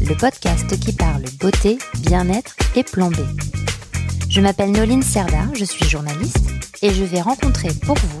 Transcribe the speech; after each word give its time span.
le 0.00 0.16
podcast 0.16 0.78
qui 0.80 0.92
parle 0.92 1.24
beauté, 1.40 1.78
bien-être 2.00 2.56
et 2.76 2.82
plan 2.82 3.10
B. 3.10 3.16
Je 4.28 4.40
m'appelle 4.40 4.72
Noline 4.72 5.02
Serda, 5.02 5.46
je 5.54 5.64
suis 5.64 5.84
journaliste 5.84 6.50
et 6.82 6.90
je 6.90 7.04
vais 7.04 7.20
rencontrer 7.20 7.68
pour 7.84 7.96
vous 7.96 8.20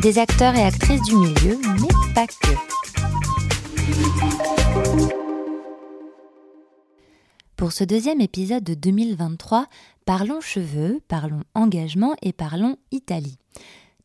des 0.00 0.18
acteurs 0.18 0.54
et 0.54 0.62
actrices 0.62 1.02
du 1.02 1.16
milieu, 1.16 1.58
mais 1.80 2.14
pas 2.14 2.26
que. 2.26 2.54
Pour 7.56 7.72
ce 7.72 7.84
deuxième 7.84 8.20
épisode 8.20 8.64
de 8.64 8.74
2023, 8.74 9.66
parlons 10.06 10.40
cheveux, 10.40 11.00
parlons 11.08 11.42
engagement 11.54 12.14
et 12.22 12.32
parlons 12.32 12.76
Italie. 12.90 13.36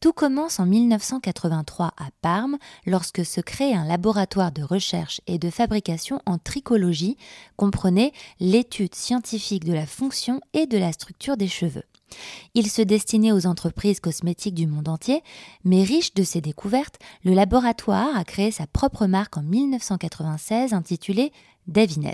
Tout 0.06 0.14
commence 0.14 0.60
en 0.60 0.68
1983 0.68 1.88
à 1.98 2.10
Parme 2.22 2.60
lorsque 2.86 3.26
se 3.26 3.42
crée 3.42 3.74
un 3.74 3.86
laboratoire 3.86 4.52
de 4.52 4.62
recherche 4.62 5.20
et 5.26 5.40
de 5.40 5.50
fabrication 5.50 6.22
en 6.28 6.38
tricologie, 6.38 7.18
comprenait 7.58 8.12
l'étude 8.40 8.94
scientifique 8.94 9.64
de 9.64 9.74
la 9.74 9.88
fonction 9.88 10.42
et 10.54 10.68
de 10.68 10.78
la 10.78 10.92
structure 10.92 11.38
des 11.38 11.48
cheveux. 11.48 11.86
Il 12.54 12.70
se 12.70 12.84
destinait 12.84 13.32
aux 13.32 13.48
entreprises 13.48 14.00
cosmétiques 14.00 14.54
du 14.54 14.68
monde 14.68 14.90
entier, 14.90 15.24
mais 15.64 15.82
riche 15.82 16.14
de 16.14 16.22
ses 16.22 16.40
découvertes, 16.40 17.00
le 17.24 17.34
laboratoire 17.34 18.16
a 18.16 18.24
créé 18.24 18.52
sa 18.52 18.68
propre 18.68 19.08
marque 19.08 19.38
en 19.38 19.42
1996 19.42 20.74
intitulée 20.74 21.32
Davines. 21.66 22.14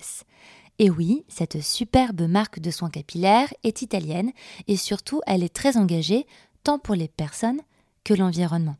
Et 0.80 0.89
oui, 0.89 1.25
cette 1.28 1.62
superbe 1.62 2.22
marque 2.22 2.62
de 2.62 2.72
soins 2.72 2.89
capillaires 2.89 3.53
est 3.66 3.81
italienne 3.81 4.31
et 4.69 4.78
surtout 4.78 5.19
elle 5.28 5.44
est 5.44 5.53
très 5.53 5.75
engagée 5.75 6.25
tant 6.64 6.80
pour 6.80 6.95
les 6.95 7.09
personnes 7.09 7.59
que 8.03 8.13
l'environnement. 8.13 8.77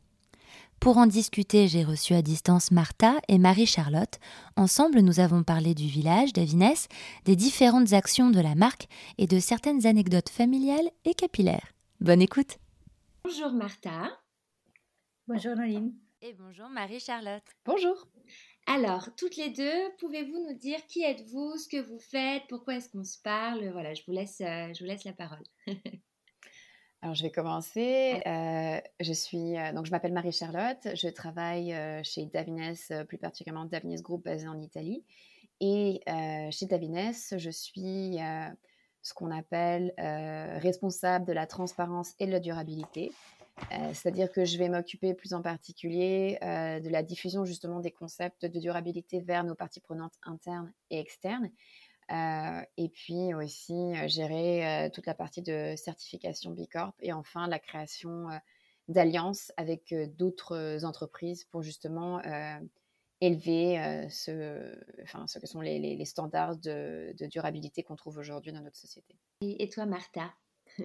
Pour 0.82 0.98
en 0.98 1.06
discuter, 1.06 1.68
j'ai 1.68 1.84
reçu 1.84 2.16
à 2.16 2.24
distance 2.24 2.72
Martha 2.72 3.20
et 3.28 3.38
Marie-Charlotte. 3.38 4.20
Ensemble, 4.56 5.02
nous 5.02 5.20
avons 5.20 5.44
parlé 5.44 5.76
du 5.76 5.86
village 5.86 6.34
d'Avines, 6.34 6.74
des 7.26 7.36
différentes 7.36 7.94
actions 7.94 8.32
de 8.32 8.40
la 8.40 8.56
marque 8.56 8.88
et 9.20 9.28
de 9.28 9.40
certaines 9.40 9.86
anecdotes 9.86 10.30
familiales 10.30 10.90
et 11.06 11.14
capillaires. 11.14 11.74
Bonne 12.00 12.22
écoute 12.24 12.58
Bonjour 13.24 13.52
Martha. 13.52 14.10
Bonjour 15.28 15.56
Noline. 15.56 15.94
Et 16.24 16.34
bonjour 16.34 16.68
Marie-Charlotte. 16.70 17.44
Bonjour. 17.64 18.08
Alors, 18.66 19.10
toutes 19.16 19.38
les 19.38 19.52
deux, 19.52 19.96
pouvez-vous 20.00 20.48
nous 20.50 20.58
dire 20.58 20.80
qui 20.88 21.04
êtes-vous, 21.04 21.58
ce 21.58 21.68
que 21.68 21.82
vous 21.82 22.00
faites, 22.00 22.44
pourquoi 22.50 22.78
est-ce 22.78 22.90
qu'on 22.90 23.04
se 23.04 23.20
parle? 23.20 23.70
Voilà, 23.72 23.94
je 23.94 24.02
vous 24.08 24.14
laisse, 24.14 24.42
euh, 24.42 24.74
je 24.74 24.84
vous 24.84 24.90
laisse 24.90 25.04
la 25.04 25.14
parole. 25.14 25.44
Alors, 27.04 27.16
je 27.16 27.24
vais 27.24 27.32
commencer. 27.32 28.22
Euh, 28.28 28.80
je 29.00 29.14
suis 29.14 29.58
euh, 29.58 29.74
donc 29.74 29.88
je 29.88 29.92
m'appelle 29.92 30.14
Marie 30.14 30.32
Charlotte. 30.32 30.88
Je 30.94 31.08
travaille 31.08 31.74
euh, 31.74 32.02
chez 32.04 32.28
Davines, 32.28 32.76
plus 33.08 33.18
particulièrement 33.18 33.66
Davines 33.66 34.00
Group 34.02 34.24
basé 34.24 34.48
en 34.48 34.60
Italie. 34.60 35.04
Et 35.60 36.02
chez 36.52 36.66
Davines, 36.66 37.12
je 37.38 37.50
suis 37.52 38.18
ce 39.04 39.14
qu'on 39.14 39.30
appelle 39.30 39.94
responsable 40.60 41.26
de 41.26 41.34
la 41.34 41.46
transparence 41.46 42.16
et 42.20 42.26
de 42.26 42.32
la 42.32 42.40
durabilité. 42.40 43.12
C'est-à-dire 43.94 44.32
que 44.32 44.44
je 44.44 44.58
vais 44.58 44.70
m'occuper 44.70 45.14
plus 45.14 45.36
en 45.36 45.44
particulier 45.44 46.40
de 46.42 46.90
la 46.90 47.04
diffusion 47.04 47.46
justement 47.46 47.80
des 47.80 47.92
concepts 47.92 48.44
de 48.44 48.60
durabilité 48.60 49.20
vers 49.20 49.44
nos 49.44 49.54
parties 49.54 49.82
prenantes 49.82 50.16
internes 50.24 50.74
et 50.90 51.00
externes 51.00 51.52
euh, 52.12 52.62
et 52.78 52.90
puis 52.90 53.34
aussi 53.34 53.74
euh, 53.74 54.08
gérer 54.08 54.68
euh, 54.68 54.90
toute 54.90 55.06
la 55.06 55.14
partie 55.14 55.42
de 55.42 55.76
certification 55.78 56.52
B 56.52 56.62
Corp 56.70 56.96
et 57.00 57.14
enfin 57.14 57.48
la 57.48 57.60
création 57.60 58.28
d'alliances 58.88 59.54
avec 59.56 59.94
d'autres 60.18 60.84
entreprises 60.84 61.46
pour 61.46 61.62
justement 61.62 62.22
élever 63.22 64.08
ce, 64.10 64.76
enfin, 65.04 65.28
ce 65.28 65.40
que 65.40 65.48
sont 65.48 65.62
les, 65.62 65.80
les, 65.80 66.06
standards 66.06 66.58
de, 66.58 67.14
de 67.18 67.26
durabilité 67.28 67.84
qu'on 67.84 67.96
trouve 67.96 68.18
aujourd'hui 68.18 68.52
dans 68.52 68.62
notre 68.62 68.78
société. 68.78 69.16
Et, 69.42 69.70
toi, 69.70 69.86
Martha? 69.86 70.34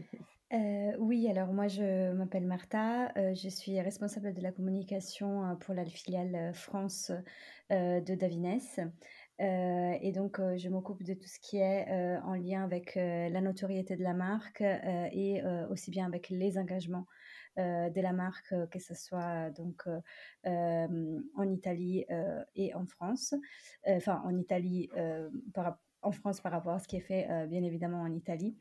Oui, 1.01 1.29
alors 1.29 1.53
moi 1.53 1.67
je 1.67 2.13
m'appelle 2.13 2.47
Martha, 2.47 3.13
je 3.35 3.49
suis 3.49 3.81
responsable 3.81 4.33
de 4.33 4.41
la 4.41 4.53
communication 4.53 5.57
pour 5.57 5.75
la 5.75 5.85
filiale 5.85 6.55
France 6.55 7.11
de 7.69 8.15
Davines. 8.15 8.61
Euh, 9.41 9.95
et 10.01 10.13
donc, 10.13 10.39
euh, 10.39 10.57
je 10.57 10.69
m'occupe 10.69 11.03
de 11.03 11.15
tout 11.15 11.29
ce 11.29 11.39
qui 11.41 11.59
est 11.59 11.87
euh, 11.91 12.21
en 12.23 12.35
lien 12.35 12.65
avec 12.65 12.95
la 12.97 13.41
notoriété 13.41 13.97
de 13.97 14.03
la 14.03 14.15
marque 14.15 14.63
et 14.63 15.43
aussi 15.71 15.91
bien 15.91 16.07
avec 16.07 16.31
les 16.31 16.59
engagements 16.59 17.07
de 17.57 18.01
la 18.01 18.13
marque, 18.13 18.55
que 18.71 18.79
ce 18.79 18.95
soit 18.95 19.51
donc 19.51 19.85
en 20.45 21.51
Italie 21.51 22.05
et 22.55 22.75
en 22.75 22.87
France. 22.87 23.35
Enfin, 23.87 24.23
en 24.25 24.37
Italie, 24.37 24.91
en 26.03 26.13
France 26.13 26.41
par 26.41 26.53
rapport 26.53 26.75
à 26.75 26.79
ce 26.79 26.89
qui 26.89 26.97
est 26.97 27.01
fait 27.01 27.27
bien 27.49 27.63
évidemment 27.63 28.03
en 28.03 28.13
Italie. 28.13 28.57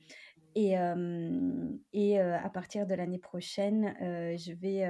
Et, 0.58 0.76
et 1.92 2.20
à 2.20 2.50
partir 2.50 2.88
de 2.88 2.94
l'année 2.94 3.20
prochaine, 3.20 3.94
je 4.00 4.54
vais 4.54 4.88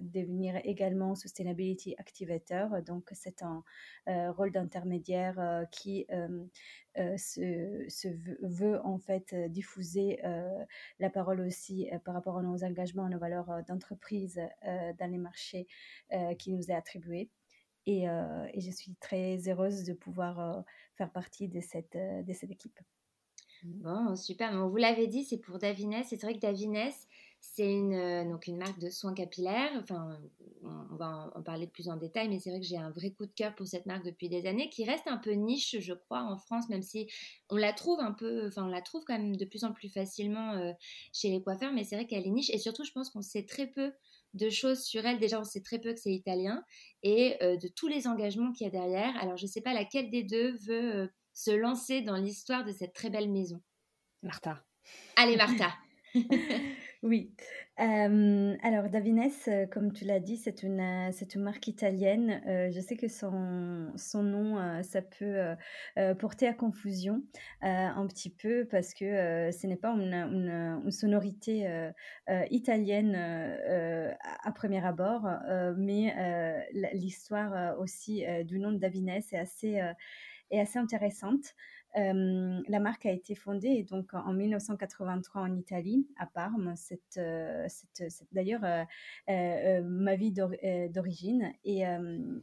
devenir 0.00 0.60
également 0.64 1.16
Sustainability 1.16 1.96
Activator. 1.98 2.82
Donc, 2.82 3.10
c'est 3.14 3.42
un 3.42 3.64
rôle 4.06 4.52
d'intermédiaire 4.52 5.66
qui 5.72 6.06
se, 6.96 8.08
veut 8.42 8.80
en 8.84 8.98
fait 8.98 9.34
diffuser 9.50 10.20
la 11.00 11.10
parole 11.10 11.40
aussi 11.40 11.90
par 12.04 12.14
rapport 12.14 12.38
à 12.38 12.42
nos 12.42 12.62
engagements, 12.62 13.06
à 13.06 13.08
nos 13.08 13.18
valeurs 13.18 13.64
d'entreprise 13.66 14.40
dans 14.62 15.10
les 15.10 15.18
marchés 15.18 15.66
qui 16.38 16.52
nous 16.52 16.70
est 16.70 16.74
attribué. 16.74 17.28
Et, 17.86 18.04
et, 18.04 18.60
je 18.60 18.70
suis 18.70 18.94
très 19.00 19.48
heureuse 19.48 19.82
de 19.82 19.94
pouvoir 19.94 20.62
faire 20.94 21.10
partie 21.10 21.48
de 21.48 21.60
cette, 21.60 21.96
de 21.96 22.32
cette 22.32 22.52
équipe. 22.52 22.78
Bon, 23.64 24.14
super. 24.16 24.68
vous 24.68 24.76
l'avez 24.76 25.06
dit, 25.06 25.24
c'est 25.24 25.38
pour 25.38 25.58
Davines. 25.58 26.02
C'est 26.04 26.20
vrai 26.20 26.34
que 26.34 26.40
Davines, 26.40 26.90
c'est 27.40 27.72
une, 27.72 27.94
euh, 27.94 28.36
une 28.46 28.56
marque 28.56 28.78
de 28.78 28.90
soins 28.90 29.14
capillaires. 29.14 29.72
Enfin, 29.80 30.18
on, 30.62 30.96
va 30.96 31.30
en, 31.34 31.42
parler 31.42 31.66
plus 31.66 31.88
en 31.88 31.96
détail, 31.96 32.28
mais 32.28 32.38
c'est 32.38 32.50
vrai 32.50 32.60
que 32.60 32.66
j'ai 32.66 32.76
un 32.76 32.90
vrai 32.90 33.10
coup 33.10 33.26
de 33.26 33.32
cœur 33.32 33.54
pour 33.54 33.66
cette 33.66 33.86
marque 33.86 34.04
depuis 34.04 34.28
des 34.28 34.46
années, 34.46 34.68
qui 34.70 34.84
reste 34.84 35.06
un 35.06 35.18
peu 35.18 35.32
niche, 35.32 35.76
je 35.78 35.92
crois, 35.92 36.22
en 36.22 36.36
France, 36.36 36.68
même 36.68 36.82
si 36.82 37.08
on 37.50 37.56
la 37.56 37.72
trouve 37.72 38.00
un 38.00 38.12
peu, 38.12 38.46
enfin, 38.46 38.64
on 38.64 38.68
la 38.68 38.82
trouve 38.82 39.04
quand 39.04 39.18
même 39.18 39.36
de 39.36 39.44
plus 39.44 39.64
en 39.64 39.72
plus 39.72 39.88
facilement 39.88 40.52
euh, 40.52 40.72
chez 41.12 41.30
les 41.30 41.42
coiffeurs, 41.42 41.72
mais 41.72 41.84
c'est 41.84 41.96
vrai 41.96 42.06
qu'elle 42.06 42.26
est 42.26 42.30
niche. 42.30 42.50
Et 42.50 42.58
surtout, 42.58 42.84
je 42.84 42.92
pense 42.92 43.10
qu'on 43.10 43.22
sait 43.22 43.44
très 43.44 43.66
peu 43.66 43.92
de 44.34 44.50
choses 44.50 44.82
sur 44.82 45.04
elle. 45.06 45.18
Déjà, 45.18 45.40
on 45.40 45.44
sait 45.44 45.62
très 45.62 45.78
peu 45.78 45.92
que 45.92 46.00
c'est 46.00 46.12
italien 46.12 46.62
et 47.02 47.36
euh, 47.42 47.56
de 47.56 47.68
tous 47.68 47.88
les 47.88 48.06
engagements 48.06 48.52
qu'il 48.52 48.66
y 48.66 48.68
a 48.68 48.72
derrière. 48.72 49.16
Alors, 49.20 49.36
je 49.36 49.46
ne 49.46 49.50
sais 49.50 49.62
pas 49.62 49.74
laquelle 49.74 50.10
des 50.10 50.22
deux 50.22 50.56
veut 50.66 51.10
se 51.38 51.52
lancer 51.52 52.02
dans 52.02 52.16
l'histoire 52.16 52.64
de 52.64 52.72
cette 52.72 52.92
très 52.92 53.10
belle 53.10 53.30
maison 53.30 53.62
Martha. 54.24 54.64
Allez, 55.14 55.36
Martha. 55.36 55.72
oui. 57.04 57.32
alors, 57.76 58.88
Davines, 58.90 59.30
euh, 59.46 59.66
comme 59.66 59.92
tu 59.92 60.04
l'as 60.04 60.18
dit, 60.18 60.36
c'est 60.36 60.64
une, 60.64 60.80
euh, 60.80 61.10
c'est 61.12 61.36
une 61.36 61.42
marque 61.42 61.68
italienne. 61.68 62.42
Euh, 62.48 62.72
je 62.72 62.80
sais 62.80 62.96
que 62.96 63.06
son, 63.06 63.92
son 63.94 64.24
nom, 64.24 64.82
ça 64.82 65.00
peut 65.00 65.54
porter 66.18 66.48
à 66.48 66.54
confusion 66.54 67.22
un 67.60 68.06
petit 68.08 68.30
peu 68.30 68.66
parce 68.68 68.92
que 68.92 69.52
ce 69.52 69.66
n'est 69.68 69.76
pas 69.76 69.92
une, 69.92 70.12
une, 70.12 70.90
sonorité 70.90 71.68
italienne 72.50 73.14
à, 73.14 74.52
premier 74.52 74.84
abord, 74.84 75.28
mais 75.76 76.66
l'histoire 76.94 77.78
aussi 77.78 78.24
du 78.44 78.58
nom 78.58 78.72
de 78.72 78.78
Davines 78.78 79.08
est 79.08 79.34
assez, 79.34 79.80
est 80.50 80.60
assez 80.60 80.78
intéressante 80.78 81.54
la 81.94 82.80
marque 82.80 83.06
a 83.06 83.12
été 83.12 83.34
fondée 83.34 83.82
donc 83.82 84.12
en 84.14 84.32
1983 84.32 85.42
en 85.42 85.56
Italie, 85.56 86.06
à 86.16 86.26
Parme. 86.26 86.74
C'est, 86.76 87.00
d'ailleurs 88.32 88.60
ma 89.26 90.16
vie 90.16 90.32
d'origine. 90.32 91.52
Et, 91.64 91.84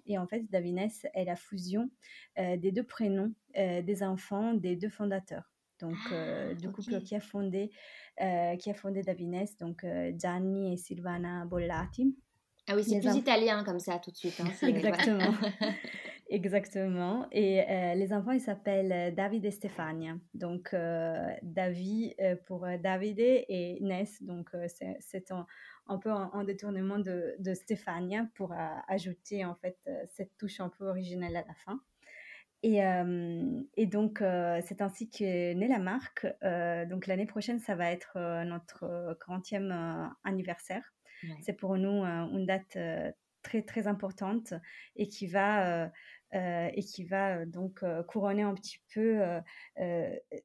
et, 0.06 0.18
en 0.18 0.28
fait, 0.28 0.50
Davines 0.50 0.90
est 1.14 1.26
la 1.26 1.36
fusion 1.36 1.90
des 2.38 2.72
deux 2.72 2.84
prénoms 2.84 3.34
des 3.56 4.04
enfants 4.04 4.54
des 4.54 4.76
deux 4.76 4.90
fondateurs. 4.90 5.52
Donc, 5.82 5.98
ah, 6.12 6.54
du 6.54 6.72
couple 6.72 7.02
qui 7.02 7.16
a 7.16 7.20
fondé, 7.20 7.70
qui 8.18 8.70
a 8.70 8.74
fondé 8.74 9.04
Davines, 9.04 9.46
donc 9.60 9.86
Gianni 10.18 10.74
et 10.74 10.78
Silvana 10.78 11.46
Bollati. 11.46 12.16
Ah 12.68 12.76
oui, 12.76 12.84
c'est 12.84 13.00
plus 13.00 13.16
italien 13.16 13.64
comme 13.64 13.80
ça 13.80 14.00
tout 14.00 14.10
de 14.10 14.16
suite. 14.18 14.40
Hein, 14.40 14.68
Exactement. 14.68 15.20
Exactement. 16.28 17.28
Et 17.32 17.64
les 17.96 18.12
enfants, 18.12 18.32
ils 18.32 18.42
s'appellent 18.42 19.14
David 19.14 19.46
et 19.46 19.52
Stéphania. 19.52 20.18
Donc, 20.34 20.76
David 21.44 22.16
pour 22.48 22.66
Davide 22.82 23.20
et 23.20 23.78
Ness. 23.82 24.24
Donc, 24.24 24.50
c'est 24.68 25.32
un, 25.32 25.98
peu 26.00 26.10
un, 26.10 26.44
détournement 26.44 26.98
de, 26.98 27.36
de 27.38 27.54
Stéphania 27.54 28.28
pour 28.34 28.56
ajouter 28.88 29.46
en 29.46 29.54
fait 29.56 29.78
cette 30.08 30.36
touche 30.38 30.60
un 30.60 30.70
peu 30.70 30.88
originelle 30.88 31.36
à 31.36 31.44
la 31.48 31.54
fin. 31.54 31.80
Et, 32.64 32.80
et, 33.78 33.86
donc, 33.86 34.24
c'est 34.64 34.82
ainsi 34.82 35.12
qu'est 35.12 35.54
née 35.54 35.68
la 35.68 35.78
marque. 35.78 36.26
donc, 36.90 37.06
l'année 37.06 37.28
prochaine, 37.28 37.60
ça 37.60 37.76
va 37.76 37.92
être 37.92 38.18
notre 38.46 39.16
40e 39.28 40.10
anniversaire. 40.24 40.92
C'est 41.42 41.54
pour 41.54 41.78
nous 41.78 42.04
une 42.04 42.48
date 42.48 42.78
très, 43.44 43.62
très 43.62 43.86
importante 43.86 44.54
et 44.96 45.08
qui 45.08 45.28
va, 45.28 45.92
et 46.34 46.84
qui 46.84 47.04
va 47.06 47.46
donc 47.46 47.84
couronner 48.08 48.42
un 48.42 48.54
petit 48.54 48.80
peu 48.94 49.22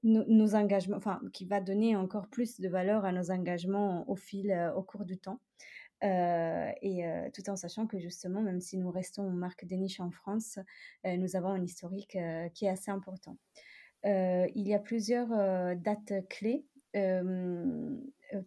nos, 0.03 0.55
engagements, 0.55 0.97
enfin, 0.97 1.21
qui 1.33 1.47
va 1.47 1.61
donner 1.61 1.97
encore 1.97 2.29
plus 2.29 2.61
de 2.61 2.69
valeur 2.69 3.05
à 3.05 3.13
nos 3.13 3.31
engagements 3.31 4.09
au 4.09 4.17
fil, 4.17 4.73
au 4.77 4.83
cours 4.83 5.05
du 5.05 5.19
temps. 5.19 5.41
Euh, 6.03 6.71
et 6.81 7.07
euh, 7.07 7.29
tout 7.35 7.49
en 7.51 7.57
sachant 7.57 7.87
que 7.87 7.99
justement, 7.99 8.41
même 8.41 8.61
si 8.61 8.79
nous 8.79 8.91
restons 8.91 9.29
marque 9.31 9.67
des 9.67 9.77
niches 9.77 10.01
en 10.01 10.11
France, 10.11 10.59
euh, 11.07 11.17
nous 11.17 11.37
avons 11.37 11.51
un 11.51 11.63
historique 11.63 12.17
qui 12.55 12.65
est 12.65 12.69
assez 12.69 12.91
important. 12.91 13.37
il 14.05 14.67
y 14.69 14.75
a 14.75 14.79
plusieurs 14.79 15.29
dates 15.77 16.27
clés 16.29 16.65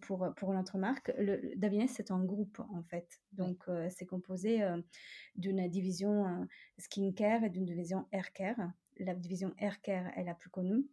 pour, 0.00 0.26
pour 0.36 0.52
notre 0.52 0.78
marque. 0.78 1.12
Le, 1.18 1.54
Davines, 1.56 1.88
c'est 1.88 2.10
un 2.10 2.24
groupe 2.24 2.60
en 2.60 2.82
fait. 2.82 3.20
Donc, 3.32 3.64
c'est 3.90 4.06
composé 4.06 4.60
d'une 5.36 5.68
division 5.68 6.46
skincare 6.78 7.44
et 7.44 7.50
d'une 7.50 7.64
division 7.64 8.06
haircare. 8.12 8.72
La 8.98 9.14
division 9.14 9.52
haircare 9.58 10.16
est 10.16 10.24
la 10.24 10.34
plus 10.34 10.50
connue. 10.50 10.86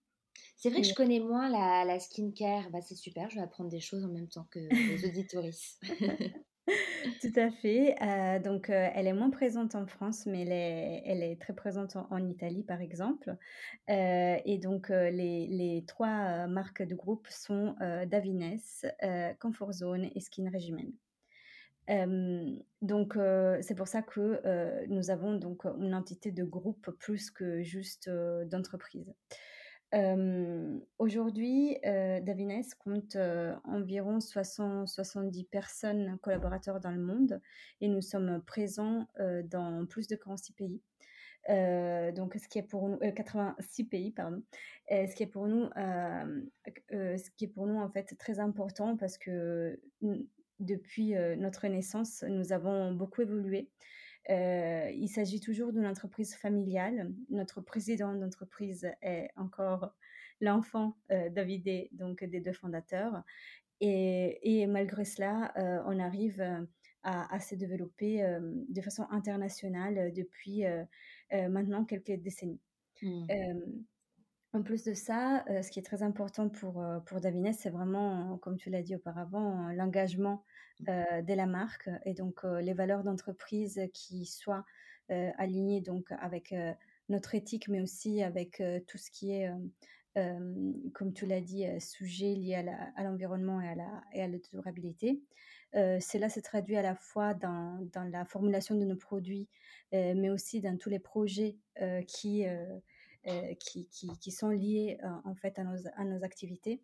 C'est 0.58 0.70
vrai 0.70 0.82
que 0.82 0.88
je 0.88 0.94
connais 0.94 1.20
moins 1.20 1.50
la, 1.50 1.86
la 1.86 2.00
skincare. 2.00 2.70
Bah, 2.72 2.82
c'est 2.82 2.96
super, 2.96 3.30
je 3.30 3.36
vais 3.36 3.42
apprendre 3.42 3.70
des 3.70 3.80
choses 3.80 4.06
en 4.06 4.10
même 4.10 4.28
temps 4.28 4.48
que 4.52 4.60
les 4.60 5.06
auditoristes. 5.06 5.82
Tout 7.22 7.34
à 7.36 7.50
fait. 7.50 7.96
Donc, 8.44 8.70
elle 8.70 9.08
est 9.08 9.14
moins 9.14 9.30
présente 9.30 9.76
en 9.76 9.88
France, 9.88 10.26
mais 10.26 10.42
elle 11.06 11.24
est, 11.24 11.40
très 11.40 11.54
présente 11.54 11.96
en, 11.96 12.26
Italie, 12.28 12.64
par 12.64 12.82
exemple. 12.82 13.36
Et 13.88 14.60
donc, 14.62 14.90
les, 14.90 15.48
les 15.48 15.84
trois 15.88 16.48
marques 16.48 16.84
de 16.84 16.96
groupe 16.96 17.28
sont 17.30 17.76
Davines, 18.08 18.60
Comfort 19.40 19.74
Zone 19.74 20.10
et 20.14 20.20
Skin 20.20 20.50
Regimen. 20.52 20.92
donc, 22.82 23.18
c'est 23.62 23.76
pour 23.76 23.88
ça 23.88 24.02
que 24.02 24.86
nous 24.88 25.10
avons 25.10 25.36
donc 25.36 25.66
une 25.66 25.96
entité 25.96 26.32
de 26.32 26.44
groupe 26.44 26.92
plus 27.00 27.32
que 27.32 27.62
juste 27.64 28.10
d'entreprise. 28.10 29.14
Aujourd'hui, 30.98 31.78
Davines 31.84 32.64
compte 32.80 33.18
environ 33.66 34.20
70 34.22 35.44
personnes 35.46 36.18
collaborateurs 36.22 36.80
dans 36.80 36.92
le 36.92 37.02
monde 37.02 37.42
et 37.82 37.90
nous 37.90 38.02
sommes 38.02 38.42
présents 38.46 39.08
dans 39.46 39.86
plus 39.86 40.08
de 40.08 40.16
46 40.16 40.54
pays. 40.54 40.82
donc, 42.16 42.36
ce 42.36 42.48
qui 42.48 42.60
est 42.60 42.64
pour 42.64 42.88
nous, 42.88 43.00
86 43.00 43.84
pays, 43.86 44.12
pardon, 44.12 44.42
ce 44.90 45.14
qui 45.14 45.24
est 45.24 45.28
pour 45.28 45.48
nous, 45.48 45.70
ce 45.76 47.30
qui 47.32 47.46
est 47.46 47.54
pour 47.54 47.68
nous 47.68 47.80
en 47.80 47.90
fait 47.90 48.16
très 48.18 48.40
important 48.40 48.96
parce 48.96 49.18
que 49.18 49.80
depuis 50.60 51.16
notre 51.38 51.68
naissance, 51.68 52.24
nous 52.28 52.54
avons 52.54 52.94
beaucoup 52.94 53.22
évolué. 53.22 53.70
Euh, 54.30 54.92
il 54.94 55.10
s'agit 55.10 55.40
toujours 55.40 55.74
d'une 55.74 55.88
entreprise 55.88 56.36
familiale. 56.36 57.12
Notre 57.30 57.62
président 57.62 58.14
d'entreprise 58.14 58.88
est 59.02 59.30
encore 59.36 59.94
l'enfant 60.40 60.98
euh, 61.12 61.30
David, 61.30 61.90
donc 61.92 62.24
des 62.24 62.40
deux 62.40 62.54
fondateurs. 62.54 63.24
Et, 63.80 64.68
malgré 64.68 65.06
cela, 65.06 65.52
euh, 65.58 65.82
on 65.88 66.00
arrive 66.00 66.44
à, 67.04 67.40
se 67.40 67.56
développer 67.56 68.24
de 68.70 68.82
façon 68.82 69.08
internationale 69.10 70.14
depuis 70.14 70.64
maintenant 71.32 71.84
quelques 71.84 72.12
décennies. 72.12 72.62
Mmh. 73.02 73.26
En 74.54 74.64
plus 74.64 74.84
de 74.84 74.94
ça, 74.94 75.46
ce 75.48 75.72
qui 75.72 75.80
est 75.80 75.84
très 75.84 76.04
important 76.04 76.50
pour, 76.50 76.84
pour 77.06 77.22
Davines, 77.22 77.54
c'est 77.54 77.70
vraiment, 77.70 78.38
comme 78.40 78.58
tu 78.58 78.70
l'as 78.70 78.82
dit 78.82 78.96
auparavant, 78.96 79.72
l'engagement 79.72 80.44
de 80.82 81.34
la 81.34 81.46
marque 81.46 81.90
et 82.06 82.14
donc 82.14 82.44
les 82.44 82.74
valeurs 82.74 83.04
d'entreprise 83.04 83.80
qui 83.94 84.26
soient 84.26 84.66
alignées 85.38 85.80
donc 85.80 86.12
avec 86.20 86.54
notre 87.08 87.34
éthique, 87.34 87.70
mais 87.70 87.82
aussi 87.82 88.24
avec 88.24 88.62
tout 88.88 88.98
ce 88.98 89.10
qui 89.10 89.32
est, 89.32 89.50
comme 90.16 91.14
tu 91.14 91.26
l'as 91.26 91.42
dit, 91.42 91.66
sujet 91.80 92.36
lié 92.36 92.56
à 92.96 93.04
l'environnement 93.04 93.62
et 93.62 93.70
à 93.70 93.76
la, 93.76 94.04
et 94.12 94.22
à 94.22 94.28
la 94.28 94.38
durabilité. 94.38 95.22
cela 95.74 96.28
se 96.28 96.42
traduit 96.42 96.76
à 96.76 96.82
la 96.82 96.96
fois 96.96 97.34
dans, 97.34 97.80
dans, 97.94 98.04
la 98.04 98.26
formulation 98.26 98.76
de 98.76 98.84
nos 98.84 98.98
produits, 98.98 99.48
mais 99.94 100.30
aussi 100.30 100.60
dans 100.60 100.78
tous 100.78 100.90
les 100.90 101.00
projets 101.00 101.58
qui 102.08 102.46
euh, 102.48 102.80
qui, 103.60 103.88
qui, 103.88 104.32
sont 104.32 104.50
liées 104.50 104.98
euh, 105.04 105.10
en 105.26 105.36
fait 105.36 105.60
à 105.60 105.64
nos, 105.64 105.78
à 105.96 106.04
nos 106.06 106.24
activités, 106.24 106.82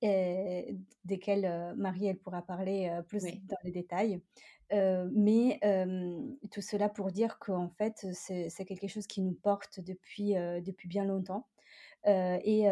et 0.00 0.76
desquelles 1.04 1.44
euh, 1.44 1.74
Marie 1.76 2.06
elle 2.06 2.18
pourra 2.18 2.42
parler 2.42 2.90
plus 3.08 3.22
dans 3.22 3.56
les 3.64 3.72
détails. 3.72 4.20
mais 4.70 5.60
tout 6.50 6.62
cela 6.62 6.88
pour 6.88 7.10
dire 7.10 7.38
qu'en 7.38 7.68
fait 7.68 8.06
c'est 8.12 8.64
quelque 8.64 8.88
chose 8.88 9.06
qui 9.06 9.22
nous 9.22 9.34
porte 9.34 9.80
depuis, 9.80 10.34
depuis 10.64 10.88
bien 10.88 11.04
longtemps. 11.04 11.46
et, 12.06 12.64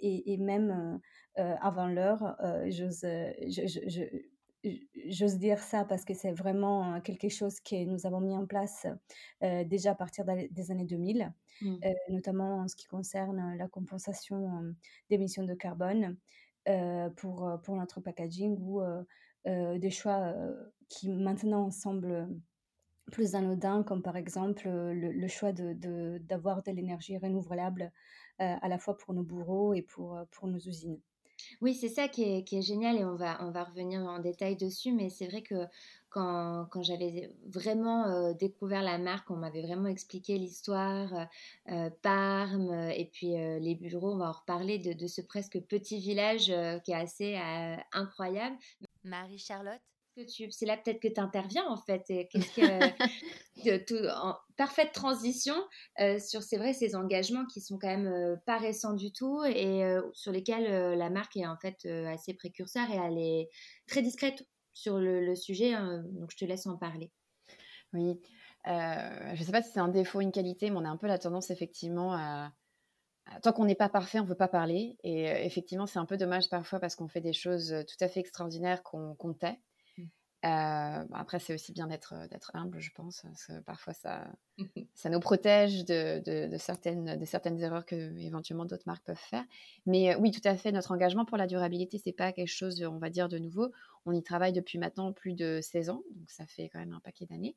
et, 0.00 0.32
et, 0.32 0.36
même 0.38 1.00
avant 1.36 1.86
l'heure, 1.86 2.36
j'ose, 2.68 3.00
je, 3.02 4.04
j'ose 5.06 5.38
dire 5.38 5.60
ça 5.60 5.84
parce 5.84 6.04
que 6.04 6.14
c'est 6.14 6.32
vraiment 6.32 7.00
quelque 7.00 7.28
chose 7.28 7.60
que 7.60 7.84
nous 7.84 8.06
avons 8.06 8.20
mis 8.20 8.36
en 8.36 8.46
place 8.46 8.86
déjà 9.40 9.92
à 9.92 9.94
partir 9.94 10.24
des 10.24 10.70
années 10.70 10.84
2000, 10.84 11.32
mmh. 11.62 11.76
notamment 12.10 12.58
en 12.58 12.68
ce 12.68 12.76
qui 12.76 12.86
concerne 12.86 13.56
la 13.56 13.68
compensation 13.68 14.74
d'émissions 15.10 15.44
de 15.44 15.54
carbone 15.54 16.16
pour, 17.16 17.50
pour 17.62 17.76
notre 17.76 18.00
packaging 18.00 18.58
ou 18.60 18.82
des 19.44 19.90
choix 19.90 20.34
qui 20.88 21.08
maintenant 21.10 21.70
semblent 21.70 22.28
plus 23.12 23.34
anodins, 23.34 23.82
comme 23.82 24.02
par 24.02 24.16
exemple 24.16 24.68
le, 24.68 25.28
choix 25.28 25.52
d'avoir 25.52 26.62
de, 26.62 26.70
de 26.70 26.76
l'énergie 26.76 27.16
renouvelable 27.16 27.92
à 28.38 28.68
la 28.68 28.78
fois 28.78 28.96
pour 28.96 29.14
nos 29.14 29.22
bureaux 29.22 29.74
et 29.74 29.82
pour, 29.82 30.18
pour 30.32 30.48
nos 30.48 30.58
usines. 30.58 31.00
Oui, 31.60 31.74
c'est 31.74 31.88
ça 31.88 32.08
qui 32.08 32.22
est, 32.24 32.62
génial 32.62 32.96
et 32.96 33.04
on 33.04 33.14
va, 33.14 33.38
on 33.44 33.50
va 33.50 33.64
revenir 33.64 34.00
en 34.00 34.18
détail 34.18 34.56
dessus, 34.56 34.92
mais 34.92 35.10
c'est 35.10 35.26
vrai 35.26 35.42
que 35.42 35.54
quand, 36.10 36.66
quand 36.70 36.82
j'avais 36.82 37.30
vraiment 37.46 38.06
euh, 38.06 38.32
découvert 38.32 38.82
la 38.82 38.98
marque, 38.98 39.30
on 39.30 39.36
m'avait 39.36 39.62
vraiment 39.62 39.88
expliqué 39.88 40.38
l'histoire, 40.38 41.14
euh, 41.14 41.24
euh, 41.70 41.90
Parme 42.02 42.72
et 42.94 43.10
puis 43.12 43.28
les 43.60 43.74
bureaux, 43.74 44.14
on 44.14 44.18
va 44.18 44.30
en 44.30 44.32
reparler 44.32 44.78
de, 44.78 44.92
de 44.92 45.06
ce 45.06 45.20
presque 45.20 45.60
petit 45.60 45.98
village 45.98 46.46
qui 46.84 46.92
est 46.92 46.94
assez 46.94 47.38
incroyable. 47.92 48.56
Marie-Charlotte 49.04 49.80
c'est 50.26 50.66
là 50.66 50.76
peut-être 50.76 51.00
que 51.00 51.08
tu 51.08 51.20
interviens 51.20 51.66
en 51.68 51.76
fait. 51.76 52.02
Qu'est-ce 52.06 52.54
que, 52.54 53.64
de, 53.64 53.76
tout, 53.84 54.06
en 54.22 54.36
parfaite 54.56 54.92
transition 54.92 55.54
euh, 56.00 56.18
sur, 56.18 56.42
c'est 56.42 56.56
vrai, 56.56 56.72
ces 56.72 56.94
engagements 56.94 57.46
qui 57.46 57.60
sont 57.60 57.78
quand 57.78 57.88
même 57.88 58.06
euh, 58.06 58.36
pas 58.46 58.58
récents 58.58 58.94
du 58.94 59.12
tout 59.12 59.44
et 59.44 59.84
euh, 59.84 60.02
sur 60.14 60.32
lesquels 60.32 60.96
la 60.96 61.10
marque 61.10 61.36
est 61.36 61.46
en 61.46 61.56
fait 61.56 61.86
assez 61.86 62.34
précurseur 62.34 62.88
et 62.90 62.96
elle 62.96 63.18
est 63.18 63.48
très 63.86 64.02
discrète 64.02 64.44
sur 64.74 64.98
le, 64.98 65.34
sujet. 65.34 65.74
Hein, 65.74 66.04
donc 66.12 66.30
je 66.30 66.36
te 66.36 66.44
laisse 66.44 66.66
en 66.66 66.76
parler. 66.76 67.10
Oui, 67.92 68.20
je 68.66 69.40
ne 69.40 69.44
sais 69.44 69.52
pas 69.52 69.62
si 69.62 69.72
c'est 69.72 69.80
un 69.80 69.88
défaut 69.88 70.20
une 70.20 70.32
qualité, 70.32 70.70
mais 70.70 70.76
on 70.76 70.84
a 70.84 70.90
un 70.90 70.96
peu 70.96 71.06
la 71.06 71.18
tendance 71.18 71.50
effectivement 71.50 72.12
à, 72.12 72.52
tant 73.42 73.52
qu'on 73.52 73.64
n'est 73.64 73.74
pas 73.74 73.88
parfait, 73.88 74.20
on 74.20 74.24
ne 74.24 74.28
veut 74.28 74.34
pas 74.34 74.48
parler. 74.48 74.98
Et 75.04 75.24
effectivement, 75.46 75.86
c'est 75.86 75.98
un 75.98 76.04
peu 76.04 76.16
dommage 76.16 76.50
parfois 76.50 76.80
parce 76.80 76.94
qu'on 76.96 77.08
fait 77.08 77.20
des 77.20 77.32
choses 77.32 77.74
tout 77.88 78.04
à 78.04 78.08
fait 78.08 78.20
extraordinaires 78.20 78.82
qu'on 78.82 79.34
tait. 79.34 79.58
Euh, 80.44 81.04
après, 81.12 81.40
c'est 81.40 81.52
aussi 81.52 81.72
bien 81.72 81.88
d'être 81.88 82.14
d'être 82.28 82.52
humble, 82.54 82.78
je 82.78 82.92
pense. 82.92 83.22
Parce 83.22 83.46
que 83.46 83.60
parfois, 83.60 83.92
ça, 83.92 84.26
ça 84.94 85.10
nous 85.10 85.18
protège 85.18 85.84
de, 85.84 86.48
de, 86.48 86.56
certaines, 86.58 87.16
de 87.18 87.24
certaines 87.24 87.60
erreurs 87.60 87.84
que 87.84 88.16
éventuellement 88.18 88.64
d'autres 88.64 88.86
marques 88.86 89.04
peuvent 89.04 89.16
faire. 89.16 89.44
Mais 89.86 90.14
oui, 90.16 90.30
tout 90.30 90.46
à 90.46 90.56
fait, 90.56 90.70
notre 90.70 90.92
engagement 90.92 91.24
pour 91.24 91.36
la 91.38 91.48
durabilité, 91.48 91.98
c'est 91.98 92.12
pas 92.12 92.32
quelque 92.32 92.46
chose, 92.48 92.82
on 92.84 92.98
va 92.98 93.10
dire, 93.10 93.28
de 93.28 93.38
nouveau. 93.38 93.72
On 94.06 94.12
y 94.12 94.22
travaille 94.22 94.52
depuis 94.52 94.78
maintenant 94.78 95.12
plus 95.12 95.34
de 95.34 95.58
16 95.60 95.90
ans, 95.90 96.02
donc 96.14 96.30
ça 96.30 96.46
fait 96.46 96.68
quand 96.68 96.78
même 96.78 96.92
un 96.92 97.00
paquet 97.00 97.26
d'années. 97.26 97.56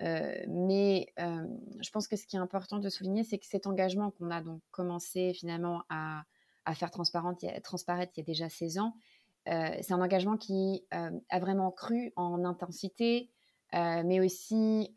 Euh, 0.00 0.34
mais 0.48 1.12
je 1.18 1.90
pense 1.90 2.08
que 2.08 2.16
ce 2.16 2.26
qui 2.26 2.36
est 2.36 2.40
important 2.40 2.78
de 2.78 2.88
souligner, 2.88 3.22
c'est 3.22 3.38
que 3.38 3.46
cet 3.46 3.66
engagement 3.66 4.10
qu'on 4.10 4.30
a 4.30 4.40
donc 4.40 4.62
commencé 4.70 5.34
finalement 5.34 5.84
à, 5.90 6.24
à 6.64 6.74
faire 6.74 6.90
transparaître 6.90 7.40
il 7.42 8.18
y 8.18 8.20
a 8.20 8.24
déjà 8.24 8.48
16 8.48 8.78
ans, 8.78 8.94
euh, 8.94 9.13
c'est 9.46 9.92
un 9.92 10.00
engagement 10.00 10.36
qui 10.36 10.84
euh, 10.94 11.10
a 11.28 11.38
vraiment 11.38 11.70
cru 11.70 12.12
en 12.16 12.44
intensité, 12.44 13.30
mais 13.72 14.20
aussi 14.20 14.94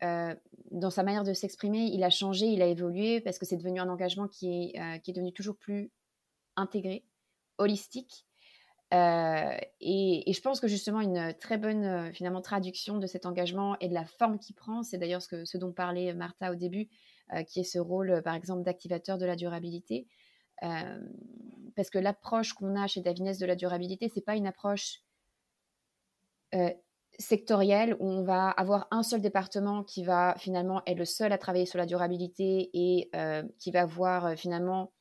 dans 0.70 0.90
sa 0.90 1.02
manière 1.02 1.24
de 1.24 1.32
s'exprimer, 1.32 1.86
il 1.86 2.04
a 2.04 2.10
changé, 2.10 2.46
il 2.46 2.62
a 2.62 2.66
évolué 2.66 3.20
parce 3.20 3.38
que 3.38 3.44
c'est 3.44 3.56
devenu 3.56 3.80
un 3.80 3.88
engagement 3.88 4.28
qui 4.28 4.72
est, 4.72 5.12
devenu 5.12 5.32
toujours 5.32 5.56
plus 5.56 5.90
intégré, 6.54 7.04
holistique. 7.58 8.24
Et, 8.92 10.32
je 10.32 10.40
pense 10.40 10.60
que 10.60 10.68
justement 10.68 11.00
une 11.00 11.34
très 11.40 11.58
bonne 11.58 12.12
finalement 12.12 12.40
traduction 12.40 12.98
de 12.98 13.08
cet 13.08 13.26
engagement 13.26 13.76
et 13.80 13.88
de 13.88 13.94
la 13.94 14.04
forme 14.04 14.38
qu'il 14.38 14.54
prend, 14.54 14.84
c'est 14.84 14.98
d'ailleurs 14.98 15.22
ce 15.22 15.58
dont 15.58 15.72
parlait 15.72 16.14
Martha 16.14 16.52
au 16.52 16.54
début, 16.54 16.88
qui 17.48 17.58
est 17.58 17.64
ce 17.64 17.80
rôle 17.80 18.22
par 18.22 18.36
exemple 18.36 18.62
d'activateur 18.62 19.18
de 19.18 19.26
la 19.26 19.34
durabilité. 19.34 20.06
Parce 20.60 21.90
que 21.90 21.98
l'approche 21.98 22.52
qu'on 22.52 22.76
a 22.76 22.86
chez 22.86 23.00
Davines 23.00 23.32
de 23.38 23.46
la 23.46 23.54
durabilité, 23.54 24.10
c'est 24.12 24.24
pas 24.24 24.36
une 24.36 24.46
approche 24.46 25.02
sectorielle 27.18 27.96
où 27.98 28.08
on 28.08 28.22
va 28.22 28.50
avoir 28.50 28.86
un 28.90 29.02
seul 29.02 29.20
département 29.20 29.82
qui 29.82 30.04
va 30.04 30.34
finalement 30.38 30.82
être 30.86 30.98
le 30.98 31.04
seul 31.04 31.32
à 31.32 31.38
travailler 31.38 31.66
sur 31.66 31.78
la 31.78 31.86
durabilité 31.86 32.70
et 32.72 33.10
euh, 33.16 33.42
qui 33.58 33.72
va 33.72 33.82
avoir 33.82 34.26
euh, 34.26 34.36
finalement 34.36 34.92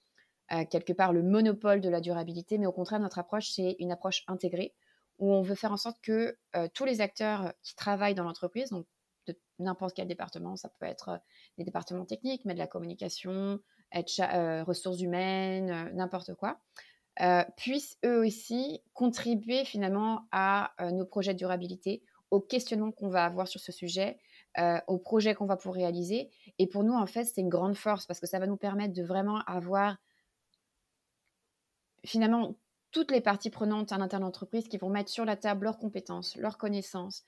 euh, 0.51 0.65
quelque 0.65 0.93
part 0.93 1.13
le 1.13 1.21
monopole 1.21 1.79
de 1.79 1.89
la 1.89 2.01
durabilité, 2.01 2.57
mais 2.57 2.65
au 2.65 2.71
contraire, 2.71 2.99
notre 2.99 3.19
approche, 3.19 3.51
c'est 3.51 3.75
une 3.79 3.91
approche 3.91 4.23
intégrée 4.27 4.73
où 5.19 5.31
on 5.31 5.41
veut 5.41 5.55
faire 5.55 5.71
en 5.71 5.77
sorte 5.77 5.97
que 6.01 6.37
tous 6.75 6.85
les 6.85 7.01
acteurs 7.01 7.51
qui 7.63 7.75
travaillent 7.75 8.13
dans 8.13 8.23
l'entreprise, 8.23 8.69
donc 8.69 8.85
de 9.25 9.35
n'importe 9.57 9.95
quel 9.95 10.07
département, 10.07 10.55
ça 10.55 10.69
peut 10.79 10.85
être 10.85 11.19
des 11.57 11.63
départements 11.63 12.05
techniques, 12.05 12.45
mais 12.45 12.53
de 12.53 12.59
la 12.59 12.67
communication, 12.67 13.59
être, 13.93 14.63
ressources 14.63 15.01
humaines, 15.01 15.91
n'importe 15.93 16.33
quoi, 16.35 16.59
euh, 17.19 17.43
puissent 17.55 17.97
eux 18.05 18.19
aussi 18.19 18.79
contribuer 18.93 19.65
finalement 19.65 20.27
à 20.31 20.71
euh, 20.81 20.91
nos 20.91 21.05
projets 21.05 21.33
de 21.33 21.39
durabilité, 21.39 22.03
aux 22.29 22.39
questionnements 22.39 22.91
qu'on 22.91 23.09
va 23.09 23.25
avoir 23.25 23.47
sur 23.47 23.59
ce 23.59 23.71
sujet, 23.71 24.19
euh, 24.59 24.79
aux 24.85 24.99
projets 24.99 25.33
qu'on 25.33 25.47
va 25.47 25.57
pouvoir 25.57 25.77
réaliser. 25.77 26.29
Et 26.59 26.67
pour 26.67 26.83
nous, 26.83 26.93
en 26.93 27.07
fait, 27.07 27.25
c'est 27.25 27.41
une 27.41 27.49
grande 27.49 27.75
force 27.75 28.05
parce 28.05 28.19
que 28.19 28.27
ça 28.27 28.37
va 28.37 28.45
nous 28.45 28.57
permettre 28.57 28.93
de 28.93 29.01
vraiment 29.01 29.39
avoir 29.47 29.97
finalement 32.05 32.55
toutes 32.91 33.09
les 33.09 33.21
parties 33.21 33.49
prenantes 33.49 33.91
à 33.91 33.97
l'intérieur 33.97 34.21
de 34.21 34.25
l'entreprise 34.25 34.67
qui 34.67 34.77
vont 34.77 34.89
mettre 34.89 35.09
sur 35.09 35.25
la 35.25 35.35
table 35.35 35.63
leurs 35.63 35.79
compétences, 35.79 36.35
leurs 36.35 36.59
connaissances, 36.59 37.25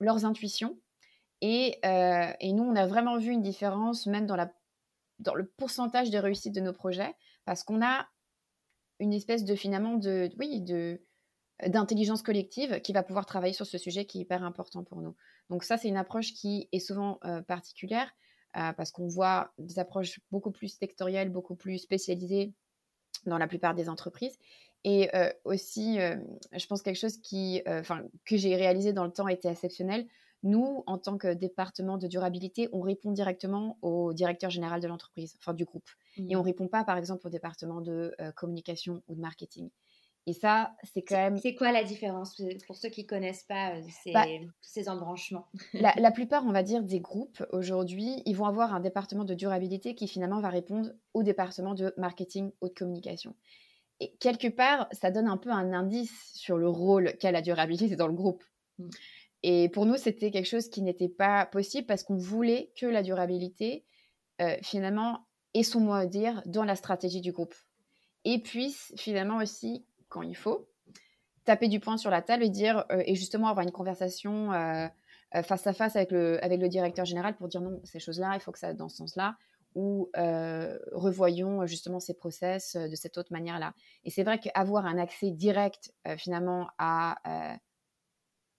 leurs 0.00 0.24
intuitions. 0.24 0.78
Et, 1.42 1.78
nous, 1.84 2.64
on 2.64 2.74
a 2.74 2.86
vraiment 2.86 3.18
vu 3.18 3.32
une 3.32 3.42
différence 3.42 4.06
même 4.06 4.26
dans, 4.26 4.36
la, 4.36 4.52
dans 5.18 5.34
le 5.34 5.46
pourcentage 5.46 6.10
de 6.10 6.18
réussite 6.18 6.54
de 6.54 6.60
nos 6.60 6.72
projets 6.72 7.14
parce 7.44 7.62
qu'on 7.64 7.84
a 7.84 8.08
une 9.00 9.12
espèce 9.12 9.44
de 9.44 9.54
finalement 9.54 9.96
de 9.96 10.30
oui 10.38 10.60
de 10.60 11.00
d'intelligence 11.66 12.22
collective 12.22 12.80
qui 12.80 12.92
va 12.92 13.02
pouvoir 13.02 13.26
travailler 13.26 13.52
sur 13.52 13.66
ce 13.66 13.78
sujet 13.78 14.06
qui 14.06 14.18
est 14.18 14.22
hyper 14.22 14.42
important 14.42 14.82
pour 14.82 15.00
nous. 15.00 15.14
Donc 15.50 15.62
ça, 15.62 15.76
c'est 15.76 15.88
une 15.88 15.96
approche 15.96 16.32
qui 16.34 16.68
est 16.72 16.80
souvent 16.80 17.20
euh, 17.24 17.42
particulière 17.42 18.10
euh, 18.56 18.72
parce 18.72 18.90
qu'on 18.90 19.06
voit 19.06 19.52
des 19.58 19.78
approches 19.78 20.20
beaucoup 20.30 20.50
plus 20.50 20.68
sectorielles, 20.68 21.30
beaucoup 21.30 21.54
plus 21.54 21.78
spécialisées 21.78 22.52
dans 23.26 23.38
la 23.38 23.46
plupart 23.46 23.74
des 23.74 23.88
entreprises. 23.88 24.36
Et 24.82 25.14
euh, 25.14 25.32
aussi, 25.44 25.96
je 25.96 26.66
pense 26.66 26.82
quelque 26.82 26.98
chose 26.98 27.16
qui, 27.18 27.62
que 27.64 28.36
j'ai 28.36 28.54
réalisé 28.54 28.92
dans 28.92 29.04
le 29.04 29.12
temps 29.12 29.28
était 29.28 29.48
exceptionnel. 29.48 30.06
Nous, 30.44 30.84
en 30.86 30.98
tant 30.98 31.16
que 31.16 31.32
département 31.32 31.96
de 31.96 32.06
durabilité, 32.06 32.68
on 32.72 32.82
répond 32.82 33.12
directement 33.12 33.78
au 33.80 34.12
directeur 34.12 34.50
général 34.50 34.80
de 34.80 34.86
l'entreprise, 34.86 35.34
enfin 35.38 35.54
du 35.54 35.64
groupe. 35.64 35.88
Et 36.18 36.36
on 36.36 36.40
ne 36.40 36.44
mmh. 36.44 36.46
répond 36.46 36.68
pas, 36.68 36.84
par 36.84 36.98
exemple, 36.98 37.26
au 37.26 37.30
département 37.30 37.80
de 37.80 38.14
euh, 38.20 38.30
communication 38.32 39.02
ou 39.08 39.14
de 39.14 39.20
marketing. 39.20 39.70
Et 40.26 40.34
ça, 40.34 40.74
c'est 40.82 41.02
quand 41.02 41.16
même. 41.16 41.38
C'est 41.38 41.54
quoi 41.54 41.72
la 41.72 41.82
différence 41.82 42.40
pour 42.66 42.76
ceux 42.76 42.88
qui 42.88 43.02
ne 43.02 43.06
connaissent 43.06 43.44
pas 43.44 43.76
euh, 43.76 43.82
ces, 44.02 44.12
bah, 44.12 44.26
ces 44.60 44.88
embranchements? 44.88 45.48
La, 45.72 45.94
la, 45.96 46.10
plupart, 46.10 46.44
on 46.46 46.52
va 46.52 46.62
dire, 46.62 46.82
des 46.82 47.00
groupes 47.00 47.44
aujourd'hui, 47.50 48.22
ils 48.26 48.36
vont 48.36 48.46
avoir 48.46 48.74
un 48.74 48.80
département 48.80 49.24
de 49.24 49.34
durabilité 49.34 49.94
qui 49.94 50.08
finalement 50.08 50.40
va 50.40 50.50
répondre 50.50 50.90
au 51.14 51.22
département 51.22 51.74
de 51.74 51.92
marketing 51.96 52.52
ou 52.60 52.68
de 52.68 52.74
communication. 52.74 53.34
Et 54.00 54.14
quelque 54.18 54.48
part, 54.48 54.88
ça 54.92 55.10
donne 55.10 55.28
un 55.28 55.36
peu 55.36 55.50
un 55.50 55.72
indice 55.72 56.32
sur 56.34 56.58
le 56.58 56.68
rôle 56.68 57.16
qu'a 57.18 57.30
la 57.30 57.42
durabilité 57.42 57.96
dans 57.96 58.08
le 58.08 58.14
groupe. 58.14 58.44
Mmh. 58.78 58.88
Et 59.46 59.68
pour 59.68 59.84
nous, 59.84 59.98
c'était 59.98 60.30
quelque 60.30 60.46
chose 60.46 60.70
qui 60.70 60.80
n'était 60.80 61.10
pas 61.10 61.44
possible 61.44 61.86
parce 61.86 62.02
qu'on 62.02 62.16
voulait 62.16 62.72
que 62.80 62.86
la 62.86 63.02
durabilité, 63.02 63.84
euh, 64.40 64.56
finalement, 64.62 65.26
ait 65.52 65.62
son 65.62 65.80
mot 65.80 65.92
à 65.92 66.06
dire 66.06 66.40
dans 66.46 66.64
la 66.64 66.76
stratégie 66.76 67.20
du 67.20 67.30
groupe. 67.30 67.54
Et 68.24 68.38
puisse 68.38 68.94
finalement 68.96 69.36
aussi, 69.36 69.84
quand 70.08 70.22
il 70.22 70.34
faut, 70.34 70.66
taper 71.44 71.68
du 71.68 71.78
poing 71.78 71.98
sur 71.98 72.10
la 72.10 72.22
table 72.22 72.42
et 72.42 72.48
dire, 72.48 72.86
euh, 72.90 73.02
et 73.04 73.14
justement 73.16 73.48
avoir 73.48 73.66
une 73.66 73.70
conversation 73.70 74.50
euh, 74.54 74.88
face 75.42 75.66
à 75.66 75.74
face 75.74 75.94
avec 75.94 76.10
le, 76.10 76.42
avec 76.42 76.58
le 76.58 76.68
directeur 76.68 77.04
général 77.04 77.36
pour 77.36 77.48
dire 77.48 77.60
non, 77.60 77.82
ces 77.84 78.00
choses-là, 78.00 78.30
il 78.32 78.40
faut 78.40 78.50
que 78.50 78.58
ça 78.58 78.68
aille 78.68 78.76
dans 78.76 78.88
ce 78.88 78.96
sens-là, 78.96 79.36
ou 79.74 80.08
revoyons 80.92 81.66
justement 81.66 82.00
ces 82.00 82.14
process 82.14 82.76
de 82.76 82.94
cette 82.94 83.18
autre 83.18 83.32
manière-là. 83.32 83.74
Et 84.04 84.10
c'est 84.10 84.22
vrai 84.22 84.38
qu'avoir 84.38 84.86
un 84.86 84.96
accès 84.96 85.32
direct 85.32 85.92
finalement 86.16 86.68
à 86.78 87.58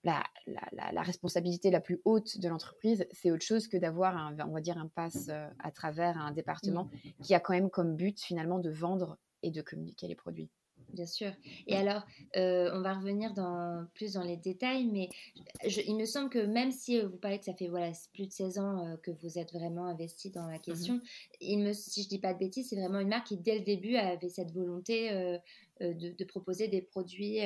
la, 0.06 1.02
responsabilité 1.02 1.72
la 1.72 1.82
plus 1.82 2.02
haute 2.06 2.40
de 2.40 2.48
l'entreprise, 2.48 3.06
c'est 3.12 3.32
autre 3.32 3.46
chose 3.46 3.68
que 3.68 3.78
d'avoir, 3.78 4.16
un, 4.16 4.38
on 4.48 4.54
va 4.54 4.62
dire, 4.62 4.78
un 4.78 4.88
pass 4.88 5.28
euh, 5.30 5.48
à 5.60 5.72
travers 5.72 6.18
un 6.18 6.32
département 6.32 6.86
mmh. 6.86 7.24
qui 7.24 7.34
a 7.34 7.40
quand 7.40 7.54
même 7.54 7.70
comme 7.70 7.96
but 7.96 8.20
finalement 8.20 8.60
de 8.60 8.70
vendre 8.70 9.18
et 9.44 9.52
de 9.52 9.62
communiquer 9.62 10.08
les 10.08 10.16
produits. 10.16 10.50
Bien 10.94 11.08
sûr. 11.08 11.32
Et 11.68 11.76
alors, 11.76 12.06
euh, 12.38 12.70
on 12.74 12.82
va 12.82 12.94
revenir 12.94 13.34
dans, 13.34 13.86
plus 13.96 14.14
dans 14.14 14.22
les 14.22 14.38
détails, 14.38 14.86
mais 14.86 15.10
il 15.66 15.98
me 15.98 16.06
semble 16.06 16.30
que 16.30 16.40
même 16.40 16.72
si 16.72 17.02
vous 17.02 17.18
parlez 17.18 17.40
que 17.40 17.46
ça 17.46 17.54
fait 17.54 17.68
voilà, 17.68 17.92
plus 18.14 18.28
de 18.28 18.32
16 18.32 18.60
ans 18.60 18.88
euh, 18.88 18.96
que 18.98 19.12
vous 19.12 19.38
êtes 19.38 19.52
vraiment 19.52 19.88
investi 19.88 20.30
dans 20.30 20.48
la 20.48 20.58
mmh 20.58 20.62
question, 20.62 21.02
il 21.42 21.60
me, 21.60 21.74
si 21.74 22.02
je 22.02 22.08
ne 22.08 22.10
dis 22.10 22.20
pas 22.20 22.34
de 22.34 22.40
bêtises, 22.40 22.70
c'est 22.70 22.76
vraiment 22.78 23.00
une 23.00 23.10
marque 23.10 23.28
qui, 23.28 23.38
dès 23.38 23.58
le 23.58 23.66
début, 23.66 23.96
avait 23.98 24.30
cette 24.30 24.52
volonté 24.52 25.12
de, 25.82 26.16
de, 26.16 26.24
proposer 26.24 26.68
des 26.70 26.82
produits 26.82 27.42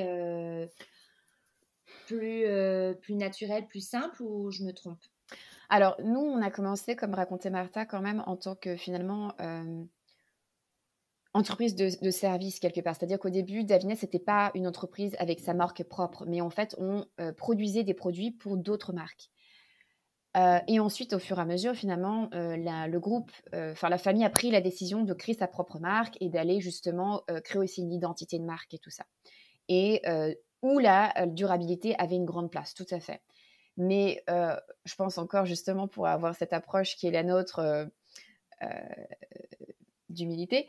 plus, 2.10 2.46
euh, 2.46 2.93
plus 2.93 3.15
naturel, 3.15 3.67
plus 3.67 3.88
simple 3.88 4.22
ou 4.24 4.51
je 4.51 4.63
me 4.63 4.74
trompe? 4.74 5.00
Alors, 5.69 5.96
nous, 6.03 6.19
on 6.19 6.41
a 6.41 6.50
commencé, 6.50 6.96
comme 6.96 7.13
racontait 7.13 7.51
Martha, 7.51 7.86
quand 7.86 8.01
même 8.01 8.24
en 8.25 8.36
tant 8.36 8.55
que 8.55 8.75
finalement 8.75 9.34
euh, 9.39 9.84
entreprise 11.34 11.75
de, 11.75 12.10
service 12.10 12.60
quelque 12.60 12.81
part. 12.81 12.96
C'est-à-dire 12.96 13.19
qu'au 13.19 13.29
début, 13.29 13.63
Davines, 13.63 13.89
n'était 13.89 14.17
pas 14.17 14.51
une 14.55 14.65
entreprise 14.65 15.15
avec 15.19 15.39
sa 15.39 15.53
marque 15.53 15.84
propre, 15.84 16.25
mais 16.25 16.41
en 16.41 16.50
fait, 16.50 16.75
on 16.79 17.05
euh, 17.19 17.31
produisait 17.31 17.84
des 17.84 17.93
produits 17.93 18.31
pour 18.31 18.58
d'autres 18.58 18.93
marques. 18.93 19.29
et 20.67 20.79
ensuite, 20.79 21.13
au 21.13 21.19
fur 21.19 21.38
et 21.38 21.41
à 21.41 21.46
mesure, 21.46 21.75
finalement, 21.75 22.29
le 22.31 22.98
groupe, 22.98 23.31
enfin 23.53 23.89
la 23.89 23.98
famille 23.98 24.24
a 24.24 24.29
pris 24.29 24.50
la 24.51 24.62
décision 24.62 25.03
de 25.03 25.13
créer 25.13 25.36
sa 25.36 25.48
propre 25.48 25.79
marque 25.79 26.15
et 26.22 26.29
d'aller 26.29 26.62
justement 26.62 27.24
créer 27.43 27.60
aussi 27.60 27.81
une 27.81 27.91
identité 27.91 28.39
de 28.39 28.46
marque 28.46 28.74
et 28.74 28.79
tout 28.79 28.91
ça. 28.91 29.05
Et 29.67 30.01
où 30.62 30.80
la 30.80 31.18
euh, 31.22 31.25
durabilité 31.25 31.96
avait 31.98 32.16
une 32.16 32.25
grande 32.25 32.51
place, 32.51 32.74
tout 32.74 32.86
à 32.92 33.00
fait. 33.00 33.22
Mais 33.78 34.24
euh, 34.30 34.56
je 34.86 34.96
pense 34.96 35.18
encore 35.18 35.46
justement 35.46 35.88
pour 35.88 36.08
avoir 36.08 36.36
cette 36.36 36.54
approche 36.54 36.96
qui 36.96 37.08
est 37.08 37.12
la 37.12 37.24
nôtre 37.24 37.60
euh, 37.60 37.86
d'humilité, 40.10 40.68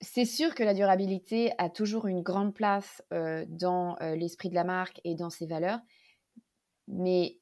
c'est 0.00 0.24
sûr 0.24 0.54
que 0.54 0.62
la 0.62 0.74
durabilité 0.74 1.52
a 1.58 1.68
toujours 1.68 2.06
une 2.06 2.22
grande 2.22 2.54
place 2.54 3.02
dans 3.10 3.96
l'esprit 4.00 4.48
de 4.48 4.54
la 4.54 4.64
marque 4.64 5.00
et 5.04 5.14
dans 5.14 5.28
ses 5.28 5.46
valeurs, 5.46 5.80
mais 6.88 7.38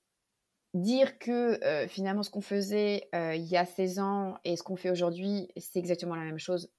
dire 0.75 1.19
que 1.19 1.61
finalement 1.89 2.25
ce 2.25 2.31
qu'on 2.31 2.41
faisait 2.41 3.09
il 3.13 3.45
y 3.45 3.57
a 3.57 3.65
16 3.65 3.99
ans 4.01 4.39
et 4.45 4.57
ce 4.57 4.65
qu'on 4.65 4.77
fait 4.77 4.91
aujourd'hui, 4.91 5.49
c'est 5.57 5.79
exactement 5.79 6.17
la 6.17 6.25
même 6.25 6.41
chose, 6.41 6.73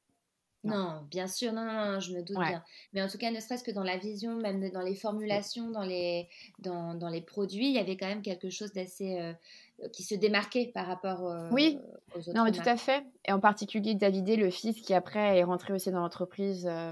non. 0.64 1.02
bien 1.10 1.28
sûr, 1.28 1.54
non, 1.54 1.64
non, 1.64 2.00
je 2.00 2.14
me 2.14 2.22
doute 2.22 2.38
bien. 2.38 2.64
Mais 2.94 3.02
en 3.02 3.08
tout 3.08 3.18
cas, 3.18 3.32
ne 3.32 3.40
serait-ce 3.40 3.64
que 3.64 3.72
dans 3.72 3.84
la 3.84 3.98
vision, 3.98 4.36
même 4.36 4.70
dans 4.72 4.82
les 4.82 4.96
formulations, 4.96 5.72
dans 5.72 5.84
les, 5.84 6.28
dans, 6.60 6.94
dans 6.94 7.10
les 7.10 7.22
produits, 7.22 7.68
il 7.68 7.74
y 7.74 7.80
avait 7.80 7.98
quand 7.98 8.08
même 8.08 8.22
quelque 8.22 8.50
chose 8.50 8.72
d'assez. 8.74 9.20
Euh, 9.84 9.88
qui 9.90 10.04
se 10.04 10.16
démarquait 10.16 10.72
par 10.74 10.86
rapport 10.86 11.28
euh, 11.28 11.50
oui. 11.52 11.80
aux 12.16 12.20
autres. 12.20 12.34
Non, 12.34 12.44
mais 12.44 12.52
tout 12.52 12.62
à 12.66 12.78
fait. 12.78 13.04
Et 13.26 13.32
en 13.32 13.40
particulier 13.40 13.96
Davidé, 13.96 14.36
le 14.36 14.50
fils, 14.50 14.80
qui 14.82 14.94
après 14.94 15.40
est 15.40 15.44
rentré 15.44 15.74
aussi 15.74 15.92
dans 15.92 16.00
l'entreprise. 16.00 16.68
Euh, 16.68 16.92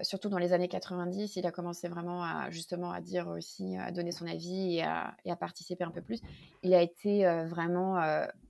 surtout 0.00 0.30
dans 0.30 0.38
les 0.38 0.52
années 0.52 0.68
90, 0.68 1.36
il 1.36 1.46
a 1.46 1.50
commencé 1.50 1.88
vraiment 1.88 2.22
à 2.22 2.50
justement 2.50 2.92
à 2.92 3.00
dire 3.00 3.28
aussi, 3.28 3.76
à 3.76 3.92
donner 3.92 4.10
son 4.10 4.26
avis 4.26 4.76
et 4.76 4.82
à, 4.82 5.14
et 5.24 5.30
à 5.30 5.36
participer 5.36 5.84
un 5.84 5.90
peu 5.90 6.00
plus. 6.00 6.20
Il 6.62 6.72
a 6.72 6.80
été 6.80 7.24
vraiment 7.46 7.98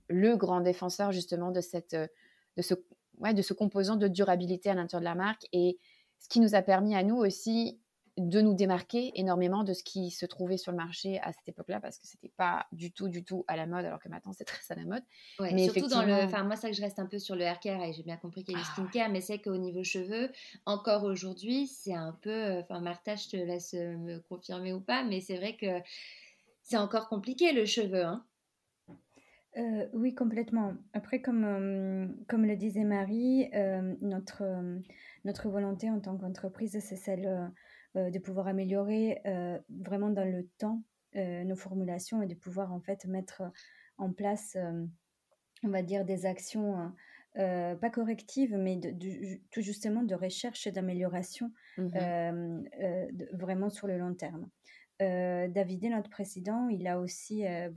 le 0.07 0.37
grand 0.37 0.61
défenseur 0.61 1.11
justement 1.11 1.51
de 1.51 1.59
cette, 1.59 1.95
de 1.95 2.61
ce 2.61 2.75
de 3.21 3.41
ce 3.41 3.53
composant 3.53 3.95
de 3.95 4.07
durabilité 4.07 4.69
à 4.69 4.73
l'intérieur 4.73 5.01
de 5.01 5.05
la 5.05 5.15
marque 5.15 5.45
et 5.53 5.77
ce 6.19 6.27
qui 6.27 6.39
nous 6.39 6.55
a 6.55 6.61
permis 6.61 6.95
à 6.95 7.03
nous 7.03 7.17
aussi 7.17 7.79
de 8.17 8.41
nous 8.41 8.53
démarquer 8.53 9.11
énormément 9.15 9.63
de 9.63 9.73
ce 9.73 9.83
qui 9.83 10.11
se 10.11 10.25
trouvait 10.25 10.57
sur 10.57 10.71
le 10.71 10.77
marché 10.77 11.19
à 11.21 11.31
cette 11.31 11.47
époque-là 11.47 11.79
parce 11.79 11.97
que 11.97 12.05
c'était 12.05 12.31
pas 12.35 12.65
du 12.71 12.91
tout 12.91 13.07
du 13.07 13.23
tout 13.23 13.45
à 13.47 13.55
la 13.55 13.65
mode 13.65 13.85
alors 13.85 13.99
que 13.99 14.09
maintenant 14.09 14.33
c'est 14.33 14.43
très 14.43 14.61
à 14.69 14.75
la 14.75 14.85
mode. 14.85 15.03
mais 15.39 15.69
surtout 15.69 15.87
dans 15.87 16.03
le 16.03 16.13
enfin 16.13 16.43
moi 16.43 16.57
ça 16.57 16.69
que 16.69 16.75
je 16.75 16.81
reste 16.81 16.99
un 16.99 17.05
peu 17.05 17.19
sur 17.19 17.35
le 17.35 17.43
hair 17.43 17.59
care 17.59 17.81
et 17.81 17.93
j'ai 17.93 18.03
bien 18.03 18.17
compris 18.17 18.43
qu'il 18.43 18.53
y 18.53 18.57
a 18.57 18.59
du 18.59 18.65
ah 18.67 18.73
skincare 18.73 19.09
mais 19.09 19.21
c'est 19.21 19.39
qu'au 19.39 19.57
niveau 19.57 19.83
cheveux 19.83 20.29
encore 20.65 21.03
aujourd'hui, 21.03 21.67
c'est 21.67 21.93
un 21.93 22.17
peu 22.21 22.59
enfin 22.59 22.81
Martha, 22.81 23.15
je 23.15 23.29
te 23.29 23.37
laisse 23.37 23.73
me 23.73 24.19
confirmer 24.19 24.73
ou 24.73 24.81
pas 24.81 25.03
mais 25.03 25.21
c'est 25.21 25.37
vrai 25.37 25.55
que 25.55 25.81
c'est 26.63 26.77
encore 26.77 27.07
compliqué 27.07 27.53
le 27.53 27.65
cheveu. 27.65 28.03
Hein 28.03 28.25
euh, 29.57 29.87
oui, 29.93 30.15
complètement. 30.15 30.73
Après, 30.93 31.21
comme, 31.21 31.43
euh, 31.43 32.07
comme 32.27 32.45
le 32.45 32.55
disait 32.55 32.85
Marie, 32.85 33.49
euh, 33.53 33.95
notre, 34.01 34.43
notre 35.25 35.49
volonté 35.49 35.89
en 35.89 35.99
tant 35.99 36.17
qu'entreprise, 36.17 36.77
c'est 36.79 36.95
celle 36.95 37.51
de 37.95 38.19
pouvoir 38.19 38.47
améliorer 38.47 39.21
vraiment 39.69 40.09
dans 40.09 40.23
le 40.23 40.47
temps 40.57 40.83
nos 41.13 41.55
formulations 41.57 42.21
et 42.21 42.27
de 42.27 42.35
pouvoir 42.35 42.71
en 42.71 42.79
fait 42.79 43.05
mettre 43.05 43.43
en 43.97 44.13
place, 44.13 44.57
on 45.63 45.69
va 45.69 45.81
dire, 45.81 46.05
des 46.05 46.25
actions 46.25 46.93
pas 47.35 47.89
correctives, 47.91 48.55
mais 48.55 48.77
de, 48.77 49.39
tout 49.51 49.61
justement 49.61 50.03
de 50.03 50.15
recherche 50.15 50.67
et 50.67 50.71
d'amélioration 50.71 51.51
mmh 51.77 51.89
vraiment 53.33 53.69
sur 53.69 53.87
le 53.87 53.97
long 53.97 54.13
terme. 54.13 54.49
Euh, 55.01 55.47
David, 55.47 55.85
notre 55.85 56.09
président, 56.09 56.67
il 56.69 56.87
a 56.87 56.99
aussi 56.99 57.45
euh, 57.45 57.69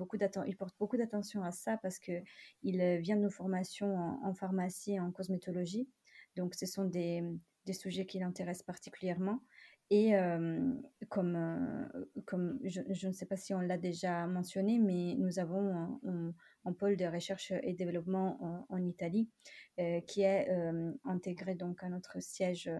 il 0.46 0.56
porte 0.56 0.76
beaucoup 0.78 0.96
d'attention 0.96 1.42
à 1.42 1.52
ça 1.52 1.78
parce 1.78 1.98
que 1.98 2.22
il 2.62 2.80
euh, 2.80 2.98
vient 2.98 3.16
de 3.16 3.22
nos 3.22 3.30
formations 3.30 3.96
en, 4.22 4.34
pharmacie 4.34 4.94
et 4.94 5.00
en 5.00 5.10
cosmétologie. 5.10 5.88
Donc, 6.36 6.54
ce 6.54 6.66
sont 6.66 6.84
des, 6.84 7.22
des 7.64 7.72
sujets 7.72 8.04
qui 8.04 8.18
l'intéressent 8.18 8.66
particulièrement. 8.66 9.40
Et 9.90 10.14
comme, 11.10 11.88
comme 12.24 12.58
je, 12.64 13.06
ne 13.06 13.12
sais 13.12 13.26
pas 13.26 13.36
si 13.36 13.52
on 13.52 13.60
l'a 13.60 13.76
déjà 13.76 14.26
mentionné, 14.26 14.78
mais 14.78 15.14
nous 15.18 15.38
avons 15.38 16.00
un, 16.64 16.72
pôle 16.72 16.96
de 16.96 17.04
recherche 17.04 17.52
et 17.62 17.74
développement 17.74 18.66
en, 18.70 18.82
Italie 18.82 19.28
qui 20.06 20.22
est 20.22 20.48
intégré 21.04 21.54
donc 21.54 21.84
à 21.84 21.90
notre 21.90 22.20
siège 22.20 22.70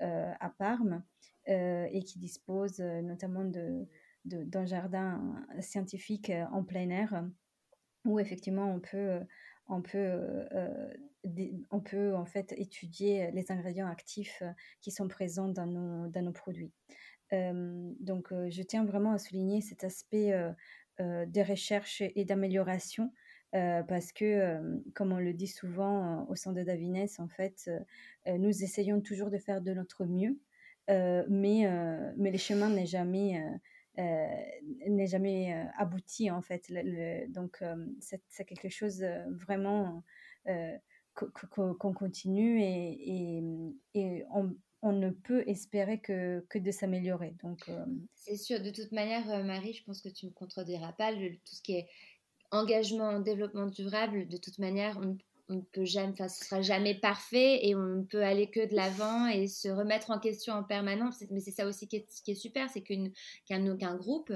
à 0.00 0.50
Parme 0.58 1.04
et 1.48 2.02
qui 2.04 2.18
dispose 2.18 2.78
notamment 2.80 3.44
de, 3.44 3.86
d'un 4.24 4.66
jardin 4.66 5.46
scientifique 5.60 6.30
en 6.52 6.62
plein 6.62 6.90
air 6.90 7.24
où 8.04 8.20
effectivement 8.20 8.70
on 8.72 8.80
peut 8.80 9.20
on 9.68 9.82
peut, 9.82 10.48
on 11.70 11.80
peut 11.80 12.14
en 12.14 12.24
fait 12.24 12.52
étudier 12.56 13.30
les 13.32 13.52
ingrédients 13.52 13.86
actifs 13.86 14.42
qui 14.80 14.90
sont 14.90 15.08
présents 15.08 15.48
dans 15.48 15.66
nos, 15.66 16.08
dans 16.08 16.22
nos 16.22 16.32
produits. 16.32 16.72
donc, 17.30 18.28
je 18.30 18.62
tiens 18.62 18.84
vraiment 18.84 19.12
à 19.12 19.18
souligner 19.18 19.60
cet 19.60 19.84
aspect 19.84 20.32
de 20.98 21.48
recherche 21.48 22.00
et 22.00 22.24
d'amélioration 22.24 23.12
parce 23.52 24.12
que, 24.12 24.58
comme 24.94 25.12
on 25.12 25.18
le 25.18 25.34
dit 25.34 25.46
souvent 25.46 26.26
au 26.28 26.34
sein 26.34 26.52
de 26.52 26.62
Davines, 26.62 27.06
en 27.18 27.28
fait, 27.28 27.70
nous 28.26 28.62
essayons 28.64 29.00
toujours 29.00 29.30
de 29.30 29.38
faire 29.38 29.60
de 29.60 29.74
notre 29.74 30.06
mieux, 30.06 30.38
mais, 30.88 31.68
mais 32.16 32.30
le 32.30 32.38
chemin 32.38 32.68
n'est 32.68 32.86
jamais 32.86 33.42
n'est 33.96 35.06
jamais 35.06 35.66
abouti 35.76 36.30
en 36.30 36.42
fait. 36.42 36.72
donc 37.30 37.62
c'est 38.00 38.44
quelque 38.44 38.68
chose 38.68 39.04
vraiment 39.30 40.04
qu'on 40.44 41.92
continue 41.92 42.62
et, 42.62 43.42
et, 43.94 44.24
on, 44.32 44.54
on, 44.82 44.92
ne 44.92 45.10
peut 45.10 45.42
espérer 45.48 46.00
que, 46.00 46.46
que 46.48 46.58
de 46.58 46.70
s'améliorer. 46.70 47.34
Donc 47.42 47.68
c'est 48.14 48.36
sûr. 48.36 48.60
De 48.62 48.70
toute 48.70 48.92
manière, 48.92 49.26
Marie, 49.44 49.72
je 49.72 49.84
pense 49.84 50.00
que 50.00 50.08
tu 50.08 50.26
me 50.26 50.30
contrediras 50.30 50.92
pas. 50.92 51.12
tout 51.12 51.54
ce 51.54 51.62
qui 51.62 51.72
est 51.72 51.88
engagement, 52.50 53.20
développement 53.20 53.66
durable, 53.66 54.28
de 54.28 54.36
toute 54.36 54.58
manière, 54.58 54.98
on 55.02 55.18
on 55.48 55.56
ne 55.56 55.60
peut 55.60 55.84
jamais, 55.84 56.12
enfin, 56.12 56.28
ce 56.28 56.44
sera 56.44 56.60
jamais 56.60 56.94
parfait 56.94 57.66
et 57.66 57.74
on 57.74 57.82
ne 57.82 58.02
peut 58.02 58.22
aller 58.22 58.50
que 58.50 58.68
de 58.68 58.74
l'avant 58.74 59.26
et 59.26 59.46
se 59.46 59.68
remettre 59.68 60.10
en 60.10 60.18
question 60.18 60.54
en 60.54 60.62
permanence. 60.62 61.22
Mais 61.30 61.40
c'est 61.40 61.52
ça 61.52 61.66
aussi 61.66 61.88
qui 61.88 61.96
est, 61.96 62.34
super, 62.34 62.68
c'est 62.70 62.82
qu'un 62.82 63.96
groupe, 63.96 64.32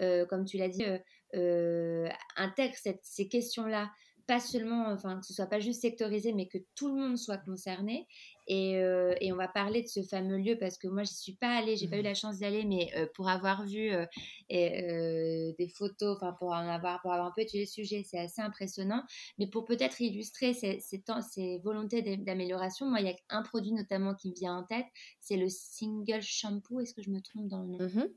euh, 0.00 0.26
comme 0.26 0.44
tu 0.44 0.56
l'as 0.56 0.68
dit, 0.68 0.84
euh, 0.84 0.98
euh, 1.34 2.08
intègre 2.36 2.74
ces 3.02 3.28
questions-là 3.28 3.90
pas 4.26 4.40
seulement, 4.40 4.88
enfin, 4.88 5.20
que 5.20 5.26
ce 5.26 5.32
soit 5.32 5.46
pas 5.46 5.60
juste 5.60 5.82
sectorisé, 5.82 6.32
mais 6.32 6.46
que 6.48 6.58
tout 6.74 6.88
le 6.88 7.00
monde 7.00 7.16
soit 7.16 7.38
concerné. 7.38 8.06
Et, 8.48 8.76
euh, 8.76 9.14
et 9.20 9.32
on 9.32 9.36
va 9.36 9.48
parler 9.48 9.82
de 9.82 9.88
ce 9.88 10.02
fameux 10.02 10.38
lieu 10.38 10.56
parce 10.58 10.78
que 10.78 10.86
moi, 10.86 11.02
je 11.02 11.12
suis 11.12 11.34
pas 11.34 11.56
allée, 11.56 11.76
j'ai 11.76 11.88
pas 11.88 11.96
eu 11.96 12.00
mmh. 12.00 12.04
la 12.04 12.14
chance 12.14 12.38
d'y 12.38 12.44
aller, 12.44 12.64
mais 12.64 12.90
euh, 12.96 13.06
pour 13.14 13.28
avoir 13.28 13.64
vu 13.66 13.90
euh, 13.90 14.06
des 14.48 15.68
photos, 15.74 16.16
enfin, 16.16 16.32
pour 16.38 16.50
en 16.50 16.68
avoir, 16.68 17.00
pour 17.02 17.12
avoir 17.12 17.28
un 17.28 17.32
peu 17.34 17.42
étudié 17.42 17.62
le 17.62 17.66
sujet, 17.66 18.02
c'est 18.04 18.18
assez 18.18 18.40
impressionnant. 18.40 19.02
Mais 19.38 19.48
pour 19.48 19.64
peut-être 19.64 20.00
illustrer 20.00 20.52
ces, 20.54 20.78
ces, 20.80 21.02
ces 21.28 21.58
volontés 21.58 22.02
d'amélioration, 22.18 22.86
moi, 22.86 23.00
il 23.00 23.06
y 23.08 23.10
a 23.10 23.16
un 23.30 23.42
produit 23.42 23.72
notamment 23.72 24.14
qui 24.14 24.30
me 24.30 24.34
vient 24.34 24.56
en 24.56 24.64
tête, 24.64 24.86
c'est 25.20 25.36
le 25.36 25.48
single 25.48 26.22
shampoo. 26.22 26.80
Est-ce 26.80 26.94
que 26.94 27.02
je 27.02 27.10
me 27.10 27.20
trompe 27.20 27.48
dans 27.48 27.62
le 27.62 27.68
nom? 27.68 27.78
Mmh 27.78 28.08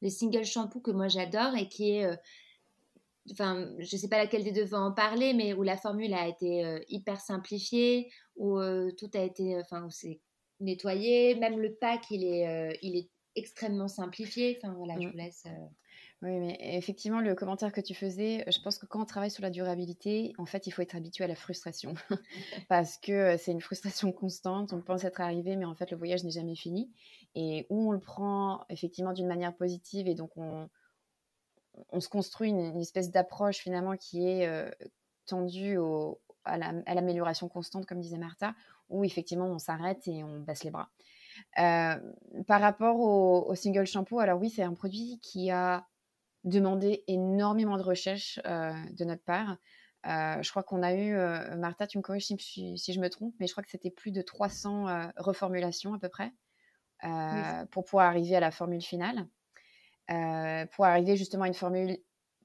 Le 0.00 0.08
single 0.08 0.44
shampoo 0.44 0.80
que 0.80 0.90
moi 0.90 1.08
j'adore 1.08 1.54
et 1.54 1.68
qui 1.68 1.90
est 1.90 2.06
enfin, 3.32 3.68
je 3.78 3.96
sais 3.96 4.08
pas 4.08 4.18
laquelle 4.18 4.44
des 4.44 4.52
deux 4.52 4.64
va 4.64 4.80
en 4.80 4.92
parler, 4.92 5.32
mais 5.34 5.54
où 5.54 5.62
la 5.62 5.76
formule 5.76 6.14
a 6.14 6.28
été 6.28 6.64
euh, 6.64 6.78
hyper 6.88 7.20
simplifiée, 7.20 8.10
où 8.36 8.58
euh, 8.58 8.90
tout 8.92 9.10
a 9.14 9.20
été, 9.20 9.58
enfin, 9.58 9.84
où 9.84 9.90
c'est 9.90 10.20
nettoyé, 10.60 11.34
même 11.34 11.58
le 11.58 11.74
pack, 11.74 12.10
il 12.10 12.24
est, 12.24 12.48
euh, 12.48 12.76
il 12.82 12.96
est 12.96 13.10
extrêmement 13.34 13.88
simplifié. 13.88 14.58
Enfin, 14.58 14.74
voilà, 14.74 14.94
je 15.00 15.06
mm. 15.06 15.10
vous 15.10 15.16
laisse. 15.16 15.44
Oui, 16.22 16.38
mais 16.38 16.56
effectivement, 16.60 17.20
le 17.20 17.34
commentaire 17.34 17.72
que 17.72 17.80
tu 17.82 17.94
faisais, 17.94 18.42
je 18.50 18.58
pense 18.60 18.78
que 18.78 18.86
quand 18.86 19.02
on 19.02 19.04
travaille 19.04 19.30
sur 19.30 19.42
la 19.42 19.50
durabilité, 19.50 20.32
en 20.38 20.46
fait, 20.46 20.66
il 20.66 20.70
faut 20.70 20.80
être 20.80 20.96
habitué 20.96 21.24
à 21.24 21.26
la 21.26 21.34
frustration. 21.34 21.94
Parce 22.68 22.96
que 22.96 23.36
c'est 23.36 23.52
une 23.52 23.60
frustration 23.60 24.12
constante. 24.12 24.72
On 24.72 24.80
pense 24.80 25.04
être 25.04 25.20
arrivé, 25.20 25.56
mais 25.56 25.66
en 25.66 25.74
fait, 25.74 25.90
le 25.90 25.96
voyage 25.98 26.24
n'est 26.24 26.30
jamais 26.30 26.56
fini. 26.56 26.90
Et 27.34 27.66
où 27.68 27.88
on 27.88 27.92
le 27.92 28.00
prend 28.00 28.64
effectivement 28.70 29.12
d'une 29.12 29.26
manière 29.26 29.54
positive 29.54 30.08
et 30.08 30.14
donc 30.14 30.30
on, 30.38 30.70
on 31.90 32.00
se 32.00 32.08
construit 32.08 32.50
une, 32.50 32.80
espèce 32.80 33.10
d'approche 33.10 33.58
finalement 33.58 33.96
qui 33.96 34.26
est 34.26 34.46
euh, 34.46 34.70
tendue 35.26 35.76
à 36.46 36.94
l'amélioration 36.94 37.48
constante, 37.48 37.86
comme 37.86 38.00
disait 38.00 38.18
Martha, 38.18 38.54
où 38.88 39.04
effectivement 39.04 39.46
on 39.46 39.58
s'arrête 39.58 40.06
et 40.08 40.22
on 40.24 40.40
baisse 40.40 40.64
les 40.64 40.70
bras. 40.70 40.90
Euh, 41.58 41.96
par 42.46 42.60
rapport 42.60 42.98
au, 42.98 43.54
single 43.54 43.86
shampoo, 43.86 44.20
alors 44.20 44.40
oui, 44.40 44.50
c'est 44.50 44.62
un 44.62 44.74
produit 44.74 45.20
qui 45.22 45.50
a 45.50 45.86
demandé 46.44 47.04
énormément 47.08 47.76
de 47.76 47.82
recherche 47.82 48.40
euh, 48.46 48.72
de 48.92 49.04
notre 49.04 49.24
part. 49.24 49.56
je 50.04 50.48
crois 50.50 50.62
qu'on 50.62 50.82
a 50.82 50.94
eu, 50.94 51.14
Martha, 51.56 51.86
tu 51.86 51.98
me 51.98 52.02
corriges 52.02 52.26
si, 52.26 52.78
si, 52.78 52.92
je 52.92 53.00
me 53.00 53.10
trompe, 53.10 53.34
mais 53.40 53.46
je 53.46 53.52
crois 53.52 53.64
que 53.64 53.70
c'était 53.70 53.90
plus 53.90 54.12
de 54.12 54.22
300 54.22 55.10
reformulations 55.16 55.92
à 55.94 55.98
peu 55.98 56.08
près 56.08 56.32
pour 57.70 57.84
pouvoir 57.84 58.06
arriver 58.06 58.36
à 58.36 58.40
la 58.40 58.50
formule 58.50 58.82
finale. 58.82 59.26
Euh, 60.10 60.66
pour 60.66 60.84
arriver 60.84 61.16
justement 61.16 61.44
à 61.44 61.48
une 61.48 61.54
formule 61.54 61.98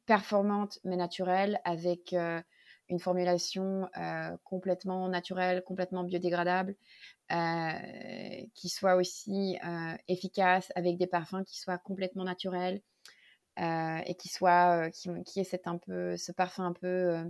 performante 0.08 0.80
mais 0.84 0.96
naturelle 0.96 1.62
avec 1.64 2.12
euh, 2.14 2.42
une 2.92 3.00
formulation 3.00 3.90
euh, 3.98 4.38
complètement 4.44 5.08
naturelle, 5.10 5.64
complètement 5.64 6.04
biodégradable, 6.04 6.76
qui 8.54 8.68
soit 8.68 8.96
aussi 8.96 9.58
efficace 10.10 10.70
avec 10.76 10.98
des 10.98 11.08
parfums 11.08 11.46
qui 11.48 11.58
soient 11.60 11.78
complètement 11.78 12.26
naturels 12.26 12.82
et 13.58 14.16
qui 14.20 14.28
soit 14.28 14.92
qui, 14.92 15.10
qui 15.24 15.40
ait 15.40 15.46
cet 15.46 15.66
un 15.66 15.78
peu 15.78 16.18
ce 16.18 16.34
parfum 16.34 16.66
un 16.66 16.74
peu 16.74 17.24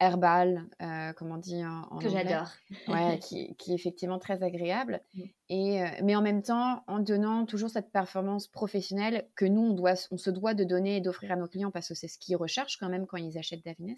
herbal, 0.00 0.66
euh, 0.82 1.12
comme 1.14 1.32
on 1.32 1.38
dit 1.38 1.62
en, 1.64 1.98
que 1.98 2.08
j'adore, 2.08 2.48
ouais, 2.88 3.18
qui, 3.22 3.54
qui, 3.56 3.72
est 3.72 3.74
effectivement 3.74 4.18
très 4.18 4.42
agréable. 4.42 5.00
Mm. 5.14 5.22
Et 5.48 5.82
euh, 5.82 5.86
mais 6.02 6.16
en 6.16 6.22
même 6.22 6.42
temps, 6.42 6.84
en 6.86 6.98
donnant 6.98 7.46
toujours 7.46 7.70
cette 7.70 7.90
performance 7.90 8.46
professionnelle 8.48 9.28
que 9.34 9.44
nous 9.44 9.62
on 9.62 9.72
doit, 9.72 9.94
on 10.10 10.18
se 10.18 10.30
doit 10.30 10.54
de 10.54 10.64
donner 10.64 10.96
et 10.96 11.00
d'offrir 11.00 11.32
à 11.32 11.36
nos 11.36 11.46
clients 11.46 11.70
parce 11.70 11.88
que 11.88 11.94
c'est 11.94 12.08
ce 12.08 12.18
qu'ils 12.18 12.36
recherchent 12.36 12.76
quand 12.78 12.88
même 12.88 13.06
quand 13.06 13.16
ils 13.16 13.38
achètent 13.38 13.64
Davines. 13.64 13.96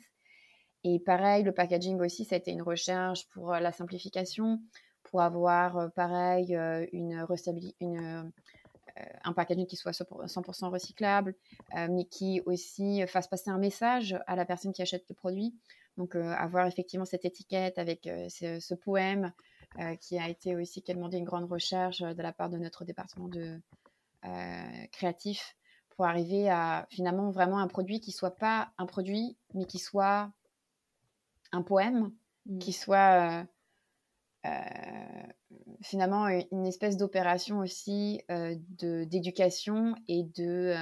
Et 0.84 1.00
pareil, 1.00 1.42
le 1.42 1.52
packaging 1.52 2.00
aussi, 2.00 2.24
ça 2.24 2.36
a 2.36 2.38
été 2.38 2.50
une 2.50 2.62
recherche 2.62 3.28
pour 3.28 3.52
euh, 3.52 3.60
la 3.60 3.72
simplification, 3.72 4.60
pour 5.04 5.22
avoir 5.22 5.90
pareil 5.92 6.54
une, 6.92 7.26
une 7.80 8.32
un 9.22 9.32
packaging 9.32 9.66
qui 9.66 9.76
soit 9.76 9.92
100% 9.92 10.70
recyclable, 10.70 11.34
mais 11.88 12.04
qui 12.04 12.42
aussi 12.46 13.06
fasse 13.06 13.28
passer 13.28 13.48
un 13.48 13.58
message 13.58 14.18
à 14.26 14.34
la 14.34 14.44
personne 14.44 14.72
qui 14.72 14.82
achète 14.82 15.04
le 15.08 15.14
produit. 15.14 15.54
Donc, 15.98 16.14
euh, 16.14 16.32
avoir 16.32 16.66
effectivement 16.68 17.04
cette 17.04 17.24
étiquette 17.24 17.76
avec 17.76 18.06
euh, 18.06 18.28
ce, 18.28 18.74
poème 18.74 19.32
euh, 19.80 19.96
qui 19.96 20.16
a 20.16 20.28
été 20.28 20.54
aussi 20.54 20.80
qui 20.80 20.92
a 20.92 20.94
demandé 20.94 21.18
une 21.18 21.24
grande 21.24 21.50
recherche 21.50 21.98
de 21.98 22.22
la 22.22 22.32
part 22.32 22.48
de 22.48 22.56
notre 22.56 22.84
département 22.84 23.28
de 23.28 23.60
créatif 24.92 25.56
pour 25.90 26.04
arriver 26.04 26.50
à 26.50 26.86
finalement 26.90 27.30
vraiment 27.30 27.58
un 27.58 27.68
produit 27.68 28.00
qui 28.00 28.12
soit 28.12 28.36
pas 28.36 28.72
un 28.78 28.86
produit, 28.86 29.36
mais 29.54 29.64
qui 29.64 29.78
soit 29.78 30.30
un 31.52 31.62
poème, 31.62 32.12
mmh. 32.46 32.58
qui 32.58 32.72
soit 32.72 33.46
finalement 35.82 36.26
une 36.28 36.66
espèce 36.66 36.96
d'opération 36.96 37.58
aussi 37.58 38.22
d'éducation 38.28 39.94
et 40.08 40.22
de, 40.22 40.74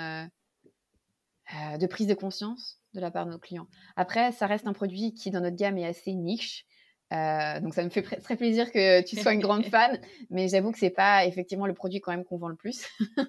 de 1.78 1.86
prise 1.86 2.06
de 2.06 2.14
conscience 2.14 2.80
de 2.96 3.00
la 3.00 3.10
part 3.10 3.26
de 3.26 3.30
nos 3.30 3.38
clients. 3.38 3.68
Après, 3.94 4.32
ça 4.32 4.46
reste 4.46 4.66
un 4.66 4.72
produit 4.72 5.14
qui, 5.14 5.30
dans 5.30 5.40
notre 5.40 5.56
gamme, 5.56 5.78
est 5.78 5.86
assez 5.86 6.14
niche. 6.14 6.66
Euh, 7.12 7.60
donc 7.60 7.72
ça 7.72 7.84
me 7.84 7.88
fait 7.88 8.02
très 8.02 8.36
plaisir 8.36 8.72
que 8.72 9.00
tu 9.02 9.14
sois 9.16 9.32
une 9.32 9.40
grande 9.40 9.64
fan, 9.70 10.00
mais 10.28 10.48
j'avoue 10.48 10.72
que 10.72 10.78
c'est 10.78 10.90
pas 10.90 11.24
effectivement 11.24 11.66
le 11.66 11.74
produit 11.74 12.00
quand 12.00 12.10
même 12.10 12.24
qu'on 12.24 12.36
vend 12.36 12.48
le 12.48 12.56
plus, 12.56 12.84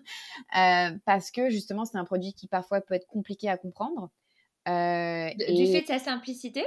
euh, 0.58 0.97
parce 1.06 1.30
que 1.30 1.52
justement 1.52 1.86
c'est 1.86 2.00
un 2.00 2.04
produit 2.04 2.34
qui 2.34 2.47
parfois 2.47 2.82
peut 2.82 2.95
être 2.95 3.06
compliqué 3.06 3.50
à 3.50 3.58
comprendre. 3.58 4.10
Euh, 4.67 5.30
du 5.36 5.67
fait 5.67 5.82
de 5.82 5.88
sa 5.88 6.00
simplicité? 6.00 6.65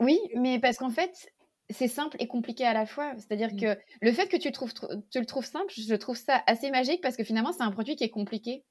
Oui, 0.00 0.18
mais 0.34 0.58
parce 0.58 0.78
qu'en 0.78 0.90
fait 0.90 1.30
c'est 1.70 1.88
simple 1.88 2.16
et 2.18 2.26
compliqué 2.26 2.64
à 2.64 2.74
la 2.74 2.84
fois. 2.84 3.12
C'est-à-dire 3.16 3.54
mmh. 3.54 3.60
que 3.60 3.78
le 4.00 4.12
fait 4.12 4.28
que 4.28 4.36
tu, 4.36 4.50
trouves, 4.52 4.74
tu 5.10 5.20
le 5.20 5.26
trouves 5.26 5.46
simple, 5.46 5.72
je 5.72 5.94
trouve 5.94 6.16
ça 6.16 6.42
assez 6.46 6.70
magique 6.70 7.00
parce 7.00 7.16
que 7.16 7.24
finalement 7.24 7.52
c'est 7.52 7.62
un 7.62 7.70
produit 7.70 7.96
qui 7.96 8.04
est 8.04 8.10
compliqué, 8.10 8.64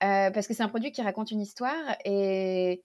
parce 0.00 0.46
que 0.46 0.54
c'est 0.54 0.62
un 0.62 0.68
produit 0.68 0.92
qui 0.92 1.02
raconte 1.02 1.30
une 1.30 1.40
histoire 1.40 1.96
et 2.04 2.82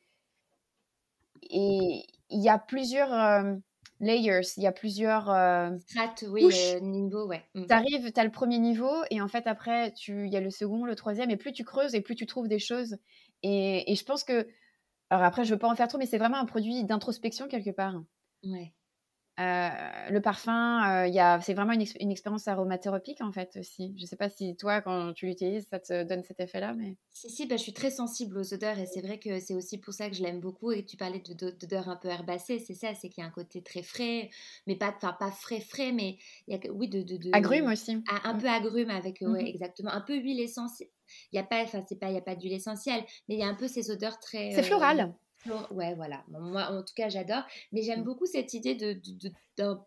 et 1.49 2.05
il 2.29 2.41
y 2.41 2.47
a 2.49 2.57
plusieurs 2.57 3.13
euh, 3.13 3.55
layers, 3.99 4.47
il 4.55 4.63
y 4.63 4.67
a 4.67 4.71
plusieurs 4.71 5.29
euh, 5.29 5.71
strates, 5.87 6.23
oui, 6.29 6.49
niveaux, 6.81 7.27
ouais. 7.27 7.43
Mmh. 7.53 7.65
Tu 7.65 7.73
arrives, 7.73 8.11
tu 8.13 8.19
as 8.19 8.23
le 8.23 8.31
premier 8.31 8.59
niveau 8.59 8.93
et 9.11 9.21
en 9.21 9.27
fait 9.27 9.45
après 9.45 9.93
il 10.07 10.31
y 10.31 10.37
a 10.37 10.41
le 10.41 10.51
second, 10.51 10.85
le 10.85 10.95
troisième 10.95 11.29
et 11.31 11.37
plus 11.37 11.51
tu 11.51 11.63
creuses 11.63 11.95
et 11.95 12.01
plus 12.01 12.15
tu 12.15 12.25
trouves 12.25 12.47
des 12.47 12.59
choses. 12.59 12.97
Et, 13.43 13.91
et 13.91 13.95
je 13.95 14.05
pense 14.05 14.23
que 14.23 14.47
alors 15.09 15.23
après 15.25 15.45
je 15.45 15.53
veux 15.53 15.59
pas 15.59 15.69
en 15.69 15.75
faire 15.75 15.87
trop, 15.87 15.97
mais 15.97 16.05
c'est 16.05 16.17
vraiment 16.17 16.37
un 16.37 16.45
produit 16.45 16.83
d'introspection 16.83 17.47
quelque 17.47 17.71
part. 17.71 18.03
Ouais. 18.43 18.73
Euh, 19.39 19.69
le 20.11 20.19
parfum, 20.19 21.07
euh, 21.07 21.39
c'est 21.41 21.55
vraiment 21.55 21.73
une, 21.73 22.11
expérience 22.11 22.47
aromathérapeutique 22.47 23.19
en 23.21 23.31
fait 23.31 23.57
aussi. 23.57 23.91
Je 23.97 24.03
ne 24.03 24.07
sais 24.07 24.15
pas 24.15 24.29
si 24.29 24.55
toi, 24.55 24.81
quand 24.81 25.13
tu 25.13 25.25
l'utilises, 25.25 25.65
ça 25.67 25.79
te 25.79 26.03
donne 26.03 26.23
cet 26.23 26.39
effet-là, 26.39 26.75
mais 26.75 26.97
si 27.09 27.31
si, 27.31 27.47
bah, 27.47 27.57
je 27.57 27.63
suis 27.63 27.73
très 27.73 27.89
sensible 27.89 28.37
aux 28.37 28.53
odeurs 28.53 28.77
et 28.77 28.85
c'est 28.85 29.01
vrai 29.01 29.17
que 29.17 29.39
c'est 29.39 29.55
aussi 29.55 29.79
pour 29.79 29.91
ça 29.91 30.07
que 30.07 30.15
je 30.15 30.21
l'aime 30.21 30.39
beaucoup. 30.39 30.71
Et 30.71 30.85
tu 30.85 30.97
parlais 30.97 31.19
d'odeurs 31.19 31.89
un 31.89 31.95
peu 31.95 32.09
herbacées, 32.09 32.59
c'est 32.59 32.75
ça, 32.75 32.93
c'est 32.93 33.09
qu'il 33.09 33.23
y 33.23 33.25
a 33.25 33.27
un 33.27 33.31
côté 33.31 33.63
très 33.63 33.81
frais, 33.81 34.29
mais 34.67 34.75
pas, 34.75 34.91
pas 34.91 35.31
frais 35.31 35.61
frais, 35.61 35.91
mais 35.91 36.17
il 36.47 36.55
y 36.55 36.67
a 36.67 36.71
oui 36.71 36.87
de, 36.87 37.01
de, 37.01 37.29
agrumes 37.33 37.71
aussi, 37.71 38.03
ah, 38.09 38.29
un, 38.29 38.35
peu 38.35 38.47
agrumes 38.47 38.91
avec 38.91 39.21
ouais, 39.21 39.43
mmh 39.43 39.47
exactement, 39.47 39.91
un 39.91 40.01
peu 40.01 40.15
huile 40.15 40.41
essentielle. 40.41 40.89
Il 41.31 41.37
y 41.37 41.39
a 41.39 41.43
pas, 41.43 41.63
enfin 41.63 41.81
c'est 41.87 41.99
pas, 41.99 42.09
il 42.09 42.15
y 42.15 42.19
a 42.19 42.21
pas 42.21 42.35
d'huile 42.35 42.53
essentielle, 42.53 43.03
mais 43.27 43.35
il 43.35 43.39
y 43.39 43.43
a 43.43 43.47
un 43.47 43.55
peu 43.55 43.67
ces 43.67 43.89
odeurs 43.89 44.19
très. 44.19 44.51
C'est 44.51 44.63
floral. 44.63 45.15
Ouais, 45.71 45.93
voilà. 45.95 46.23
moi, 46.27 46.71
en 46.71 46.83
tout 46.83 46.93
cas, 46.95 47.09
j'adore. 47.09 47.43
Mais 47.71 47.81
j'aime 47.81 48.01
mmh. 48.01 48.05
beaucoup 48.05 48.25
cette 48.25 48.53
idée 48.53 48.75
de, 48.75 48.99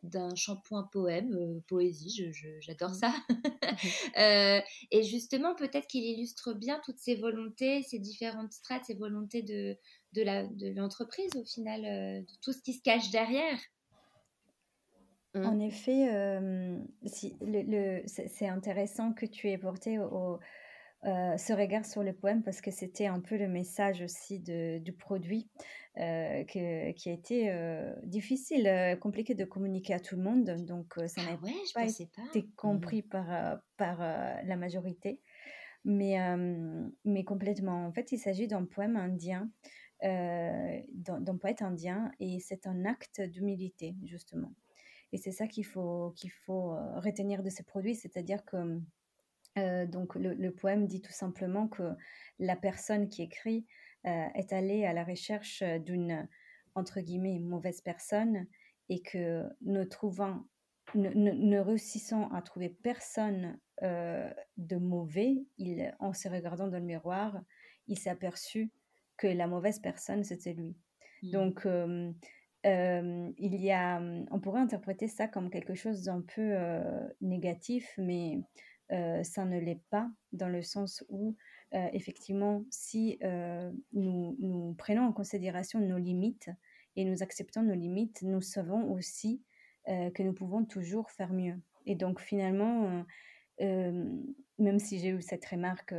d'un, 0.03 0.35
shampoing 0.35 0.88
poème, 0.92 1.35
euh, 1.35 1.61
poésie. 1.66 2.33
j'adore 2.61 2.90
mmh. 2.90 2.95
ça. 2.95 3.09
Mmh. 3.09 3.35
Euh, 4.16 4.61
et 4.90 5.03
justement, 5.03 5.55
peut-être 5.55 5.87
qu'il 5.87 6.05
illustre 6.05 6.55
bien 6.55 6.81
toutes 6.85 6.99
ces 6.99 7.16
volontés, 7.16 7.83
ces 7.83 7.99
différentes 7.99 8.53
strates, 8.53 8.85
ces 8.87 8.95
volontés 8.95 9.42
de, 9.42 9.77
de, 10.12 10.23
la, 10.23 10.47
de 10.47 10.69
l'entreprise 10.75 11.31
au 11.37 11.45
final, 11.45 11.85
euh, 11.85 12.21
de 12.21 12.33
tout 12.40 12.53
ce 12.53 12.62
qui 12.62 12.73
se 12.73 12.83
cache 12.83 13.11
derrière. 13.11 13.59
En 15.35 15.61
effet, 15.61 16.09
si, 17.05 17.37
le, 17.42 18.01
c'est, 18.07 18.49
intéressant 18.49 19.12
que 19.12 19.27
tu 19.27 19.51
aies 19.51 19.59
porté 19.59 19.99
au 19.99 20.38
euh, 21.07 21.37
ce 21.37 21.53
regard 21.53 21.85
sur 21.85 22.03
le 22.03 22.12
poème 22.12 22.42
parce 22.42 22.61
que 22.61 22.73
c'était 22.73 23.07
un 23.07 23.21
peu 23.21 23.37
le 23.37 23.47
message 23.47 24.03
aussi 24.03 24.40
de, 24.40 24.79
du 24.79 24.92
produit 24.92 25.49
euh, 25.99 26.42
que, 26.45 26.90
qui 26.92 27.11
a 27.11 27.12
été 27.12 27.51
euh, 27.51 27.95
difficile, 28.03 28.99
compliqué 29.01 29.35
de 29.35 29.45
communiquer 29.45 29.95
à 29.95 30.01
tout 30.01 30.16
le 30.16 30.23
monde. 30.23 30.45
Donc, 30.64 30.95
ça 31.07 31.23
n'a 31.23 31.38
ah 31.40 31.47
pas 31.75 31.85
été 31.85 32.09
mmh. 32.42 32.51
compris 32.57 33.03
par, 33.03 33.61
par 33.77 33.99
la 34.01 34.57
majorité. 34.57 35.21
Mais, 35.85 36.16
mais 37.05 37.23
complètement. 37.23 37.87
En 37.87 37.92
fait, 37.92 38.11
il 38.11 38.19
s'agit 38.19 38.49
d'un 38.49 38.64
poème 38.64 38.97
indien, 38.97 39.49
d'un 40.03 41.37
poète 41.40 41.62
indien, 41.62 42.11
et 42.19 42.40
c'est 42.40 42.66
un 42.66 42.85
acte 42.85 43.21
d'humilité, 43.21 43.95
justement. 44.05 44.53
Et 45.12 45.19
c'est 45.19 45.31
ça 45.31 45.47
qu'il 45.47 45.64
faut, 45.64 46.12
qu'il 46.16 46.33
faut 46.33 46.71
retenir 46.97 47.45
de 47.45 47.51
ce 47.51 47.62
produit, 47.62 47.95
c'est-à-dire 47.95 48.45
que 48.45 48.81
euh, 49.59 49.87
donc 49.87 50.14
le, 50.16 50.51
poème 50.51 50.87
dit 50.87 51.01
tout 51.01 51.12
simplement 51.12 51.69
que 51.69 51.95
la 52.38 52.57
personne 52.57 53.09
qui 53.09 53.23
écrit 53.23 53.66
euh, 54.07 54.27
est 54.35 54.53
allée 54.53 54.85
à 54.85 54.92
la 54.92 55.05
recherche 55.05 55.62
d'une 55.62 56.29
entre 56.75 57.01
guillemets 57.01 57.38
mauvaise 57.38 57.81
personne 57.81 58.47
et 58.88 59.01
que 59.01 59.45
ne 59.62 59.85
trouvant 59.85 60.45
ne, 60.95 61.59
réussissant 61.59 62.29
à 62.33 62.42
trouver 62.42 62.69
personne 62.69 63.59
euh, 63.83 64.31
de 64.57 64.77
mauvais, 64.77 65.45
il, 65.59 65.95
en 65.99 66.12
se 66.12 66.29
regardant 66.29 66.69
dans 66.69 66.79
le 66.79 66.85
miroir, 66.85 67.40
il 67.88 67.99
s'est 67.99 68.11
aperçu 68.11 68.71
que 69.16 69.27
la 69.27 69.47
mauvaise 69.47 69.81
personne 69.81 70.23
c'était 70.23 70.53
lui. 70.53 70.77
Mmh. 71.23 71.31
Donc 71.31 71.66
il 73.38 73.55
y 73.62 73.71
a, 73.71 74.01
on 74.31 74.40
pourrait 74.40 74.61
interpréter 74.61 75.09
ça 75.09 75.29
comme 75.29 75.51
quelque 75.51 75.75
chose 75.75 76.03
d'un 76.03 76.21
peu 76.21 76.57
négatif, 77.21 77.95
mais 77.97 78.38
euh, 78.38 78.40
ça 78.90 79.44
ne 79.44 79.59
l'est 79.59 79.83
pas, 79.90 80.11
dans 80.33 80.49
le 80.49 80.62
sens 80.62 81.05
où, 81.09 81.37
euh, 81.75 81.88
effectivement, 81.92 82.64
si 82.70 83.18
euh, 83.22 83.72
nous, 83.92 84.37
nous, 84.38 84.75
prenons 84.75 85.03
en 85.03 85.12
considération 85.12 85.81
nos 85.81 85.99
limites 85.99 86.51
et 86.94 87.05
nous 87.05 87.22
acceptons 87.22 87.62
nos 87.62 87.75
limites, 87.75 88.22
nous 88.22 88.40
savons 88.40 88.92
aussi 88.92 89.42
que 89.87 90.22
nous 90.25 90.33
pouvons 90.33 90.64
toujours 90.64 91.12
faire 91.12 91.33
mieux. 91.33 91.61
Et 91.85 91.94
donc, 91.94 92.20
finalement, 92.20 93.05
même 93.61 94.79
si 94.81 94.99
j'ai 94.99 95.11
eu 95.11 95.22
cette 95.22 95.46
remarque 95.46 95.94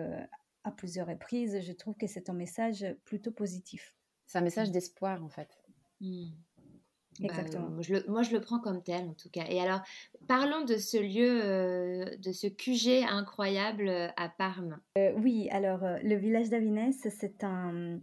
à 0.65 0.71
plusieurs 0.71 1.07
reprises, 1.07 1.61
je 1.61 1.71
trouve 1.71 1.95
que 1.95 2.05
c'est 2.05 2.29
un 2.29 2.33
message 2.33 2.85
plutôt 3.05 3.31
positif. 3.31 3.95
C'est 4.25 4.39
un 4.39 4.41
message 4.41 4.71
d'espoir, 4.71 5.23
en 5.23 5.29
fait. 5.29 5.57
Mmh. 6.01 6.31
Bah, 7.19 7.27
Exactement. 7.29 7.69
moi, 7.69 7.81
je 7.81 7.93
le, 7.93 8.03
moi, 8.07 8.21
je 8.21 8.31
le, 8.31 8.41
prends 8.41 8.59
comme 8.59 8.83
tel, 8.83 9.07
en 9.07 9.13
tout 9.13 9.29
cas. 9.29 9.45
Et 9.49 9.59
alors, 9.59 9.81
parlons 10.27 10.63
de 10.65 10.77
ce 10.77 10.97
lieu, 10.97 11.41
euh, 11.43 12.15
de 12.17 12.31
ce 12.31 12.47
QG 12.47 13.03
incroyable 13.09 13.89
euh, 13.89 14.07
à 14.17 14.29
Parme. 14.29 14.79
Euh, 14.97 15.13
oui, 15.17 15.49
alors, 15.51 15.81
le 16.03 16.15
village 16.15 16.49
d'Avines, 16.49 16.91
c'est 16.93 17.43
un. 17.43 17.99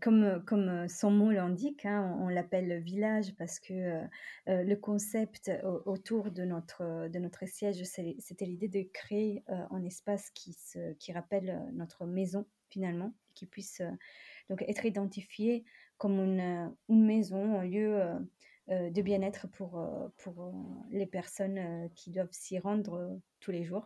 comme, 0.00 0.42
comme 0.46 0.88
son 0.88 1.10
mot 1.10 1.30
l'indique, 1.30 1.86
hein, 1.86 2.16
on, 2.20 2.28
l'appelle 2.28 2.80
village 2.80 3.34
parce 3.36 3.60
que 3.60 4.02
le 4.46 4.74
concept 4.74 5.50
autour 5.86 6.30
de 6.30 6.44
notre, 6.44 7.08
de 7.08 7.18
notre 7.18 7.46
siège, 7.46 7.82
c'était 7.84 8.44
l'idée 8.44 8.68
de 8.68 8.82
créer 8.92 9.44
un 9.48 9.84
espace 9.84 10.30
qui, 10.30 10.52
se, 10.52 10.92
qui 10.94 11.12
rappelle 11.12 11.62
notre 11.72 12.04
maison, 12.04 12.46
finalement, 12.68 13.12
qui 13.34 13.46
puisse 13.46 13.80
donc 14.50 14.62
être 14.66 14.84
identifié 14.84 15.64
comme 15.98 16.20
une, 16.20 16.40
euh, 16.40 16.68
une 16.88 17.04
maison, 17.04 17.58
un 17.58 17.64
lieu 17.64 18.00
euh, 18.00 18.18
euh, 18.70 18.90
de 18.90 19.02
bien-être 19.02 19.48
pour, 19.48 19.84
pour 20.18 20.52
les 20.90 21.06
personnes 21.06 21.90
qui 21.94 22.10
doivent 22.10 22.32
s'y 22.32 22.58
rendre 22.58 23.18
tous 23.40 23.50
les 23.50 23.64
jours. 23.64 23.84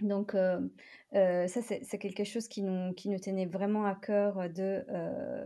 Donc 0.00 0.32
ça, 0.32 1.62
c'est 1.62 1.98
quelque 1.98 2.24
chose 2.24 2.48
qui 2.48 2.62
nous, 2.62 2.92
qui 2.94 3.08
nous 3.08 3.18
tenait 3.18 3.46
vraiment 3.46 3.84
à 3.84 3.94
cœur 3.94 4.48
de, 4.50 4.84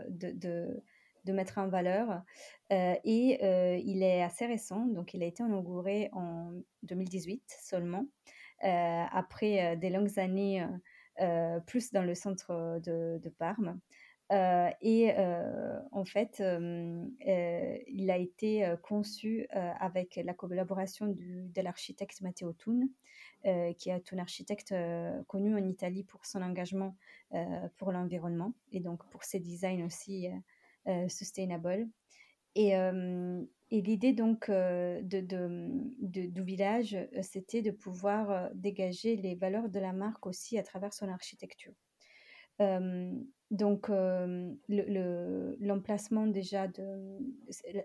de, 0.09 0.31
de, 0.33 0.83
de, 1.25 1.33
mettre 1.33 1.59
en 1.59 1.69
valeur. 1.69 2.23
et 2.71 3.81
il 3.85 4.03
est 4.03 4.23
assez 4.23 4.47
récent, 4.47 4.87
donc 4.87 5.13
il 5.13 5.23
a 5.23 5.27
été 5.27 5.43
inauguré 5.43 6.09
en 6.13 6.53
2018 6.85 7.43
seulement, 7.61 8.07
après 8.63 9.77
des 9.77 9.91
longues 9.91 10.19
années 10.19 10.67
plus 11.67 11.93
dans 11.93 12.05
le 12.05 12.15
centre 12.15 12.81
de, 12.83 13.19
de 13.19 13.29
Parme. 13.29 13.79
Euh, 14.31 14.71
et 14.83 15.12
euh, 15.17 15.81
en 15.91 16.05
fait, 16.05 16.41
euh, 16.41 17.07
il 17.87 18.11
a 18.11 18.19
été 18.19 18.75
conçu 18.83 19.47
avec 19.51 20.21
la 20.23 20.35
collaboration 20.35 21.07
de 21.07 21.61
l'architecte 21.61 22.21
Matteo 22.21 22.53
Thun, 22.53 22.88
qui 23.75 23.91
est 23.91 24.12
un 24.12 24.19
architecte 24.19 24.75
connu 25.27 25.55
en 25.55 25.67
Italie 25.67 26.05
pour 26.05 26.27
son 26.27 26.43
engagement 26.43 26.97
pour 27.77 27.93
l'environnement 27.93 28.53
et 28.73 28.81
donc 28.81 29.09
pour 29.11 29.25
ses 29.25 29.41
designs 29.41 29.85
aussi 29.85 30.29
sustainable. 31.09 31.88
Et, 32.55 32.73
l'idée 33.71 34.14
donc 34.14 34.51
de, 34.51 35.03
de, 35.03 36.27
du 36.27 36.43
village, 36.43 36.97
c'était 37.23 37.62
de 37.62 37.71
pouvoir 37.71 38.51
dégager 38.55 39.17
les 39.17 39.35
valeurs 39.35 39.69
de 39.69 39.79
la 39.79 39.93
marque 39.93 40.27
aussi 40.27 40.59
à 40.59 40.62
travers 40.62 40.93
son 40.93 41.09
architecture 41.09 41.75
donc, 43.51 43.88
l'emplacement 44.68 46.27
déjà 46.27 46.68
de 46.68 47.18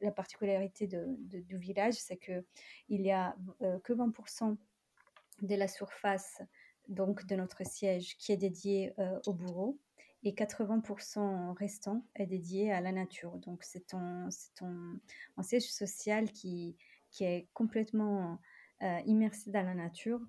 la 0.01 0.12
particularité 0.12 0.88
du 0.88 1.57
village, 1.57 1.95
c'est 1.95 2.17
que 2.17 2.43
il 2.89 3.01
y 3.01 3.12
a 3.12 3.36
que 3.83 3.93
20% 3.93 4.57
de 5.41 5.55
la 5.55 5.67
surface 5.67 6.41
donc 6.89 7.25
de 7.25 7.36
notre 7.36 7.65
siège 7.65 8.17
qui 8.17 8.31
est 8.31 8.38
dédié 8.38 8.93
au 9.25 9.33
bourreau 9.33 9.79
et 10.23 10.31
80% 10.31 11.57
restant 11.57 12.05
est 12.15 12.25
dédié 12.25 12.71
à 12.71 12.81
la 12.81 12.91
nature. 12.91 13.38
Donc, 13.38 13.63
c'est 13.63 13.93
un, 13.93 14.29
un, 15.38 15.43
siège 15.43 15.69
social 15.69 16.31
qui, 16.31 16.77
qui 17.12 17.25
est 17.25 17.47
complètement 17.53 18.39
immersé 19.05 19.51
dans 19.51 19.65
la 19.65 19.75
nature 19.75 20.21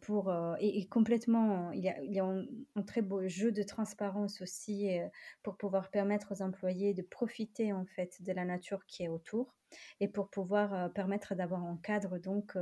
pour, 0.00 0.32
et, 0.60 0.86
complètement, 0.86 1.72
il 1.72 1.82
y 1.82 1.88
a, 1.88 2.00
il 2.02 2.12
y 2.12 2.20
a 2.20 2.24
un, 2.24 2.82
très 2.82 3.02
beau 3.02 3.26
jeu 3.26 3.50
de 3.50 3.62
transparence 3.62 4.40
aussi 4.40 4.98
pour 5.42 5.56
pouvoir 5.56 5.90
permettre 5.90 6.32
aux 6.32 6.42
employés 6.42 6.94
de 6.94 7.02
profiter 7.02 7.72
en 7.72 7.84
fait 7.84 8.22
de 8.22 8.32
la 8.32 8.44
nature 8.44 8.86
qui 8.86 9.02
est 9.02 9.08
autour 9.08 9.54
et 10.00 10.08
pour 10.08 10.30
pouvoir 10.30 10.92
permettre 10.92 11.34
d'avoir 11.34 11.64
un 11.64 11.76
cadre 11.82 12.18
donc 12.18 12.56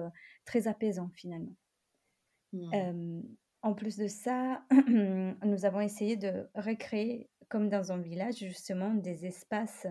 très 0.45 0.69
apaisant 0.69 1.11
finalement. 1.15 1.55
Mmh. 2.55 3.23
en 3.63 3.75
plus 3.75 3.97
de 3.97 4.07
ça, 4.07 4.63
nous 4.89 5.65
avons 5.65 5.81
essayé 5.81 6.17
de 6.17 6.51
recréer, 6.55 7.31
comme 7.49 7.71
dans 7.71 7.93
un 7.93 7.99
village, 7.99 8.37
justement, 8.37 8.93
des 8.95 9.27
espaces 9.27 9.87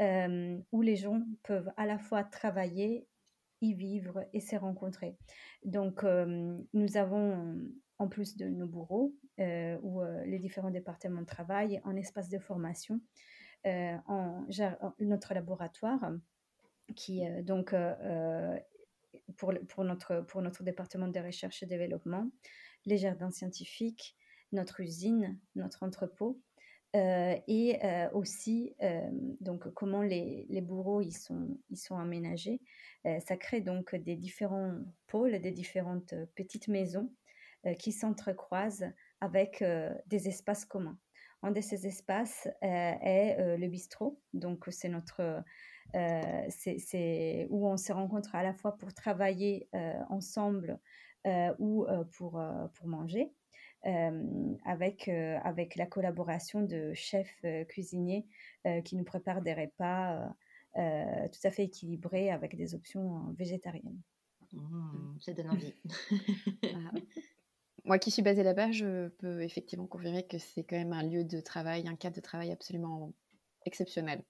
où 0.00 0.82
les 0.82 0.96
gens 0.96 1.22
peuvent 1.42 1.72
à 1.76 1.86
la 1.86 1.98
fois 1.98 2.24
travailler, 2.24 3.06
y 3.62 3.72
vivre 3.72 4.26
et 4.34 4.40
se 4.40 4.56
rencontrer. 4.56 5.16
Donc, 5.64 6.04
nous 6.04 6.96
avons, 6.98 7.58
en 7.98 8.08
plus 8.08 8.36
de 8.36 8.46
nos 8.48 8.66
bureaux, 8.66 9.14
où 9.38 10.02
les 10.26 10.38
différents 10.38 10.70
départements 10.70 11.24
travaillent, 11.24 11.80
un 11.84 11.96
espace 11.96 12.28
de 12.28 12.38
formation, 12.38 13.00
notre 13.64 15.32
laboratoire, 15.32 16.12
qui 16.96 17.22
donc 17.42 17.74
pour 19.38 19.84
notre 19.84 20.62
département 20.62 21.08
de 21.08 21.20
recherche 21.20 21.62
et 21.62 21.66
développement, 21.66 22.28
les 22.84 22.98
jardins 22.98 23.30
scientifiques, 23.30 24.16
notre 24.50 24.80
usine, 24.80 25.38
notre 25.54 25.84
entrepôt, 25.84 26.40
euh, 26.94 27.36
et 27.48 27.78
euh, 27.82 28.10
aussi 28.12 28.74
euh, 28.82 29.08
donc 29.40 29.72
comment 29.72 30.02
les, 30.02 30.46
les, 30.50 30.60
bourreaux 30.60 31.00
ils 31.00 31.16
sont, 31.16 31.56
ils 31.70 31.78
sont 31.78 31.96
aménagés. 31.96 32.60
ça 33.26 33.36
crée 33.38 33.62
donc 33.62 33.94
des 33.94 34.14
différents 34.14 34.74
pôles, 35.06 35.40
des 35.40 35.52
différentes 35.52 36.14
petites 36.34 36.68
maisons 36.68 37.10
qui 37.78 37.92
s'entrecroisent 37.92 38.86
avec 39.20 39.64
des 40.06 40.28
espaces 40.28 40.64
communs. 40.64 40.98
Un 41.42 41.52
de 41.52 41.60
ces 41.60 41.86
espaces 41.86 42.48
est 42.60 43.56
le 43.56 43.68
bistrot, 43.68 44.20
donc 44.34 44.64
c'est 44.70 44.88
notre 44.88 45.42
c'est 45.94 47.46
où 47.50 47.66
on 47.66 47.76
se 47.76 47.92
rencontre 47.92 48.34
à 48.34 48.42
la 48.42 48.52
fois 48.52 48.76
pour 48.76 48.92
travailler 48.92 49.68
ensemble 50.10 50.78
ou 51.58 51.86
pour, 52.12 52.42
pour 52.74 52.86
manger 52.86 53.32
avec, 53.84 55.08
avec 55.08 55.76
la 55.76 55.86
collaboration 55.86 56.62
de 56.62 56.92
chefs 56.94 57.44
cuisiniers 57.68 58.26
qui 58.84 58.96
nous 58.96 59.04
préparent 59.04 59.42
des 59.42 59.54
repas 59.54 60.34
tout 60.74 61.40
à 61.44 61.50
fait 61.50 61.64
équilibrés 61.64 62.30
avec 62.30 62.56
des 62.56 62.74
options 62.74 63.34
végétariennes. 63.38 64.00
Mmh, 64.52 65.18
ça 65.20 65.32
donne 65.32 65.50
envie. 65.50 65.74
Moi 67.84 67.98
qui 67.98 68.10
suis 68.10 68.22
basée 68.22 68.42
là-bas, 68.42 68.70
je 68.70 69.08
peux 69.08 69.42
effectivement 69.42 69.86
confirmer 69.86 70.24
que 70.24 70.38
c'est 70.38 70.62
quand 70.62 70.76
même 70.76 70.92
un 70.92 71.02
lieu 71.02 71.24
de 71.24 71.40
travail, 71.40 71.88
un 71.88 71.96
cadre 71.96 72.16
de 72.16 72.20
travail 72.20 72.52
absolument 72.52 73.12
exceptionnel. 73.64 74.22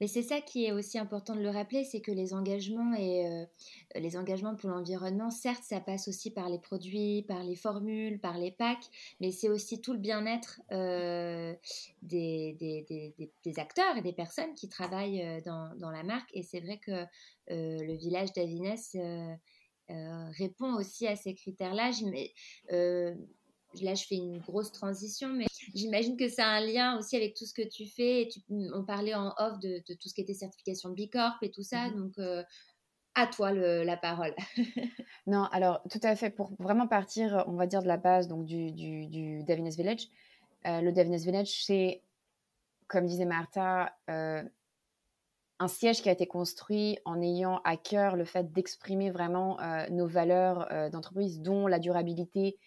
Mais 0.00 0.06
c'est 0.06 0.22
ça 0.22 0.40
qui 0.40 0.64
est 0.64 0.72
aussi 0.72 0.98
important 0.98 1.34
de 1.34 1.40
le 1.40 1.50
rappeler, 1.50 1.84
c'est 1.84 2.00
que 2.00 2.12
les 2.12 2.34
engagements 2.34 2.94
et 2.94 3.26
euh, 3.26 3.44
les 3.94 4.16
engagements 4.16 4.54
pour 4.54 4.70
l'environnement, 4.70 5.30
certes, 5.30 5.62
ça 5.62 5.80
passe 5.80 6.08
aussi 6.08 6.30
par 6.30 6.48
les 6.48 6.58
produits, 6.58 7.24
par 7.26 7.42
les 7.42 7.56
formules, 7.56 8.20
par 8.20 8.38
les 8.38 8.52
packs, 8.52 8.88
mais 9.20 9.30
c'est 9.30 9.48
aussi 9.48 9.80
tout 9.80 9.92
le 9.92 9.98
bien-être 9.98 10.60
euh, 10.72 11.54
des, 12.02 12.56
des, 12.58 13.58
acteurs 13.58 13.96
et 13.96 14.02
des 14.02 14.12
personnes 14.12 14.54
qui 14.54 14.68
travaillent 14.68 15.22
euh, 15.22 15.40
dans, 15.40 15.74
dans 15.76 15.90
la 15.90 16.02
marque. 16.02 16.28
Et 16.34 16.42
c'est 16.42 16.60
vrai 16.60 16.78
que 16.78 17.04
le 17.48 17.94
village 17.94 18.32
d'Avines 18.32 18.74
répond 19.88 20.74
aussi 20.74 21.06
à 21.06 21.16
ces 21.16 21.34
critères-là 21.34 21.92
là 23.82 23.94
je 23.94 24.04
fais 24.04 24.16
une 24.16 24.38
grosse 24.38 24.72
transition, 24.72 25.28
mais 25.28 25.46
j'imagine 25.74 26.16
que 26.16 26.28
ça 26.28 26.46
a 26.46 26.50
un 26.50 26.60
lien 26.60 26.98
aussi 26.98 27.16
avec 27.16 27.34
tout 27.34 27.44
ce 27.44 27.54
que 27.54 27.66
tu 27.66 27.86
fais. 27.86 28.22
Et 28.22 28.28
tu, 28.28 28.40
on 28.48 28.84
parlait 28.84 29.14
en 29.14 29.34
off 29.38 29.58
de, 29.60 29.82
tout 29.94 30.08
ce 30.08 30.14
qui 30.14 30.20
était 30.20 30.34
certification 30.34 30.90
Bicorp 30.90 31.36
et 31.42 31.50
tout 31.50 31.62
ça, 31.62 31.88
mmh 31.88 31.96
donc 31.96 32.18
euh, 32.18 32.42
à 33.14 33.26
toi 33.26 33.52
la 33.52 33.96
parole. 33.96 34.34
non, 35.26 35.44
alors 35.44 35.82
tout 35.90 36.00
à 36.02 36.14
fait, 36.16 36.30
pour 36.30 36.52
vraiment 36.58 36.86
partir, 36.86 37.44
on 37.46 37.54
va 37.54 37.66
dire 37.66 37.82
de 37.82 37.88
la 37.88 37.96
base 37.96 38.28
donc 38.28 38.44
du, 38.44 38.70
du, 38.72 39.42
Davines 39.44 39.70
Village. 39.70 40.08
Euh, 40.66 40.82
le 40.82 40.92
Davines 40.92 41.16
Village, 41.16 41.64
c'est, 41.64 42.02
comme 42.88 43.06
disait 43.06 43.24
Martha, 43.24 43.96
euh, 44.10 44.42
un 45.58 45.68
siège 45.68 46.02
qui 46.02 46.10
a 46.10 46.12
été 46.12 46.26
construit 46.26 46.98
en 47.06 47.22
ayant 47.22 47.62
à 47.64 47.78
cœur 47.78 48.16
le 48.16 48.26
fait 48.26 48.52
d'exprimer 48.52 49.10
vraiment 49.10 49.56
nos 49.90 50.06
valeurs 50.06 50.68
d'entreprise, 50.90 51.40
dont 51.40 51.66
la 51.66 51.78
durabilité, 51.78 52.58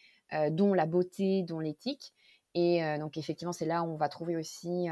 dont 0.50 0.74
la 0.74 0.88
beauté, 0.88 1.44
dont 1.44 1.60
l'éthique. 1.60 2.14
Et 2.56 2.82
donc 3.00 3.18
effectivement, 3.18 3.54
c'est 3.54 3.66
là 3.66 3.84
où 3.84 3.92
on 3.92 3.98
va 3.98 4.10
trouver 4.10 4.36
aussi 4.36 4.88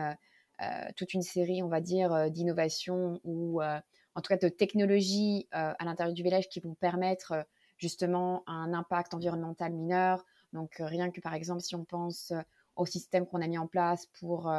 toute 0.95 1.13
une 1.13 1.21
série, 1.21 1.61
on 1.63 1.67
va 1.67 1.81
dire, 1.81 2.29
d'innovations 2.31 3.19
ou 3.23 3.61
en 3.61 4.21
tout 4.21 4.29
cas 4.29 4.37
de 4.37 4.49
technologies 4.49 5.47
à 5.51 5.83
l'intérieur 5.83 6.13
du 6.13 6.23
village 6.23 6.49
qui 6.49 6.59
vont 6.59 6.75
permettre 6.75 7.45
justement 7.77 8.43
un 8.47 8.73
impact 8.73 9.13
environnemental 9.13 9.73
mineur. 9.73 10.25
Donc 10.53 10.75
rien 10.79 11.11
que 11.11 11.21
par 11.21 11.33
exemple 11.33 11.61
si 11.61 11.75
on 11.75 11.85
pense 11.85 12.33
au 12.75 12.85
système 12.85 13.25
qu'on 13.25 13.41
a 13.41 13.47
mis 13.47 13.57
en 13.57 13.67
place 13.67 14.07
pour 14.19 14.51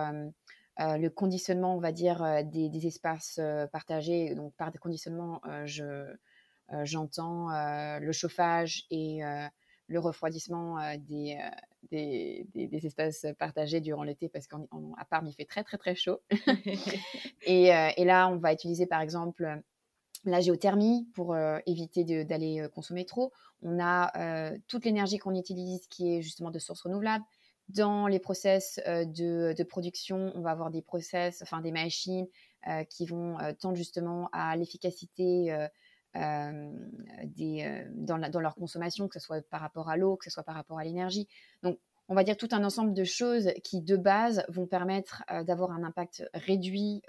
le 0.78 1.08
conditionnement, 1.08 1.74
on 1.76 1.80
va 1.80 1.92
dire, 1.92 2.44
des, 2.44 2.86
espaces 2.86 3.40
partagés. 3.72 4.34
Donc 4.34 4.54
par 4.56 4.70
des 4.70 4.78
conditionnements, 4.78 5.40
j'entends 6.84 7.48
le 7.98 8.12
chauffage 8.12 8.84
et 8.90 9.20
le 9.88 9.98
refroidissement 9.98 10.78
euh, 10.78 10.96
des, 10.98 11.38
euh, 11.40 11.48
des, 11.90 12.46
des, 12.54 12.86
espaces 12.86 13.26
partagés 13.38 13.80
durant 13.80 14.02
l'été 14.02 14.28
parce 14.28 14.46
qu'à 14.46 14.58
Parme, 15.10 15.26
il 15.26 15.32
fait 15.32 15.46
très, 15.46 15.64
très, 15.64 15.78
très 15.78 15.94
chaud. 15.94 16.20
et, 17.42 17.74
euh, 17.74 17.88
et, 17.96 18.04
là, 18.04 18.28
on 18.28 18.36
va 18.36 18.52
utiliser 18.52 18.86
par 18.86 19.00
exemple 19.00 19.62
la 20.24 20.40
géothermie 20.40 21.08
pour 21.14 21.36
éviter 21.64 22.24
d'aller 22.24 22.66
consommer 22.74 23.06
trop. 23.06 23.32
On 23.62 23.78
a 23.80 24.50
toute 24.66 24.84
l'énergie 24.84 25.18
qu'on 25.18 25.34
utilise 25.34 25.86
qui 25.86 26.16
est 26.16 26.22
justement 26.22 26.50
de 26.50 26.58
sources 26.58 26.82
renouvelables. 26.82 27.24
Dans 27.68 28.08
les 28.08 28.18
process 28.18 28.80
de, 28.84 29.54
de, 29.56 29.62
production, 29.62 30.32
on 30.34 30.40
va 30.40 30.50
avoir 30.50 30.70
des 30.70 30.82
process, 30.82 31.40
enfin 31.40 31.60
des 31.60 31.70
machines 31.70 32.26
qui 32.90 33.06
vont 33.06 33.38
tendre 33.60 33.76
justement 33.76 34.28
à 34.32 34.56
l'efficacité 34.56 35.68
euh, 36.16 36.72
euh, 37.40 37.84
dans, 37.94 38.18
dans, 38.30 38.40
leur 38.40 38.54
consommation, 38.54 39.08
que 39.08 39.18
ce 39.18 39.24
soit 39.24 39.46
par 39.48 39.60
rapport 39.60 39.88
à 39.88 39.96
l'eau, 39.96 40.16
que 40.16 40.24
ce 40.24 40.30
soit 40.30 40.42
par 40.42 40.54
rapport 40.54 40.78
à 40.78 40.84
l'énergie. 40.84 41.28
Donc, 41.62 41.78
on 42.08 42.14
va 42.14 42.24
dire 42.24 42.36
tout 42.36 42.48
un 42.52 42.64
ensemble 42.64 42.94
de 42.94 43.04
choses 43.04 43.50
qui, 43.62 43.82
de 43.82 43.96
base, 43.96 44.44
vont 44.48 44.66
permettre 44.66 45.22
euh, 45.30 45.44
d'avoir 45.44 45.70
un 45.72 45.84
impact 45.84 46.24
réduit 46.34 47.02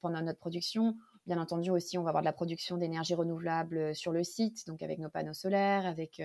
pendant 0.00 0.22
notre 0.22 0.38
production. 0.38 0.96
Bien 1.26 1.38
entendu, 1.38 1.70
aussi, 1.70 1.98
on 1.98 2.02
va 2.02 2.10
avoir 2.10 2.22
de 2.22 2.26
la 2.26 2.32
production 2.32 2.78
d'énergie 2.78 3.14
renouvelable 3.14 3.94
sur 3.94 4.12
le 4.12 4.24
site, 4.24 4.66
donc 4.66 4.82
avec 4.82 4.98
nos 4.98 5.10
panneaux 5.10 5.34
solaires, 5.34 5.84
avec 5.84 6.22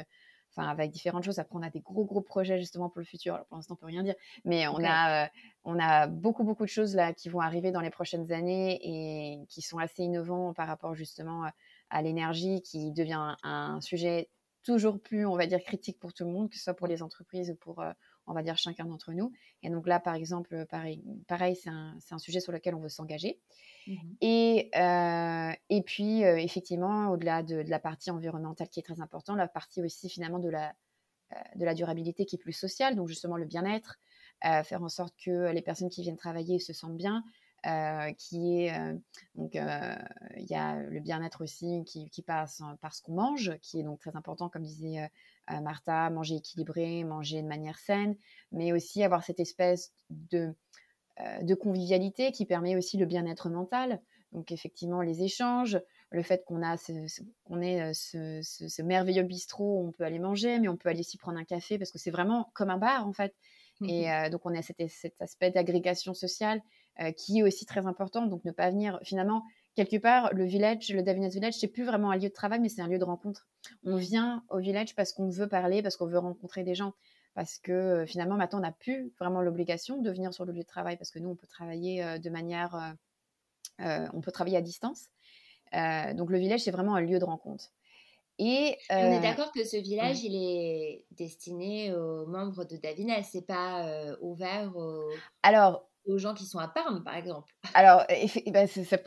enfin 0.60 0.70
avec 0.70 0.92
différentes 0.92 1.24
choses. 1.24 1.40
Après, 1.40 1.56
on 1.58 1.62
a 1.64 1.70
des 1.70 1.80
gros 1.82 2.06
gros 2.06 2.22
projets 2.22 2.60
justement 2.60 2.90
pour 2.90 3.00
le 3.00 3.06
futur. 3.06 3.36
Alors, 3.36 3.46
pour 3.48 3.58
l'instant, 3.58 3.76
on 3.76 3.78
peut 3.78 3.86
rien 3.86 4.04
dire, 4.04 4.16
mais 4.46 4.68
on 4.68 4.84
a 4.84 5.26
euh, 5.26 5.28
on 5.64 5.80
a 5.80 6.08
beaucoup 6.08 6.44
beaucoup 6.44 6.66
de 6.66 6.70
choses 6.70 6.96
là 6.96 7.14
qui 7.14 7.30
vont 7.30 7.40
arriver 7.40 7.72
dans 7.72 7.82
les 7.82 7.90
prochaines 7.90 8.32
années 8.32 8.80
et 8.84 9.46
qui 9.48 9.62
sont 9.62 9.78
assez 9.78 10.04
innovants 10.04 10.54
par 10.54 10.68
rapport 10.68 10.96
justement 10.96 11.46
euh, 11.46 11.50
à 11.90 12.02
l'énergie, 12.02 12.62
qui 12.62 12.92
devient 12.92 13.36
un, 13.44 13.82
sujet 13.82 14.30
toujours 14.64 15.02
plus, 15.02 15.26
on 15.26 15.36
va 15.36 15.48
dire, 15.48 15.62
critique 15.64 16.00
pour 16.00 16.14
tout 16.14 16.26
le 16.26 16.32
monde, 16.32 16.50
que 16.50 16.58
ce 16.58 16.64
soit 16.64 16.74
pour 16.74 16.88
les 16.88 17.02
entreprises 17.02 17.50
ou 17.50 17.56
pour, 17.56 17.82
euh, 17.82 17.92
on 18.30 18.34
va 18.34 18.44
dire, 18.44 18.58
chacun 18.58 18.86
d'entre 18.86 19.12
nous. 19.12 19.34
Et 19.64 19.70
donc 19.70 19.88
là, 19.88 20.00
par 20.00 20.14
exemple, 20.14 20.66
pareil, 20.68 21.04
pareil 21.28 21.56
c'est 21.56 21.70
un, 21.70 21.98
un, 22.12 22.18
sujet 22.20 22.40
sur 22.40 22.52
lequel 22.52 22.76
on 22.76 22.80
veut 22.80 22.90
s'engager. 22.90 23.40
Mmh 23.88 23.94
et, 24.22 24.70
euh, 24.76 25.52
et 25.70 25.82
puis, 25.82 26.24
euh, 26.24 26.38
effectivement, 26.38 27.10
au-delà 27.10 27.42
de, 27.42 27.56
la 27.56 27.80
partie 27.80 28.12
environnementale 28.12 28.70
qui 28.70 28.80
est 28.80 28.84
très 28.84 29.02
importante, 29.02 29.38
la 29.38 29.48
partie 29.48 29.82
aussi 29.82 30.10
finalement 30.10 30.40
de 30.40 30.50
la, 30.50 30.76
euh, 31.34 31.36
de 31.56 31.66
la 31.66 31.74
durabilité 31.74 32.26
qui 32.26 32.36
est 32.36 32.40
plus 32.40 32.54
sociale, 32.54 32.96
donc 32.96 33.08
justement 33.08 33.36
le 33.36 33.46
bien-être, 33.46 34.00
faire 34.64 34.82
en 34.82 34.88
sorte 34.88 35.14
que 35.22 35.52
les 35.52 35.62
personnes 35.62 35.90
qui 35.90 36.02
viennent 36.02 36.16
travailler 36.16 36.60
se 36.60 36.72
sentent 36.72 36.96
bien, 36.96 37.26
qui 38.18 38.62
est 38.62 38.72
donc 39.36 39.54
il 39.54 40.46
y 40.50 40.56
a 40.56 40.76
le 40.78 41.00
bien-être 41.02 41.44
aussi 41.44 41.84
qui, 41.86 42.10
qui 42.10 42.22
passe 42.22 42.62
par 42.80 42.96
ce 42.96 43.02
qu'on 43.02 43.16
mange, 43.16 43.58
qui 43.62 43.82
est 43.82 43.84
donc 43.84 44.00
très 44.00 44.16
important, 44.16 44.48
comme 44.48 44.64
disait 44.64 45.12
Martha, 45.62 46.10
manger 46.10 46.36
équilibré, 46.36 47.04
manger 47.04 47.42
de 47.42 47.48
manière 47.48 47.80
saine, 47.80 48.16
mais 48.52 48.72
aussi 48.72 49.04
avoir 49.04 49.24
cette 49.24 49.40
espèce 49.40 49.92
de 50.10 50.56
euh, 51.22 51.44
de 51.44 51.54
convivialité 51.54 52.32
qui 52.32 52.46
permet 52.46 52.78
aussi 52.78 52.96
le 52.98 53.06
bien-être 53.06 53.50
mental. 53.50 54.02
Donc 54.32 54.54
effectivement, 54.54 55.02
les 55.02 55.22
échanges, 55.22 55.78
le 56.12 56.24
fait 56.24 56.46
qu'on 56.46 56.62
a 56.62 56.78
ce, 56.78 56.94
ait 56.94 57.82
euh, 57.82 57.92
ce, 58.42 58.82
merveilleux 58.82 59.24
bistrot 59.24 59.82
où 59.82 59.88
on 59.88 59.92
peut 59.92 60.06
aller 60.06 60.20
manger, 60.20 60.60
mais 60.60 60.70
on 60.70 60.78
peut 60.78 60.88
aller 60.88 61.04
s'y 61.04 61.18
prendre 61.18 61.38
un 61.38 61.44
café 61.44 61.78
parce 61.78 61.92
que 61.92 61.98
c'est 61.98 62.12
vraiment 62.12 62.50
comme 62.54 62.70
un 62.70 62.78
bar 62.78 63.06
en 63.06 63.12
fait. 63.12 63.36
Et 63.86 64.08
mmh 64.08 64.12
euh, 64.12 64.30
donc 64.30 64.46
on 64.46 64.56
a 64.56 64.62
cet, 64.62 64.80
aspect 65.20 65.52
d'agrégation 65.52 66.14
sociale 66.14 66.62
qui 67.18 67.40
est 67.40 67.44
aussi 67.44 67.66
très 67.66 67.86
important. 67.86 68.26
Donc 68.26 68.46
ne 68.46 68.52
pas 68.52 68.70
venir 68.70 69.00
finalement 69.04 69.44
quelque 69.86 70.02
part, 70.02 70.34
le 70.34 70.44
village, 70.44 70.90
le 70.90 71.04
Davines 71.04 71.30
Village, 71.30 71.54
c'est 71.54 71.70
plus 71.70 71.86
vraiment 71.86 72.12
un 72.12 72.18
lieu 72.18 72.28
de 72.28 72.34
travail, 72.34 72.60
mais 72.60 72.68
c'est 72.68 72.82
un 72.82 72.88
lieu 72.88 73.00
de 73.00 73.06
rencontre. 73.06 73.48
On 73.86 73.96
vient 73.96 74.44
au 74.50 74.58
village 74.58 74.94
parce 74.94 75.14
qu'on 75.14 75.30
veut 75.30 75.48
parler, 75.48 75.82
parce 75.82 75.96
qu'on 75.96 76.06
veut 76.06 76.20
rencontrer 76.20 76.64
des 76.64 76.76
gens. 76.76 76.94
Parce 77.34 77.58
que 77.58 78.04
finalement, 78.06 78.36
maintenant, 78.36 78.60
on 78.60 78.64
n'a 78.64 78.74
plus 78.74 79.14
vraiment 79.20 79.42
l'obligation 79.42 80.02
de 80.02 80.12
venir 80.12 80.34
sur 80.34 80.44
le 80.44 80.52
lieu 80.52 80.64
de 80.64 80.68
travail, 80.68 80.98
parce 80.98 81.12
que 81.12 81.20
nous, 81.20 81.30
on 81.30 81.36
peut 81.36 81.48
travailler 81.48 82.20
de 82.20 82.30
manière. 82.30 82.96
on 83.80 84.20
peut 84.20 84.32
travailler 84.32 84.58
à 84.58 84.62
distance. 84.62 85.06
donc, 85.72 86.30
le 86.30 86.38
village, 86.38 86.60
c'est 86.62 86.72
vraiment 86.72 86.96
un 86.96 87.02
lieu 87.02 87.20
de 87.20 87.26
rencontre. 87.26 87.72
Et, 88.38 88.78
on 88.90 88.96
est 88.96 89.22
d'accord 89.22 89.54
que 89.54 89.64
ce 89.64 89.78
village, 89.78 90.24
il 90.24 90.36
est 90.36 91.06
destiné 91.12 91.94
aux 91.94 92.26
membres 92.26 92.66
de 92.66 92.76
Davines, 92.76 93.14
c'est 93.24 93.46
pas 93.46 94.16
ouvert 94.20 94.76
aux... 94.76 95.10
Alors, 95.42 95.90
aux 96.06 96.18
gens 96.18 96.34
qui 96.34 96.46
sont 96.46 96.60
à 96.60 96.68
Parme, 96.68 97.04
par 97.04 97.16
exemple. 97.16 97.54
Alors, 97.74 98.06
bah, 98.48 98.68
ça, 98.68 98.98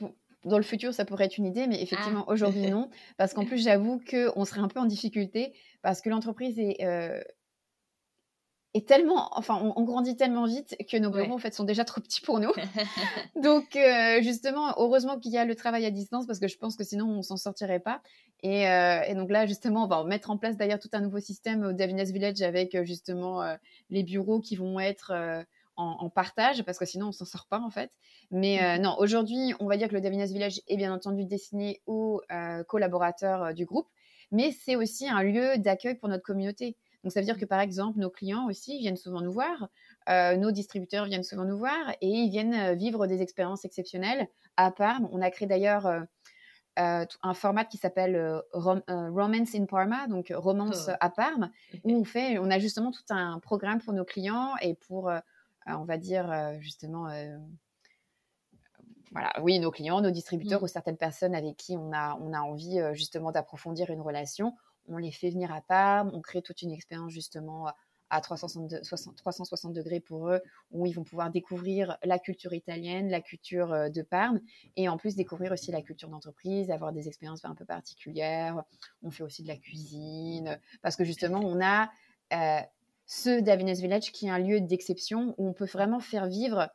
dans 0.44 0.56
le 0.56 0.64
futur, 0.64 0.92
ça 0.92 1.04
pourrait 1.04 1.26
être 1.26 1.38
une 1.38 1.46
idée, 1.46 1.66
mais 1.66 1.80
effectivement, 1.82 2.24
ah. 2.26 2.32
aujourd'hui, 2.32 2.68
non. 2.68 2.90
Parce 3.16 3.34
qu'en 3.34 3.44
plus, 3.46 3.62
j'avoue 3.62 4.00
qu'on 4.08 4.44
serait 4.44 4.60
un 4.60 4.68
peu 4.68 4.80
en 4.80 4.86
difficulté 4.86 5.54
parce 5.82 6.00
que 6.00 6.10
l'entreprise 6.10 6.58
est, 6.58 6.84
euh, 6.84 7.20
est 8.74 8.86
tellement. 8.86 9.30
Enfin, 9.36 9.72
on, 9.76 9.82
grandit 9.82 10.16
tellement 10.16 10.46
vite 10.46 10.76
que 10.90 10.96
nos 10.96 11.10
bureaux, 11.10 11.34
en 11.34 11.38
fait, 11.38 11.54
sont 11.54 11.64
déjà 11.64 11.84
trop 11.84 12.00
petits 12.00 12.20
pour 12.20 12.40
nous. 12.40 12.52
donc, 13.42 13.76
euh, 13.76 14.20
justement, 14.22 14.74
heureusement 14.78 15.18
qu'il 15.18 15.32
y 15.32 15.38
a 15.38 15.44
le 15.44 15.54
travail 15.54 15.84
à 15.84 15.90
distance 15.90 16.26
parce 16.26 16.40
que 16.40 16.48
je 16.48 16.58
pense 16.58 16.76
que 16.76 16.84
sinon, 16.84 17.06
on 17.06 17.22
s'en 17.22 17.36
sortirait 17.36 17.80
pas. 17.80 18.02
Et, 18.42 18.68
euh, 18.68 19.02
et, 19.06 19.14
donc 19.14 19.30
là, 19.30 19.46
justement, 19.46 19.84
on 19.84 19.88
va 19.88 20.02
mettre 20.04 20.30
en 20.30 20.38
place 20.38 20.56
d'ailleurs 20.56 20.80
tout 20.80 20.90
un 20.92 21.00
nouveau 21.00 21.20
système 21.20 21.64
au 21.64 21.72
Davines 21.72 22.02
Village 22.02 22.42
avec 22.42 22.82
justement 22.82 23.42
les 23.90 24.02
bureaux 24.02 24.40
qui 24.40 24.56
vont 24.56 24.80
être 24.80 25.44
en, 25.76 26.10
partage 26.10 26.62
parce 26.64 26.78
que 26.78 26.84
sinon 26.84 27.08
on 27.08 27.12
s'en 27.12 27.24
sort 27.24 27.46
pas 27.46 27.60
en 27.60 27.70
fait. 27.70 27.90
Mais 28.30 28.62
euh, 28.62 28.78
mmh. 28.78 28.82
non, 28.82 28.96
aujourd'hui, 28.98 29.54
on 29.60 29.66
va 29.66 29.76
dire 29.76 29.88
que 29.88 29.94
le 29.94 30.00
Davines 30.00 30.24
Village 30.24 30.60
est 30.68 30.76
bien 30.76 30.92
entendu 30.92 31.24
destiné 31.24 31.80
aux 31.86 32.20
euh, 32.30 32.62
collaborateurs 32.64 33.42
euh, 33.42 33.52
du 33.52 33.64
groupe, 33.64 33.88
mais 34.30 34.52
c'est 34.52 34.76
aussi 34.76 35.08
un 35.08 35.22
lieu 35.22 35.58
d'accueil 35.58 35.94
pour 35.94 36.08
notre 36.08 36.22
communauté. 36.22 36.76
Donc 37.02 37.12
ça 37.12 37.20
veut 37.20 37.26
dire 37.26 37.38
que 37.38 37.44
par 37.44 37.60
exemple, 37.60 37.98
nos 37.98 38.10
clients 38.10 38.46
aussi 38.48 38.78
viennent 38.78 38.96
souvent 38.96 39.22
nous 39.22 39.32
voir, 39.32 39.68
nos 40.08 40.52
distributeurs 40.52 41.06
viennent 41.06 41.24
souvent 41.24 41.44
nous 41.44 41.58
voir 41.58 41.90
et 42.00 42.06
ils 42.06 42.30
viennent 42.30 42.76
vivre 42.78 43.08
des 43.08 43.22
expériences 43.22 43.64
exceptionnelles 43.64 44.28
à 44.56 44.70
Parme. 44.70 45.08
On 45.10 45.20
a 45.20 45.28
créé 45.32 45.48
d'ailleurs 45.48 45.90
un 46.76 47.34
format 47.34 47.64
qui 47.64 47.76
s'appelle 47.76 48.40
Romance 48.52 49.52
in 49.56 49.64
Parma, 49.64 50.06
donc 50.06 50.32
romance 50.32 50.90
oh. 50.90 50.96
à 51.00 51.10
Parme, 51.10 51.50
où 51.82 51.90
on 51.90 52.04
fait, 52.04 52.38
on 52.38 52.52
a 52.52 52.60
justement 52.60 52.92
tout 52.92 53.02
un 53.10 53.40
programme 53.40 53.80
pour 53.80 53.94
nos 53.94 54.04
clients 54.04 54.52
et 54.62 54.74
pour 54.74 55.10
on 55.66 55.84
va 55.84 55.98
dire 55.98 56.30
euh, 56.30 56.58
justement 56.60 57.08
euh, 57.08 57.36
voilà, 59.12 59.32
oui, 59.42 59.58
nos 59.58 59.70
clients, 59.70 60.00
nos 60.00 60.10
distributeurs 60.10 60.60
mmh. 60.60 60.64
ou 60.64 60.68
certaines 60.68 60.96
personnes 60.96 61.34
avec 61.34 61.56
qui 61.56 61.76
on 61.76 61.92
a, 61.92 62.16
on 62.20 62.32
a 62.32 62.40
envie 62.40 62.80
justement 62.94 63.30
d'approfondir 63.30 63.90
une 63.90 64.00
relation, 64.00 64.54
on 64.88 64.96
les 64.96 65.12
fait 65.12 65.30
venir 65.30 65.52
à 65.52 65.60
Parme, 65.60 66.10
on 66.14 66.20
crée 66.22 66.40
toute 66.40 66.62
une 66.62 66.72
expérience 66.72 67.12
justement 67.12 67.70
à 68.08 68.20
360, 68.20 68.82
360 69.16 69.72
degrés 69.72 70.00
pour 70.00 70.28
eux, 70.30 70.40
où 70.70 70.86
ils 70.86 70.94
vont 70.94 71.04
pouvoir 71.04 71.30
découvrir 71.30 71.96
la 72.04 72.18
culture 72.18 72.52
italienne, 72.52 73.08
la 73.10 73.20
culture 73.20 73.90
de 73.90 74.02
Parme, 74.02 74.40
et 74.76 74.88
en 74.88 74.98
plus 74.98 75.14
découvrir 75.16 75.52
aussi 75.52 75.72
la 75.72 75.80
culture 75.80 76.10
d'entreprise, 76.10 76.70
avoir 76.70 76.92
des 76.92 77.08
expériences 77.08 77.44
un 77.44 77.54
peu 77.54 77.64
particulières. 77.64 78.64
On 79.02 79.10
fait 79.10 79.22
aussi 79.22 79.42
de 79.42 79.48
la 79.48 79.56
cuisine, 79.56 80.58
parce 80.82 80.96
que 80.96 81.04
justement, 81.04 81.40
on 81.40 81.62
a 81.62 81.90
ce 83.06 83.40
Davines 83.40 83.72
Village 83.72 84.12
qui 84.12 84.26
est 84.26 84.30
un 84.30 84.38
lieu 84.38 84.60
d'exception 84.60 85.34
où 85.38 85.48
on 85.48 85.52
peut 85.52 85.66
vraiment 85.66 86.00
faire 86.00 86.26
vivre 86.26 86.68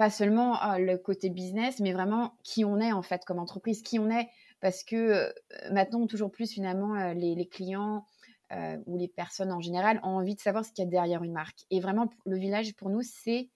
pas 0.00 0.08
seulement 0.08 0.54
ah, 0.54 0.78
le 0.78 0.96
côté 0.96 1.28
business, 1.28 1.78
mais 1.78 1.92
vraiment 1.92 2.32
qui 2.42 2.64
on 2.64 2.80
est 2.80 2.90
en 2.90 3.02
fait 3.02 3.22
comme 3.26 3.38
entreprise, 3.38 3.82
qui 3.82 3.98
on 3.98 4.08
est, 4.08 4.30
parce 4.60 4.82
que 4.82 4.96
euh, 4.96 5.32
maintenant 5.72 6.06
toujours 6.06 6.30
plus 6.30 6.50
finalement 6.50 6.94
euh, 6.94 7.12
les, 7.12 7.46
clients 7.46 8.06
euh, 8.52 8.78
ou 8.86 8.96
les 8.96 9.08
personnes 9.08 9.52
en 9.52 9.60
général 9.60 10.00
ont 10.02 10.16
envie 10.16 10.34
de 10.34 10.40
savoir 10.40 10.64
ce 10.64 10.72
qu'il 10.72 10.84
y 10.84 10.86
a 10.86 10.90
derrière 10.90 11.22
une 11.22 11.34
marque. 11.34 11.66
Et 11.70 11.80
vraiment 11.80 12.08
le 12.24 12.38
village 12.38 12.74
pour 12.76 12.88
nous 12.88 13.02
c'est 13.02 13.50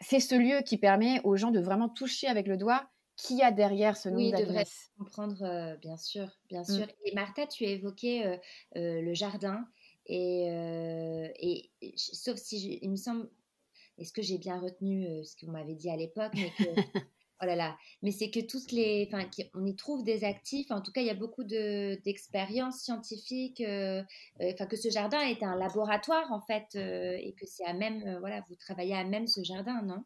c'est 0.00 0.20
ce 0.20 0.34
lieu 0.34 0.62
qui 0.62 0.78
permet 0.78 1.20
aux 1.22 1.36
gens 1.36 1.50
de 1.50 1.60
vraiment 1.60 1.90
toucher 1.90 2.28
avec 2.28 2.46
le 2.46 2.56
doigt 2.56 2.88
qui 3.16 3.36
y 3.36 3.42
a 3.42 3.52
derrière 3.52 3.98
ce 3.98 4.08
nom 4.08 4.16
oui, 4.16 4.32
de 4.32 4.98
comprendre 4.98 5.76
bien 5.82 5.98
sûr, 5.98 6.28
bien 6.48 6.62
mmh. 6.62 6.76
sûr. 6.76 6.86
Et 7.04 7.14
Martha, 7.14 7.46
tu 7.46 7.66
as 7.66 7.68
évoqué 7.68 8.38
le 8.74 9.12
jardin 9.12 9.66
et, 10.06 11.70
et, 11.80 11.94
sauf 11.96 12.36
si 12.36 12.78
il 12.82 12.90
me 12.90 12.96
semble, 12.96 13.28
est-ce 13.98 14.12
que 14.12 14.22
j'ai 14.22 14.38
bien 14.38 14.58
retenu 14.58 15.24
ce 15.24 15.36
que 15.36 15.46
vous 15.46 15.52
m'avez 15.52 15.74
dit 15.74 15.90
à 15.90 15.96
l'époque, 15.96 16.32
mais 16.34 16.50
que, 16.50 16.64
oh 17.42 17.46
là 17.46 17.56
là, 17.56 17.76
mais 18.02 18.10
c'est 18.10 18.30
que 18.30 18.40
tous 18.40 18.70
les, 18.72 19.08
enfin, 19.08 19.28
on 19.54 19.64
y 19.64 19.76
trouve 19.76 20.02
des 20.02 20.24
actifs. 20.24 20.70
En 20.70 20.80
tout 20.80 20.92
cas, 20.92 21.02
il 21.02 21.06
y 21.06 21.10
a 21.10 21.14
beaucoup 21.14 21.44
d'expériences 21.44 22.80
scientifiques. 22.80 23.62
Enfin, 23.62 24.66
que 24.66 24.76
ce 24.76 24.90
jardin 24.90 25.20
est 25.20 25.42
un 25.42 25.56
laboratoire 25.56 26.32
en 26.32 26.40
fait, 26.40 26.74
et 26.74 27.34
que 27.38 27.46
c'est 27.46 27.64
à 27.64 27.74
même, 27.74 28.18
voilà, 28.20 28.44
vous 28.48 28.56
travaillez 28.56 28.94
à 28.94 29.04
même 29.04 29.26
ce 29.26 29.42
jardin, 29.42 29.82
non? 29.82 30.04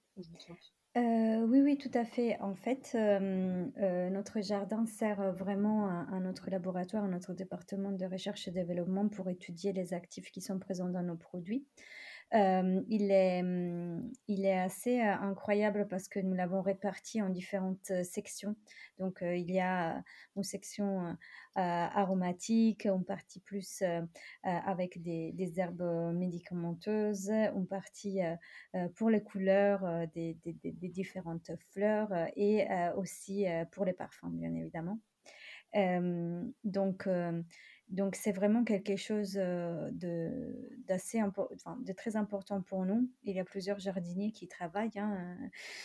Euh, 0.97 1.45
oui, 1.47 1.61
oui, 1.61 1.77
tout 1.77 1.91
à 1.93 2.05
fait. 2.05 2.39
En 2.41 2.55
fait, 2.55 2.93
euh, 2.95 3.67
euh, 3.79 4.09
notre 4.09 4.41
jardin 4.41 4.87
sert 4.87 5.33
vraiment 5.33 5.89
à, 5.89 6.21
notre 6.21 6.49
laboratoire, 6.49 7.05
à 7.05 7.09
notre 7.09 7.35
département 7.35 7.93
de 7.93 8.07
recherche 8.07 8.49
et 8.49 8.51
développement 8.51 9.07
pour 9.09 9.29
étudier 9.29 9.75
les 9.75 9.93
actifs 9.93 10.31
qui 10.31 10.41
sont 10.41 10.59
présents 10.59 10.89
dans 10.89 11.03
nos 11.03 11.17
produits 11.17 11.67
il, 12.33 13.11
est, 13.11 13.43
il 14.29 14.45
est 14.45 14.59
assez 14.59 15.01
incroyable 15.01 15.87
parce 15.89 16.09
que 16.09 16.19
nous 16.19 16.35
l'avons 16.35 16.61
réparti 16.61 17.23
en 17.23 17.31
différentes 17.31 17.93
sections. 18.05 18.57
Donc, 18.99 19.19
il 19.23 19.51
y 19.51 19.61
a 19.61 20.03
une 20.37 20.43
section 20.43 21.17
aromatique, 21.55 22.87
une 22.87 23.05
partie 23.05 23.41
plus 23.41 23.83
avec 24.43 25.03
des, 25.03 25.33
des, 25.33 25.61
herbes 25.61 26.13
médicamenteuses, 26.15 27.31
une 27.31 27.67
partie 27.67 28.21
pour 28.97 29.11
les 29.11 29.23
couleurs 29.23 30.07
des, 30.15 30.37
des, 30.45 30.73
des, 30.73 30.89
différentes 30.89 31.51
fleurs 31.73 32.11
et 32.37 32.67
aussi 32.97 33.47
pour 33.73 33.85
les 33.85 33.93
parfums, 33.93 34.31
bien 34.31 34.55
évidemment. 34.55 34.99
donc, 36.65 37.09
donc 37.89 38.17
c'est 38.17 38.33
vraiment 38.33 38.65
quelque 38.65 38.97
chose 38.97 39.35
de, 39.35 39.91
d'assez 40.87 41.21
de 41.21 41.93
très 41.93 42.17
important 42.17 42.61
pour 42.63 42.85
nous. 42.85 43.09
Il 43.25 43.37
y 43.37 43.41
a 43.41 43.45
plusieurs 43.45 43.79
jardiniers 43.79 44.33
qui 44.33 44.49
travaillent 44.49 44.99
hein, 44.99 45.37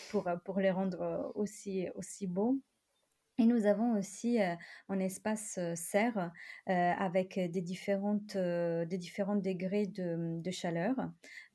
pour, 0.09 0.27
pour 0.43 0.59
les 0.59 0.71
rendre 0.71 1.31
aussi, 1.35 1.87
aussi 1.95 2.27
beaux. 2.27 2.59
Et 3.41 3.47
nous 3.47 3.65
avons 3.65 3.97
aussi 3.97 4.37
un 4.87 4.99
espace 4.99 5.57
serre 5.73 6.31
avec 6.67 7.39
des, 7.39 7.61
différentes, 7.61 8.37
des 8.37 8.97
différents 8.99 9.35
degrés 9.35 9.87
de, 9.87 10.15
mmh, 10.45 10.51
chaleur 10.51 10.95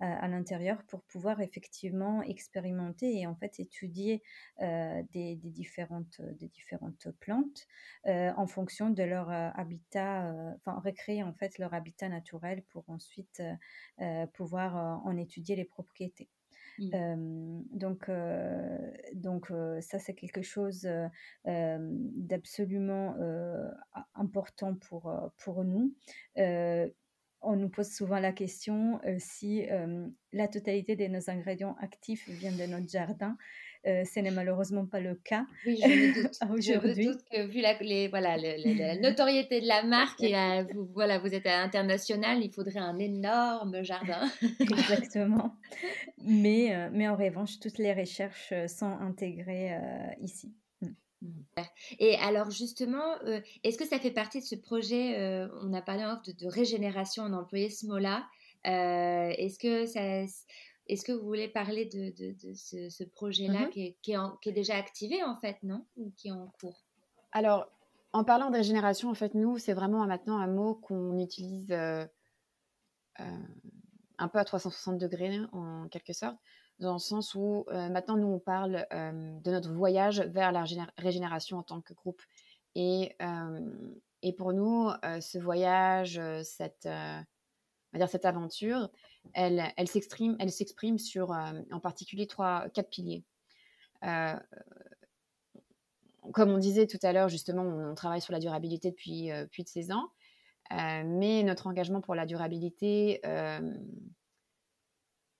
à 0.01 0.27
l'intérieur 0.27 0.83
pour 0.89 1.03
pouvoir 1.03 1.41
effectivement 1.41 2.23
expérimenter 2.23 3.21
et 3.21 3.29
en 3.29 3.37
fait 3.37 3.61
étudier 3.61 4.21
des, 4.59 5.39
différentes, 5.45 6.21
des 6.41 6.49
différentes 6.49 7.07
plantes 7.21 7.69
en 8.05 8.47
fonction 8.49 8.91
de 8.91 9.05
leur 9.05 9.31
habitat, 9.31 10.35
enfin 10.57 10.81
recréer 10.85 11.23
en 11.23 11.35
fait 11.35 11.57
leur 11.59 11.73
habitat 11.73 12.09
naturel 12.09 12.65
pour 12.65 12.83
ensuite 12.89 13.41
pouvoir 14.33 14.75
en 15.07 15.17
étudier 15.17 15.55
les 15.55 15.65
propriétés. 15.65 16.29
Mmh. 16.79 17.63
donc, 17.73 18.11
donc 19.15 19.53
ça, 19.81 19.99
c'est 19.99 20.15
quelque 20.15 20.43
chose 20.43 20.89
d'absolument 21.45 23.17
important 24.15 24.75
pour, 24.75 25.33
pour 25.39 25.65
nous. 25.65 25.95
on 26.37 27.57
nous 27.57 27.69
pose 27.69 27.91
souvent 27.91 28.19
la 28.19 28.33
question 28.33 29.01
si 29.19 29.67
la 30.33 30.49
totalité 30.49 30.97
de 30.97 31.07
nos 31.07 31.31
ingrédients 31.31 31.77
actifs 31.81 32.29
viennent 32.29 32.59
de 32.59 32.67
notre 32.67 32.89
jardin. 32.89 33.37
Euh, 33.87 34.05
ce 34.05 34.19
n'est 34.19 34.33
malheureusement 34.33 34.85
pas 34.85 34.99
le 34.99 35.15
cas 35.15 35.47
oui, 35.65 35.79
je 35.81 35.87
me 35.87 36.23
doute. 36.23 36.39
aujourd'hui. 36.51 37.05
Je 37.05 37.09
me 37.09 37.13
doute 37.13 37.23
que 37.31 37.47
vu 37.47 37.61
la, 37.61 37.79
les, 37.79 38.09
voilà, 38.09 38.37
la 38.37 38.97
notoriété 38.97 39.61
de 39.61 39.69
la 39.69 39.85
marque, 39.85 40.21
et, 40.23 40.35
vous, 40.75 40.89
voilà, 40.93 41.19
vous 41.19 41.33
êtes 41.33 41.47
à 41.47 41.63
l'international, 41.63 42.43
il 42.43 42.51
faudrait 42.51 42.81
un 42.81 42.99
énorme 42.99 43.83
jardin. 43.85 44.29
Exactement. 44.61 45.57
Mais, 46.19 46.75
euh, 46.75 46.89
mais 46.93 47.09
en 47.09 47.17
revanche, 47.17 47.61
toutes 47.61 47.79
les 47.79 47.93
recherches 47.93 48.51
euh, 48.53 48.67
sont 48.67 48.99
intégrées 49.01 49.79
ici. 50.21 50.53
Mm. 50.81 50.91
Et 51.99 52.17
alors 52.17 52.51
justement, 52.51 53.15
est-ce 53.65 53.79
que 53.79 53.87
ça 53.87 53.99
fait 53.99 54.11
partie 54.11 54.41
de 54.41 54.45
ce 54.45 54.55
projet 54.55 55.49
On 55.63 55.73
a 55.73 55.81
parlé 55.81 56.05
en 56.05 56.21
de, 56.27 56.33
de 56.33 56.47
régénération, 56.47 57.23
on 57.25 57.33
a 57.33 57.37
employé 57.37 57.71
ce 57.71 57.87
mot-là. 57.87 58.27
est-ce 58.65 59.59
que 59.59 59.87
ça, 59.87 60.27
est-ce 60.89 61.05
que 61.05 61.13
vous 61.13 61.25
voulez 61.25 61.49
parler 61.49 61.87
de, 61.87 62.13
ce, 62.55 63.05
projet-là 63.05 63.67
mmh 63.67 63.71
qui, 63.71 64.13
est, 64.13 64.53
déjà 64.53 64.77
activé 64.77 65.23
en 65.23 65.37
fait, 65.37 65.57
non? 65.63 65.87
Ou 65.97 66.13
qui 66.17 66.29
est 66.29 66.33
en 66.33 66.53
cours? 66.61 66.85
Alors, 67.33 67.67
en 68.13 68.25
parlant 68.25 68.51
de 68.51 68.57
régénération, 68.57 69.11
en 69.11 69.15
fait, 69.15 69.35
nous, 69.35 69.59
c'est 69.59 69.75
vraiment 69.75 70.07
maintenant 70.07 70.39
un 70.39 70.47
mot 70.47 70.75
qu'on 70.75 71.19
utilise 71.19 71.71
euh, 71.73 72.05
euh, 73.21 73.25
un 74.19 74.29
peu 74.29 74.39
à 74.39 74.45
360 74.45 74.99
degrés 74.99 75.39
en 75.53 75.89
quelque 75.89 76.13
sorte. 76.13 76.37
dans 76.79 76.95
le 76.95 76.99
sens 76.99 77.35
où 77.35 77.65
maintenant, 77.71 78.17
nous, 78.17 78.29
on 78.29 78.39
parle 78.39 78.87
de 78.91 79.51
notre 79.51 79.73
voyage 79.73 80.21
vers 80.21 80.53
la 80.53 80.65
régénération 80.97 81.59
en 81.59 81.63
tant 81.63 81.81
que 81.81 81.93
groupe. 81.93 82.23
Et, 82.75 83.17
et 84.23 84.33
pour 84.33 84.53
nous, 84.53 84.91
ce 85.21 85.39
voyage, 85.39 86.21
cette, 86.43 86.89
dire 87.97 88.09
cette 88.09 88.25
aventure, 88.25 88.91
elle, 89.35 89.73
elle 89.77 89.89
s'exprime, 89.89 90.37
elle 90.39 90.51
s'exprime 90.51 90.99
sur 90.99 91.31
en 91.31 91.81
particulier 91.81 92.27
trois, 92.27 92.69
quatre 92.71 92.91
piliers. 92.91 93.25
comme 96.33 96.51
on 96.51 96.59
disait 96.59 96.87
tout 96.87 96.99
à 97.03 97.13
l'heure, 97.13 97.29
justement, 97.29 97.63
on, 97.63 97.95
travaille 97.95 98.21
sur 98.21 98.33
la 98.33 98.41
durabilité 98.41 98.91
depuis 98.91 99.31
plus 99.51 99.63
de 99.63 99.69
16 99.69 99.91
ans, 99.93 100.11
mais 100.71 101.43
notre 101.43 101.67
engagement 101.67 102.01
pour 102.01 102.15
la 102.15 102.27
durabilité 102.27 103.21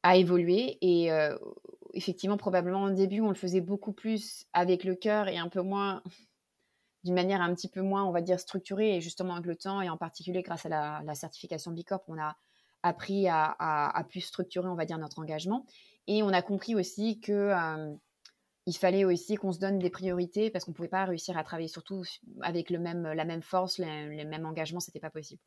a 0.03 0.17
évolué 0.17 0.79
et 0.81 1.11
effectivement, 1.97 2.37
probablement 2.37 2.85
au 2.85 2.91
début, 2.91 3.21
on 3.21 3.31
le 3.31 3.35
faisait 3.35 3.61
beaucoup 3.61 3.93
plus 3.93 4.47
avec 4.53 4.85
le 4.85 4.95
cœur 4.95 5.29
et 5.29 5.39
un 5.39 5.49
peu 5.49 5.63
moins 5.63 6.03
d'une 7.05 7.15
manière 7.15 7.41
un 7.41 7.55
petit 7.55 7.69
peu 7.69 7.81
moins, 7.81 8.05
on 8.05 8.13
va 8.13 8.21
dire, 8.21 8.39
structurée, 8.39 8.97
et 8.97 9.01
justement 9.01 9.35
avec 9.35 9.47
le 9.47 9.57
temps, 9.57 9.81
et 9.81 9.89
en 9.89 9.97
particulier 9.97 10.43
grâce 10.43 10.67
à 10.67 10.69
la, 10.69 11.15
certification 11.15 11.71
Bicorp, 11.71 12.03
on 12.09 12.19
a 12.19 12.37
appris 12.87 13.29
à, 13.29 14.07
plus 14.09 14.21
structurer, 14.21 14.69
on 14.69 14.75
va 14.75 14.85
dire, 14.85 14.99
notre 14.99 15.19
engagement. 15.19 15.65
Et 16.07 16.23
on 16.23 16.29
a 16.29 16.43
compris 16.43 16.75
aussi 16.75 17.21
que 17.21 17.33
euh, 17.33 17.95
il 18.67 18.77
fallait 18.77 19.05
aussi 19.05 19.35
qu'on 19.37 19.53
se 19.53 19.59
donne 19.59 19.79
des 19.79 19.91
priorités 19.91 20.51
parce 20.51 20.65
qu'on 20.65 20.71
ne 20.71 20.77
pouvait 20.77 20.89
pas 20.89 21.05
réussir 21.05 21.37
à 21.37 21.45
travailler 21.45 21.69
surtout 21.69 22.05
avec 22.43 22.71
le 22.71 22.79
même, 22.79 23.13
la 23.13 23.25
même 23.25 23.43
force, 23.43 23.79
les, 23.79 24.25
mêmes 24.25 24.47
engagements, 24.47 24.81
ce 24.81 24.91
n'était 24.91 25.01
pas 25.01 25.11
possible. 25.11 25.41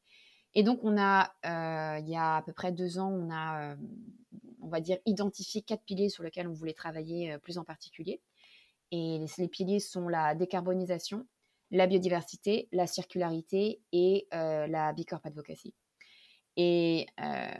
Et 0.55 0.63
donc, 0.63 0.79
on 0.83 0.97
a, 0.97 1.31
euh, 1.45 1.99
il 1.99 2.09
y 2.09 2.15
a 2.15 2.37
à 2.37 2.41
peu 2.41 2.53
près 2.53 2.71
deux 2.71 2.97
ans, 2.97 3.11
on 3.11 3.29
a, 3.31 3.71
euh, 3.71 3.75
on 4.61 4.67
va 4.67 4.81
dire, 4.81 4.97
identifié 5.05 5.61
quatre 5.61 5.83
piliers 5.83 6.09
sur 6.09 6.23
lesquels 6.23 6.47
on 6.47 6.53
voulait 6.53 6.73
travailler 6.73 7.37
plus 7.39 7.57
en 7.57 7.63
particulier. 7.63 8.21
Et 8.91 9.23
les 9.37 9.47
piliers 9.47 9.79
sont 9.79 10.07
la 10.07 10.33
décarbonisation, 10.33 11.27
la 11.71 11.87
biodiversité, 11.87 12.67
la 12.71 12.87
circularité 12.87 13.81
et 13.91 14.27
euh, 14.33 14.67
la 14.67 14.93
Bicorp 14.93 15.21
Advocacy. 15.23 15.73
Et 16.57 17.07
euh, 17.21 17.51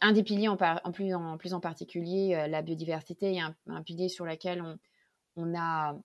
un 0.00 0.12
des 0.12 0.22
piliers 0.22 0.48
en, 0.48 0.56
plus, 0.56 1.54
en, 1.54 1.60
particulier, 1.60 2.34
euh, 2.34 2.46
la 2.46 2.62
biodiversité, 2.62 3.40
a 3.40 3.54
un, 3.66 3.82
pilier 3.82 4.08
sur 4.08 4.24
lequel 4.24 4.62
on, 5.36 5.54
a 5.54 5.96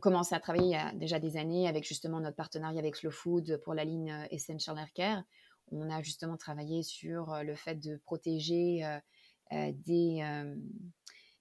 commencé 0.00 0.34
à 0.34 0.40
travailler 0.40 0.66
il 0.66 0.72
y 0.72 0.76
a 0.76 0.92
déjà 0.92 1.18
des 1.18 1.36
années 1.36 1.66
avec 1.66 1.86
justement 1.86 2.20
notre 2.20 2.36
partenariat 2.36 2.78
avec 2.78 2.96
Slow 2.96 3.10
Food 3.10 3.60
pour 3.64 3.74
la 3.74 3.84
ligne 3.84 4.26
Essential 4.30 4.78
Air 4.78 4.92
Care. 4.92 5.22
On 5.70 5.90
a 5.90 6.02
justement 6.02 6.36
travaillé 6.36 6.82
sur 6.82 7.42
le 7.42 7.54
fait 7.54 7.76
de 7.76 7.96
protéger 8.04 8.82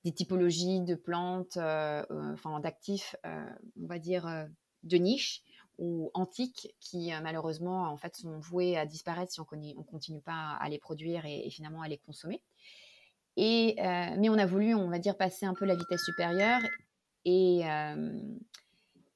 des 0.07 0.13
typologies 0.13 0.82
de 0.82 0.95
plantes, 0.95 1.57
euh, 1.57 2.01
euh, 2.11 2.34
enfin 2.34 2.61
d'actifs, 2.61 3.18
euh, 3.26 3.49
on 3.82 3.88
va 3.88 3.99
dire 3.99 4.47
de 4.84 4.97
niche 4.97 5.43
ou 5.78 6.11
antiques 6.13 6.75
qui 6.80 7.11
malheureusement 7.21 7.91
en 7.91 7.97
fait 7.97 8.15
sont 8.15 8.39
voués 8.39 8.78
à 8.78 8.86
disparaître 8.86 9.32
si 9.32 9.39
on 9.39 9.45
ne 9.51 9.84
continue 9.84 10.21
pas 10.21 10.57
à 10.59 10.69
les 10.69 10.80
produire 10.80 11.25
et, 11.25 11.49
finalement 11.49 11.82
à 11.82 11.88
les 11.88 11.97
consommer. 11.97 12.41
Et, 13.36 13.75
mais 13.78 14.30
on 14.30 14.38
a 14.38 14.45
voulu, 14.45 14.73
on 14.73 14.89
va 14.89 14.97
dire, 14.97 15.15
passer 15.15 15.45
un 15.45 15.53
peu 15.53 15.65
la 15.65 15.75
vitesse 15.75 16.03
supérieure 16.03 16.61
et, 17.25 17.61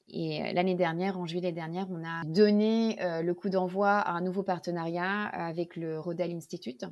et 0.09 0.53
l'année 0.53 0.75
dernière, 0.75 1.17
en 1.17 1.25
juillet 1.25 1.51
dernière, 1.51 1.87
on 1.89 2.03
a 2.05 2.23
donné 2.25 2.97
le 2.99 3.33
coup 3.33 3.49
d'envoi 3.49 3.89
à 3.89 4.11
un 4.11 4.21
nouveau 4.21 4.43
partenariat 4.43 5.23
avec 5.23 5.75
le 5.75 5.99
Rodel 5.99 6.31
Institute, 6.31 6.85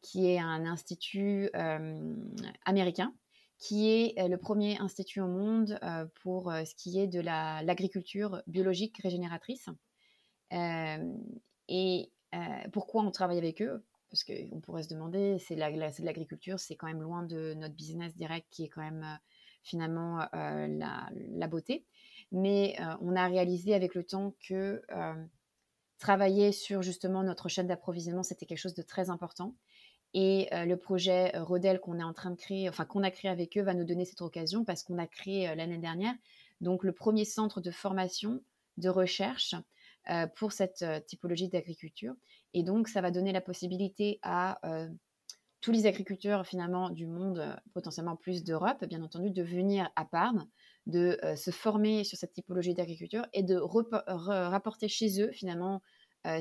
qui 0.00 0.30
est 0.30 0.38
un 0.38 0.64
institut 0.64 1.50
américain 2.64 3.12
qui 3.60 3.90
est 3.90 4.18
euh, 4.18 4.26
le 4.26 4.38
premier 4.38 4.78
institut 4.78 5.20
au 5.20 5.28
monde 5.28 5.78
euh, 5.82 6.06
pour 6.22 6.50
euh, 6.50 6.64
ce 6.64 6.74
qui 6.74 6.98
est 6.98 7.06
de 7.06 7.20
l'agriculture 7.20 8.42
biologique 8.46 8.98
régénératrice. 8.98 9.68
et 11.68 12.10
pourquoi 12.72 13.02
on 13.02 13.10
travaille 13.10 13.38
avec 13.38 13.62
eux? 13.62 13.84
Parce 14.10 14.24
qu'on 14.24 14.60
pourrait 14.60 14.82
se 14.82 14.88
demander, 14.88 15.38
c'est 15.38 15.54
de 15.54 16.04
l'agriculture, 16.04 16.58
c'est 16.58 16.74
quand 16.74 16.88
même 16.88 17.02
loin 17.02 17.22
de 17.22 17.54
notre 17.54 17.74
business 17.74 18.16
direct 18.16 18.46
qui 18.50 18.64
est 18.64 18.68
quand 18.68 18.80
même 18.80 19.06
finalement 19.62 20.26
la, 20.32 21.46
beauté. 21.48 21.86
Mais 22.32 22.76
on 23.00 23.14
a 23.14 23.28
réalisé 23.28 23.74
avec 23.74 23.94
le 23.94 24.04
temps 24.04 24.34
que 24.48 24.82
travailler 25.98 26.50
sur 26.50 26.82
justement 26.82 27.22
notre 27.22 27.48
chaîne 27.48 27.68
d'approvisionnement, 27.68 28.24
c'était 28.24 28.46
quelque 28.46 28.58
chose 28.58 28.74
de 28.74 28.82
très 28.82 29.10
important 29.10 29.54
et 30.14 30.48
le 30.52 30.74
projet 30.76 31.36
Rodel 31.38 31.80
qu'on 31.80 31.98
est 31.98 32.04
en 32.04 32.12
train 32.12 32.30
de 32.30 32.36
créer, 32.36 32.68
enfin 32.68 32.84
qu'on 32.84 33.02
a 33.02 33.10
créé 33.10 33.30
avec 33.30 33.56
eux, 33.56 33.62
va 33.62 33.74
nous 33.74 33.84
donner 33.84 34.04
cette 34.04 34.22
occasion 34.22 34.64
parce 34.64 34.82
qu'on 34.82 34.98
a 34.98 35.06
créé 35.06 35.54
l'année 35.54 35.78
dernière 35.78 36.14
donc 36.60 36.84
le 36.84 36.92
premier 36.92 37.24
centre 37.24 37.60
de 37.60 37.70
formation, 37.70 38.42
de 38.76 38.88
recherche 38.88 39.54
pour 40.36 40.52
cette 40.52 40.84
typologie 41.06 41.48
d'agriculture. 41.48 42.14
Et 42.54 42.62
donc 42.62 42.88
ça 42.88 43.00
va 43.00 43.10
donner 43.10 43.32
la 43.32 43.40
possibilité 43.40 44.18
à 44.22 44.60
tous 45.60 45.72
les 45.72 45.86
agriculteurs 45.86 46.46
finalement 46.46 46.90
du 46.90 47.06
monde, 47.06 47.56
potentiellement 47.74 48.16
plus 48.16 48.44
d'Europe, 48.44 48.84
bien 48.86 49.02
entendu, 49.02 49.30
de 49.30 49.42
venir 49.42 49.90
à 49.96 50.04
Parme, 50.04 50.46
de 50.86 51.18
se 51.36 51.50
former 51.50 52.04
sur 52.04 52.18
cette 52.18 52.32
typologie 52.32 52.74
d'agriculture 52.74 53.26
et 53.32 53.42
de 53.42 53.56
rapporter 53.56 54.88
chez 54.88 55.22
eux 55.22 55.30
finalement 55.32 55.82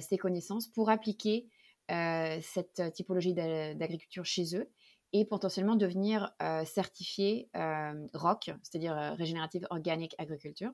ces 0.02 0.18
connaissances 0.18 0.68
pour 0.68 0.90
appliquer 0.90 1.48
cette 1.90 2.94
typologie 2.94 3.34
d'agriculture 3.34 4.26
chez 4.26 4.56
eux 4.56 4.70
et 5.12 5.26
potentiellement 5.26 5.76
devenir 5.76 6.32
euh, 6.42 6.64
certifié 6.66 7.50
euh, 7.56 8.08
ROC, 8.14 8.52
c'est-à-dire 8.62 8.96
Regenerative 9.18 9.66
Organic 9.72 10.14
Agriculture, 10.20 10.72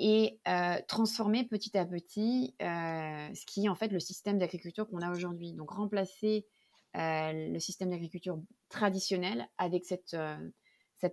et 0.00 0.40
transformer 0.86 1.44
petit 1.44 1.76
à 1.76 1.84
petit 1.84 2.54
ce 2.60 3.46
qui 3.46 3.64
est 3.64 3.68
en 3.68 3.74
fait 3.74 3.88
le 3.88 3.98
système 3.98 4.38
d'agriculture 4.38 4.88
qu'on 4.88 5.00
a 5.00 5.10
aujourd'hui. 5.10 5.54
Donc 5.54 5.70
remplacer 5.70 6.46
le 6.94 7.58
système 7.58 7.90
d'agriculture 7.90 8.40
traditionnel 8.68 9.48
avec 9.58 9.84
cette, 9.84 10.16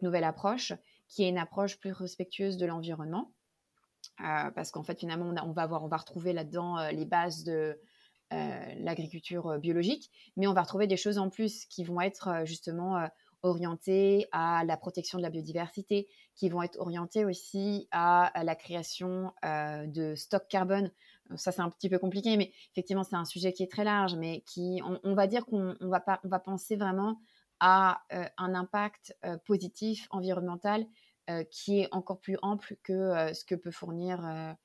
nouvelle 0.03 0.24
approche 0.24 0.74
qui 1.08 1.24
est 1.24 1.30
une 1.30 1.39
approche 1.39 1.80
plus 1.80 1.93
respectueuse 1.93 2.58
de 2.58 2.68
l'environnement. 2.68 3.34
parce 4.18 4.70
qu'en 4.70 4.84
fait, 4.84 4.99
finalement, 4.99 5.34
on, 5.43 5.51
va, 5.51 5.64
avoir, 5.64 5.84
on 5.84 5.88
va 5.88 5.97
retrouver 5.97 6.32
là-dedans 6.32 6.89
les 6.89 7.06
bases 7.06 7.43
de, 7.43 7.51
euh, 7.51 7.76
l'agriculture 8.80 9.48
euh, 9.48 9.58
biologique, 9.58 10.12
mais 10.38 10.48
on 10.48 10.54
va 10.54 10.62
retrouver 10.62 10.88
des 10.88 10.98
choses 10.98 11.18
en 11.18 11.30
plus 11.30 11.66
qui 11.66 11.84
vont 11.84 12.02
être 12.02 12.28
euh, 12.28 12.46
justement 12.46 13.08
orientées 13.44 14.28
à 14.32 14.64
la 14.66 14.76
protection 14.76 15.20
de 15.20 15.24
la 15.24 15.30
biodiversité, 15.30 16.08
qui 16.36 16.50
vont 16.50 16.64
être 16.64 16.80
orientées 16.80 17.26
aussi 17.26 17.88
à, 17.92 18.32
la 18.44 18.56
création 18.56 19.34
de 19.44 20.16
stocks 20.16 20.48
carbone. 20.50 20.90
Ça, 21.36 21.52
c'est 21.52 21.62
un 21.62 21.70
petit 21.70 21.88
peu 21.88 22.00
compliqué, 22.00 22.38
mais 22.38 22.52
effectivement, 22.72 23.04
c'est 23.04 23.16
un 23.16 23.26
sujet 23.26 23.54
qui 23.54 23.62
est 23.62 23.72
très 23.72 23.84
large, 23.84 24.16
mais 24.16 24.42
qui, 24.48 24.82
on, 25.04 25.14
va 25.14 25.28
dire 25.28 25.46
qu'on 25.46 25.76
va, 25.80 26.40
penser 26.40 26.76
vraiment 26.76 27.20
à 27.60 28.02
un 28.38 28.56
impact 28.56 29.16
positif 29.46 30.08
environnemental 30.10 30.88
qui 31.52 31.82
est 31.82 31.90
encore 31.92 32.22
plus 32.22 32.38
ample 32.42 32.78
que 32.82 33.32
ce 33.32 33.46
que 33.46 33.54
peut 33.54 33.70
fournir 33.70 34.56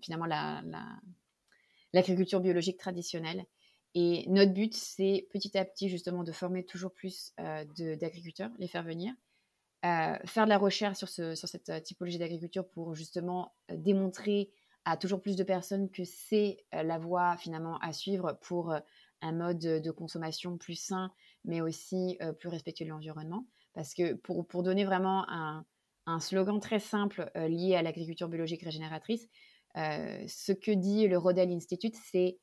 finalement 0.00 0.26
la, 0.26 0.62
l'agriculture 1.92 2.40
biologique 2.40 2.78
traditionnelle. 2.78 3.44
Et 3.94 4.24
notre 4.28 4.52
but, 4.52 4.74
c'est 4.74 5.28
petit 5.30 5.56
à 5.58 5.64
petit 5.64 5.88
justement 5.88 6.24
de 6.24 6.32
former 6.32 6.64
toujours 6.64 6.92
plus 6.92 7.32
euh, 7.40 7.64
d'agriculteurs, 7.96 8.50
les 8.58 8.68
faire 8.68 8.82
venir, 8.82 9.12
euh, 9.84 10.16
faire 10.24 10.44
de 10.44 10.48
la 10.48 10.58
recherche 10.58 10.96
sur, 10.96 11.08
ce, 11.08 11.34
sur 11.34 11.48
cette 11.48 11.68
euh, 11.68 11.80
typologie 11.80 12.18
d'agriculture 12.18 12.66
pour 12.68 12.94
justement 12.94 13.54
démontrer 13.70 14.50
à 14.84 14.96
toujours 14.96 15.20
plus 15.20 15.36
de 15.36 15.44
personnes 15.44 15.90
que 15.90 16.02
c'est 16.02 16.56
la 16.72 16.98
voie 16.98 17.36
finalement 17.36 17.78
à 17.78 17.92
suivre 17.92 18.36
pour 18.42 18.74
un 19.20 19.32
mode 19.32 19.60
de 19.60 19.90
consommation 19.92 20.58
plus 20.58 20.74
sain, 20.74 21.12
mais 21.44 21.60
aussi 21.60 22.18
plus 22.40 22.48
respectueux 22.48 22.86
de 22.86 22.90
l'environnement. 22.90 23.46
Parce 23.74 23.94
que 23.94 24.14
pour, 24.14 24.44
pour 24.44 24.64
donner 24.64 24.84
vraiment 24.84 25.24
un, 25.30 25.64
un 26.06 26.18
slogan 26.18 26.58
très 26.58 26.80
simple 26.80 27.30
lié 27.36 27.76
à 27.76 27.82
l'agriculture 27.82 28.28
biologique 28.28 28.62
régénératrice, 28.62 29.28
euh, 29.76 30.24
ce 30.28 30.52
que 30.52 30.70
dit 30.70 31.08
le 31.08 31.18
Rodel 31.18 31.50
Institute, 31.50 31.96
c'est 32.10 32.38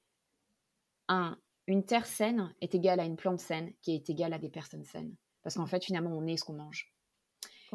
un, 1.08 1.38
une 1.68 1.86
terre 1.86 2.06
saine 2.06 2.54
est 2.62 2.74
égale 2.76 3.00
à 3.00 3.06
une 3.06 3.16
plante 3.16 3.40
saine 3.40 3.72
qui 3.82 3.94
est 3.94 4.10
égale 4.10 4.34
à 4.34 4.40
des 4.40 4.50
personnes 4.50 4.86
saines. 4.86 5.16
Parce 5.44 5.56
qu'en 5.56 5.68
fait, 5.68 5.84
finalement, 5.84 6.12
on 6.12 6.26
est 6.28 6.38
ce 6.38 6.44
qu'on 6.44 6.54
mange. 6.54 6.94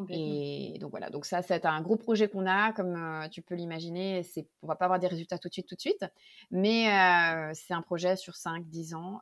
Et 0.08 0.76
donc 0.80 0.90
voilà, 0.90 1.08
donc 1.08 1.24
ça, 1.24 1.40
c'est 1.42 1.64
un 1.64 1.80
gros 1.80 1.96
projet 1.96 2.28
qu'on 2.28 2.46
a, 2.46 2.72
comme 2.72 2.96
euh, 2.96 3.28
tu 3.28 3.42
peux 3.42 3.54
l'imaginer. 3.54 4.24
C'est, 4.24 4.48
on 4.62 4.66
va 4.66 4.74
pas 4.74 4.86
avoir 4.86 4.98
des 4.98 5.06
résultats 5.06 5.38
tout 5.38 5.48
de 5.48 5.52
suite, 5.52 5.68
tout 5.68 5.76
de 5.76 5.80
suite, 5.80 6.04
mais 6.50 6.88
euh, 6.88 7.52
c'est 7.54 7.74
un 7.74 7.82
projet 7.82 8.16
sur 8.16 8.34
5-10 8.34 8.96
ans 8.96 9.20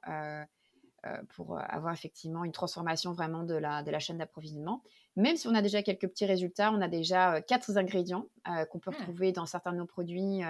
pour 1.31 1.59
avoir 1.59 1.93
effectivement 1.93 2.45
une 2.45 2.53
transformation 2.53 3.13
vraiment 3.13 3.43
de 3.43 3.55
la, 3.55 3.83
de 3.83 3.91
la 3.91 3.99
chaîne 3.99 4.19
d'approvisionnement. 4.19 4.83
Même 5.17 5.37
si 5.37 5.49
on 5.49 5.55
a 5.55 5.63
déjà 5.63 5.83
quelques 5.83 6.09
petits 6.09 6.27
résultats, 6.27 6.73
on 6.73 6.81
a 6.81 6.89
déjà 6.89 7.41
quatre 7.43 7.77
ingrédients 7.77 8.27
qu'on 8.71 8.79
peut 8.79 8.93
ah. 8.95 8.99
retrouver 8.99 9.33
dans 9.33 9.47
certains 9.47 9.73
de 9.73 9.79
nos 9.79 9.87
produits 9.87 10.41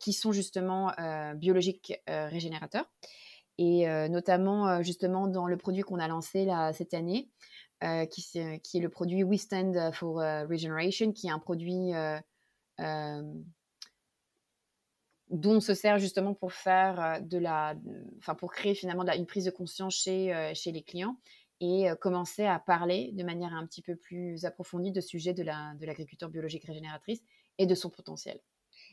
qui 0.00 0.12
sont 0.12 0.32
justement 0.32 0.92
biologiques 1.34 2.00
régénérateurs. 2.06 2.88
et 3.58 3.86
notamment 4.08 4.82
justement 4.82 5.26
dans 5.26 5.46
le 5.46 5.56
produit 5.56 5.82
qu'on 5.82 5.98
a 5.98 6.08
lancé 6.08 6.44
là, 6.44 6.72
cette 6.72 6.94
année, 6.94 7.28
qui, 8.10 8.22
qui, 8.62 8.78
est 8.78 8.80
le 8.80 8.88
produit 8.88 9.24
We 9.24 9.40
Stand 9.40 9.92
for 9.92 10.16
Regeneration, 10.16 11.12
qui 11.12 11.26
est 11.26 11.30
un 11.30 11.38
produit 11.40 11.92
dont 15.30 15.56
on 15.56 15.60
se 15.60 15.74
sert 15.74 15.98
justement 15.98 16.34
pour 16.34 16.52
faire 16.52 17.20
de 17.22 17.38
la, 17.38 17.74
enfin 18.18 18.34
pour 18.34 18.52
créer 18.52 18.74
finalement 18.74 19.04
une 19.12 19.26
prise 19.26 19.44
de 19.44 19.50
conscience 19.50 19.96
chez, 19.96 20.52
chez 20.54 20.72
les 20.72 20.82
clients 20.82 21.16
et 21.60 21.88
commencer 22.00 22.44
à 22.44 22.58
parler 22.58 23.10
de 23.12 23.24
manière 23.24 23.52
un 23.52 23.66
petit 23.66 23.82
peu 23.82 23.96
plus 23.96 24.44
approfondie 24.44 24.92
de 24.92 25.00
sujet 25.00 25.34
de 25.34 25.42
l'agriculture 25.42 26.28
biologique 26.28 26.64
régénératrice 26.64 27.20
et 27.58 27.66
de 27.66 27.74
son 27.74 27.90
potentiel. 27.90 28.40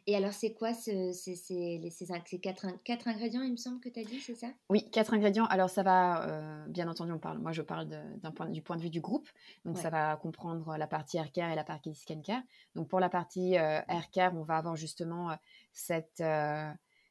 Et 0.07 0.15
alors, 0.15 0.33
c'est 0.33 0.53
quoi 0.53 0.73
ce, 0.73 1.11
ces, 1.13 1.35
ces, 1.35 2.39
quatre, 2.39 2.67
quatre, 2.83 3.07
ingrédients, 3.07 3.41
il 3.41 3.51
me 3.51 3.57
semble 3.57 3.79
que 3.79 3.89
tu 3.89 3.99
as 3.99 4.03
dit, 4.03 4.19
c'est 4.19 4.35
ça? 4.35 4.47
Oui, 4.69 4.87
quatre 4.91 5.13
ingrédients. 5.13 5.45
Alors, 5.45 5.69
ça 5.69 5.81
va, 5.81 6.65
bien 6.67 6.87
entendu, 6.87 7.11
on 7.11 7.17
parle, 7.17 7.39
moi 7.39 7.51
je 7.51 7.63
parle 7.63 7.87
point, 8.35 8.49
du 8.49 8.61
point 8.61 8.77
de 8.77 8.81
vue 8.81 8.91
du 8.91 9.01
groupe. 9.01 9.27
Donc, 9.65 9.77
ça 9.77 9.89
va 9.89 10.15
comprendre 10.17 10.77
la 10.77 10.87
partie 10.87 11.17
air 11.17 11.31
care 11.31 11.51
et 11.51 11.55
la 11.55 11.63
partie 11.63 11.95
skin 11.95 12.21
care. 12.21 12.43
Donc, 12.75 12.87
pour 12.87 12.99
la 12.99 13.09
partie 13.09 13.53
air 13.53 14.09
care, 14.11 14.35
on 14.35 14.43
va 14.43 14.57
avoir 14.57 14.75
justement 14.75 15.35
cette 15.73 16.21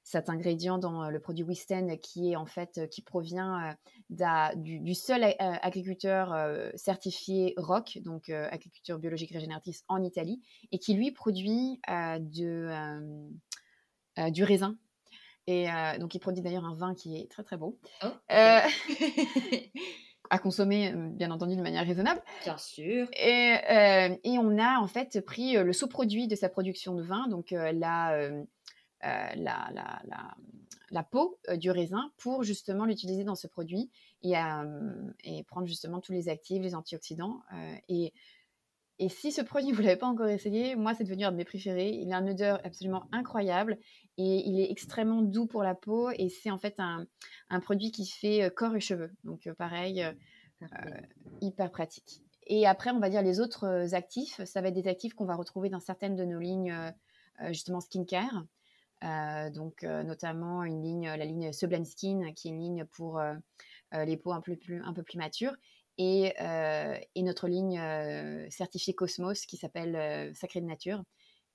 cet 0.05 0.29
ingrédient 0.29 0.79
dans 0.79 1.09
le 1.09 1.19
produit 1.19 1.43
Wisten 1.43 1.99
qui 1.99 2.33
est 2.33 2.37
en 2.37 2.45
fait 2.45 2.89
qui 2.91 3.01
provient 3.03 3.75
du, 4.11 4.95
seul 4.95 5.25
agriculteur 5.39 6.35
certifié 6.77 7.55
ROC, 7.57 7.99
donc 8.03 8.29
agriculture 8.29 8.99
biologique 8.99 9.33
régénératrice 9.33 9.83
en 9.89 10.03
Italie, 10.03 10.43
et 10.73 10.79
qui 10.79 10.95
lui 10.95 11.11
produit 11.11 11.81
de, 11.89 12.71
du 14.29 14.45
raisin. 14.45 14.77
Et 15.47 15.67
donc 15.99 16.15
il 16.15 16.21
produit 16.21 16.43
d'ailleurs 16.43 16.67
un 16.67 16.75
vin 16.75 16.95
qui 16.95 17.17
est 17.17 17.31
très 17.31 17.43
très 17.43 17.57
beau. 17.57 17.79
Oh, 18.05 18.09
à 20.31 20.39
consommer, 20.39 20.93
bien 20.95 21.31
entendu, 21.31 21.57
de 21.57 21.63
manière 21.63 21.87
raisonnable. 21.87 22.23
Bien 22.43 22.59
sûr. 22.59 23.09
Et, 23.15 23.57
et 24.23 24.39
on 24.39 24.59
a 24.59 24.79
en 24.81 24.87
fait 24.87 25.25
pris 25.25 25.55
le 25.55 25.73
sous-produit 25.73 26.29
de 26.29 26.37
sa 26.37 26.51
production 26.51 26.95
de 26.95 27.03
vin, 27.03 27.27
donc 27.29 27.53
la, 27.53 28.31
euh, 29.05 29.35
la, 29.37 29.71
la, 30.91 31.03
peau 31.03 31.39
euh, 31.49 31.57
du 31.57 31.71
raisin 31.71 32.11
pour 32.17 32.43
justement 32.43 32.85
l'utiliser 32.85 33.25
dans 33.25 33.35
ce 33.35 33.47
produit 33.47 33.91
et, 34.23 34.39
euh, 34.39 35.13
et, 35.25 35.43
prendre 35.45 35.67
justement 35.67 36.01
tous 36.01 36.13
les 36.13 36.29
actifs, 36.29 36.63
les 36.63 36.75
antioxydants. 36.75 37.43
et, 37.89 38.15
et 38.99 39.09
si 39.09 39.33
ce 39.33 39.43
produit, 39.43 39.73
vous 39.73 39.83
ne 39.83 39.87
l'avez 39.87 39.99
pas 39.99 40.07
encore 40.07 40.29
essayé, 40.29 40.77
moi, 40.77 40.95
c'est 40.95 41.05
devenu 41.05 41.25
un 41.25 41.33
de 41.33 41.37
mes 41.37 41.45
préférés. 41.45 41.91
Il 41.91 42.13
a 42.13 42.19
une 42.19 42.31
odeur 42.31 42.61
absolument 42.65 43.05
incroyable 43.13 43.77
et 44.17 44.49
il 44.49 44.59
est 44.61 44.71
extrêmement 44.71 45.21
doux 45.21 45.47
pour 45.47 45.63
la 45.63 45.75
peau. 45.75 46.11
Et 46.11 46.29
c'est 46.29 46.51
en 46.51 46.59
fait 46.59 46.77
un, 46.79 47.07
un, 47.51 47.61
produit 47.61 47.91
qui 47.91 48.07
fait 48.07 48.51
corps 48.55 48.77
et 48.77 48.81
cheveux. 48.81 49.11
Donc, 49.25 49.51
pareil, 49.59 50.07
hyper 51.43 51.71
pratique. 51.71 52.23
Et 52.47 52.67
après, 52.67 52.91
on 52.91 53.01
va 53.01 53.11
dire 53.11 53.23
les 53.23 53.41
autres 53.41 53.95
actifs. 53.95 54.43
Ça 54.45 54.63
va 54.63 54.69
être 54.69 54.75
des 54.75 54.89
actifs 54.89 55.13
qu'on 55.15 55.27
va 55.27 55.35
retrouver 55.35 55.69
dans 55.69 55.81
certaines 55.81 56.15
de 56.15 56.25
nos 56.25 56.39
lignes, 56.39 56.75
justement, 57.51 57.81
skincare. 57.81 58.45
Euh, 59.05 59.51
donc 59.51 59.85
euh, 59.85 60.03
notamment 60.03 60.65
une 60.65 60.83
ligne, 60.83 61.07
la 61.07 61.25
ligne 61.25 61.53
Sublime 61.53 61.85
Skin, 61.85 62.33
qui 62.33 62.49
est 62.49 62.51
une 62.53 62.61
ligne 62.61 62.85
pour 62.87 63.19
euh, 63.19 63.35
les 63.93 64.17
peaux 64.17 64.33
un 64.33 64.41
peu 64.41 64.57
plus, 64.57 64.83
un 64.83 64.93
peu 64.95 65.03
plus 65.03 65.19
matures, 65.19 65.55
et, 65.97 66.35
et 67.15 67.23
notre 67.23 67.47
ligne 67.47 67.81
certifiée 68.51 68.95
Cosmos 68.95 69.47
qui 69.47 69.57
s'appelle 69.57 70.35
Sacré 70.35 70.61
de 70.61 70.67
Nature 70.67 71.05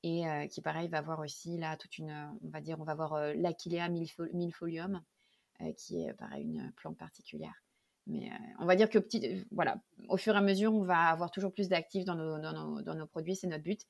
et 0.01 0.23
qui 0.49 0.61
pareil 0.61 0.87
va 0.87 0.99
avoir 0.99 1.19
aussi 1.19 1.57
là 1.57 1.75
toute 1.75 1.97
une, 1.97 2.09
on 2.41 2.47
va 2.47 2.61
dire, 2.61 2.79
on 2.79 2.85
va 2.85 2.93
avoir 2.93 3.33
l'Achillea 3.35 3.89
milfolium 3.89 5.03
qui 5.75 6.05
est 6.05 6.13
pareil 6.13 6.43
une 6.43 6.71
plante 6.77 6.97
particulière. 6.97 7.61
Mais 8.07 8.31
on 8.59 8.65
va 8.65 8.77
dire 8.77 8.89
que 8.89 8.97
petit, 8.97 9.45
voilà, 9.51 9.81
au 10.07 10.15
fur 10.15 10.35
et 10.35 10.37
à 10.37 10.41
mesure, 10.41 10.73
on 10.73 10.85
va 10.85 11.09
avoir 11.09 11.31
toujours 11.31 11.51
plus 11.51 11.67
d'actifs 11.67 12.05
dans 12.05 12.15
nos, 12.15 12.39
dans, 12.39 12.53
nos, 12.53 12.81
dans 12.81 12.95
nos, 12.95 13.07
produits, 13.07 13.35
c'est 13.35 13.47
notre 13.47 13.63
but. 13.63 13.85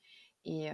Et, 0.46 0.70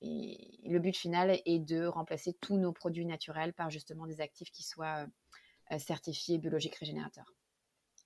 et, 0.00 0.60
le 0.64 0.78
but 0.78 0.96
final 0.96 1.38
est 1.44 1.58
de 1.58 1.84
remplacer 1.86 2.36
tous 2.40 2.56
nos 2.56 2.72
produits 2.72 3.06
naturels 3.06 3.52
par 3.52 3.70
justement 3.70 4.06
des 4.06 4.20
actifs 4.20 4.50
qui 4.50 4.62
soient 4.62 5.06
certifiés 5.78 6.38
biologiques 6.38 6.74
régénérateurs. 6.76 7.32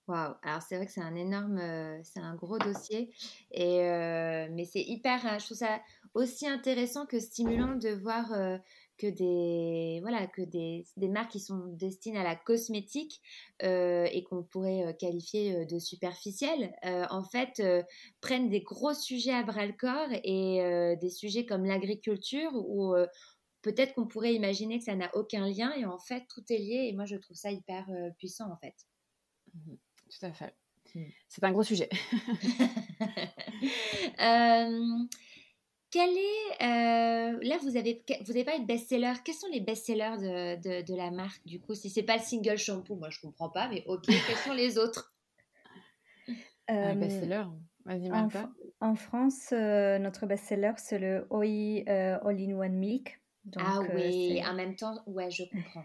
Waouh, 0.06 0.34
alors 0.42 0.60
c'est 0.60 0.76
vrai 0.76 0.84
que 0.84 0.92
c'est 0.92 1.00
un 1.00 1.14
énorme, 1.14 1.58
c'est 2.02 2.20
un 2.20 2.34
gros 2.34 2.58
dossier, 2.58 3.14
et, 3.52 3.78
mais 4.50 4.66
c'est 4.66 4.82
hyper, 4.82 5.38
je 5.38 5.44
trouve 5.46 5.56
ça 5.56 5.80
aussi 6.12 6.46
intéressant 6.46 7.06
que 7.06 7.18
stimulant 7.18 7.76
de 7.76 7.88
voir 7.88 8.30
que 8.98 9.06
des 9.06 10.00
voilà 10.02 10.26
que 10.26 10.42
des, 10.42 10.84
des, 10.96 11.08
marques 11.08 11.32
qui 11.32 11.40
sont 11.40 11.66
destinées 11.66 12.18
à 12.18 12.24
la 12.24 12.36
cosmétique 12.36 13.20
euh, 13.62 14.06
et 14.12 14.22
qu'on 14.22 14.42
pourrait 14.42 14.84
euh, 14.84 14.92
qualifier 14.92 15.54
euh, 15.54 15.64
de 15.64 15.78
superficielles 15.78 16.74
en 16.82 17.24
fait 17.24 17.62
prennent 18.20 18.48
des 18.48 18.60
gros 18.60 18.94
sujets 18.94 19.32
à 19.32 19.42
bras 19.42 19.66
le 19.66 19.72
corps 19.72 20.08
et 20.22 20.96
des 21.00 21.10
sujets 21.10 21.46
comme 21.46 21.64
l'agriculture 21.64 22.50
où 22.54 22.94
peut-être 23.62 23.94
qu'on 23.94 24.06
pourrait 24.06 24.34
imaginer 24.34 24.78
que 24.78 24.84
ça 24.84 24.94
n'a 24.94 25.10
aucun 25.14 25.48
lien 25.48 25.72
et 25.74 25.84
en 25.84 25.98
fait 25.98 26.24
tout 26.28 26.44
est 26.50 26.58
lié 26.58 26.88
et 26.88 26.92
moi 26.92 27.04
je 27.06 27.16
trouve 27.16 27.36
ça 27.36 27.50
hyper 27.50 27.86
puissant 28.18 28.50
en 28.50 28.56
fait. 28.56 28.74
Mmh 29.54 29.74
tout 30.10 30.26
à 30.26 30.32
fait. 30.32 30.54
Mmh. 30.94 31.04
C'est 31.28 31.42
un 31.42 31.50
gros 31.50 31.62
sujet. 31.64 31.88
Quel 35.94 36.10
est, 36.10 36.60
euh, 36.60 37.38
là, 37.42 37.56
vous 37.62 37.76
avez, 37.76 38.04
vous 38.24 38.32
avez 38.32 38.42
pas 38.42 38.58
de 38.58 38.64
best-seller. 38.64 39.12
Quels 39.24 39.36
sont 39.36 39.46
les 39.52 39.60
best-sellers 39.60 40.18
de, 40.18 40.82
de, 40.82 40.96
la 40.96 41.12
marque, 41.12 41.46
du 41.46 41.60
coup? 41.60 41.76
Si 41.76 41.88
c'est 41.88 42.02
pas 42.02 42.16
le 42.16 42.22
single 42.22 42.58
shampoo, 42.58 42.96
moi, 42.96 43.10
je 43.10 43.20
comprends 43.20 43.48
pas, 43.48 43.68
mais 43.68 43.84
ok, 43.86 44.02
quels 44.06 44.36
sont 44.38 44.54
les 44.54 44.76
autres? 44.76 45.14
Euh, 46.70 46.94
Best-seller 46.94 47.44
Vas-y, 47.84 48.10
en, 48.10 48.28
en, 48.80 48.94
France, 48.96 49.50
euh, 49.52 49.98
notre 50.00 50.26
best-seller, 50.26 50.72
c'est 50.78 50.98
le 50.98 51.28
OI 51.30 51.84
euh, 51.86 52.18
All-in-One 52.24 52.72
Milk. 52.72 53.20
ah 53.56 53.78
oui, 53.94 54.42
en 54.44 54.54
même 54.54 54.74
temps, 54.74 54.96
ouais, 55.06 55.30
je 55.30 55.44
comprends. 55.44 55.84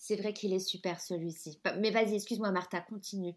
C'est 0.00 0.14
vrai 0.14 0.32
qu'il 0.32 0.52
est 0.52 0.60
super 0.60 1.00
celui-ci. 1.00 1.60
Mais 1.80 1.90
vas-y, 1.90 2.14
excuse-moi 2.14 2.52
Martha, 2.52 2.80
continue. 2.80 3.34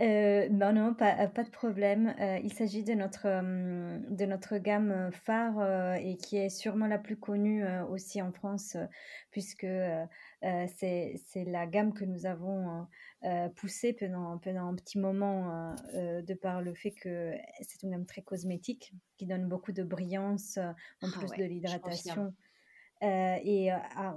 Euh, 0.00 0.48
non, 0.48 0.72
non, 0.72 0.94
pas, 0.94 1.28
pas 1.28 1.44
de 1.44 1.50
problème. 1.50 2.14
Euh, 2.18 2.40
il 2.42 2.52
s'agit 2.52 2.82
de 2.82 2.94
notre, 2.94 3.26
euh, 3.26 3.98
de 4.08 4.24
notre 4.24 4.56
gamme 4.56 5.10
phare 5.12 5.96
et 5.96 6.16
qui 6.16 6.38
est 6.38 6.48
sûrement 6.48 6.86
la 6.86 6.98
plus 6.98 7.18
connue 7.18 7.62
aussi 7.90 8.20
en 8.22 8.32
France, 8.32 8.76
puisque 9.30 9.66
c'est, 10.40 11.14
c'est 11.26 11.44
la 11.44 11.66
gamme 11.66 11.92
que 11.92 12.06
nous 12.06 12.24
avons 12.24 12.88
poussée 13.54 13.92
pendant, 13.92 14.38
pendant 14.38 14.66
un 14.66 14.74
petit 14.74 14.98
moment, 14.98 15.76
de 15.92 16.34
par 16.34 16.62
le 16.62 16.74
fait 16.74 16.92
que 16.92 17.34
c'est 17.60 17.82
une 17.82 17.90
gamme 17.90 18.06
très 18.06 18.22
cosmétique, 18.22 18.94
qui 19.18 19.26
donne 19.26 19.46
beaucoup 19.46 19.72
de 19.72 19.84
brillance, 19.84 20.56
en 20.56 20.74
ah 21.02 21.18
plus 21.18 21.30
de 21.38 21.44
l'hydratation. 21.44 22.32
Euh, 23.02 23.36
et 23.42 23.72
euh, 23.72 23.76
a 23.96 24.16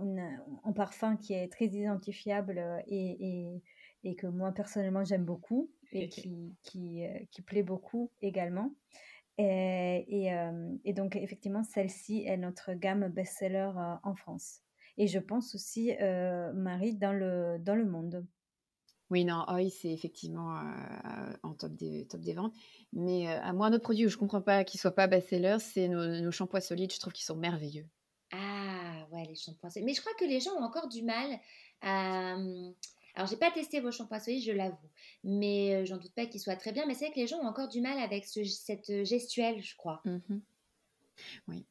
un 0.64 0.72
parfum 0.74 1.18
qui 1.18 1.34
est 1.34 1.52
très 1.52 1.66
identifiable 1.66 2.60
euh, 2.60 2.80
et, 2.88 3.64
et, 4.04 4.16
que 4.16 4.28
moi 4.28 4.52
personnellement 4.52 5.04
j'aime 5.04 5.26
beaucoup 5.26 5.72
et 5.92 6.08
qui, 6.08 6.56
qui, 6.62 7.04
qui, 7.32 7.42
plaît 7.42 7.64
beaucoup 7.64 8.12
également. 8.22 8.76
Et, 9.40 10.30
et, 10.84 10.94
donc 10.94 11.16
effectivement, 11.16 11.64
celle-ci 11.64 12.24
est 12.26 12.38
notre 12.38 12.74
gamme 12.74 13.08
best-seller 13.10 13.72
en 14.04 14.16
France. 14.16 14.62
Et 14.98 15.08
je 15.08 15.20
pense 15.20 15.56
aussi, 15.56 15.92
Marie, 16.54 16.96
dans 16.96 17.12
le, 17.12 17.58
dans 17.60 17.76
le 17.76 17.86
monde. 17.86 18.26
Oui, 19.10 19.26
non, 19.26 19.44
OI, 19.48 19.70
c'est 19.70 19.92
effectivement 19.92 20.62
en 21.44 21.54
top 21.54 21.74
des, 21.74 22.06
top 22.08 22.22
des 22.22 22.34
ventes. 22.34 22.54
Mais 22.94 23.28
à 23.28 23.52
moi, 23.54 23.68
un 23.68 23.74
autre 23.74 23.84
produit 23.84 24.06
où 24.06 24.10
je 24.10 24.16
ne 24.16 24.20
comprends 24.20 24.42
pas 24.42 24.64
qu'il 24.64 24.78
ne 24.78 24.82
soit 24.82 24.96
pas 24.96 25.08
best-seller, 25.08 25.58
c'est 25.60 25.88
nos, 25.88 26.22
nos 26.22 26.32
shampoings 26.32 26.62
solides. 26.62 26.94
Je 26.94 27.00
trouve 27.00 27.14
qu'ils 27.14 27.26
sont 27.26 27.36
merveilleux. 27.36 27.88
Ouais, 29.36 29.50
les 29.50 29.54
shampoings 29.54 29.70
solides. 29.70 29.86
Mais 29.86 29.94
je 29.94 30.02
crois 30.02 30.14
que 30.20 30.26
les 30.26 30.40
gens 30.40 30.52
ont 30.54 30.64
encore 30.64 30.88
du 30.88 31.04
mal 31.04 31.40
à. 31.82 32.36
Hum, 32.36 32.74
alors, 33.18 33.30
j'ai 33.30 33.38
pas 33.38 33.50
testé 33.50 33.80
vos 33.80 33.92
shampoings 33.92 34.20
solides, 34.20 34.44
je 34.44 34.52
l'avoue, 34.52 34.90
mais 35.24 35.74
euh, 35.74 35.86
j'en 35.86 35.96
doute 35.96 36.14
pas 36.14 36.26
qu'ils 36.26 36.42
soient 36.42 36.58
très 36.58 36.74
bien. 36.74 36.86
Mais 36.86 36.94
c'est 36.94 37.06
vrai 37.06 37.14
que 37.14 37.20
les 37.20 37.28
gens 37.28 37.38
ont 37.40 37.48
encore 37.48 37.70
du 37.70 37.80
mal 37.80 37.98
avec 37.98 38.26
cette 38.26 38.90
euh, 38.90 39.06
gestuelle, 39.06 39.62
je 39.64 39.76
crois. 39.76 40.02
Mmh 40.06 40.40
oui, 41.48 41.66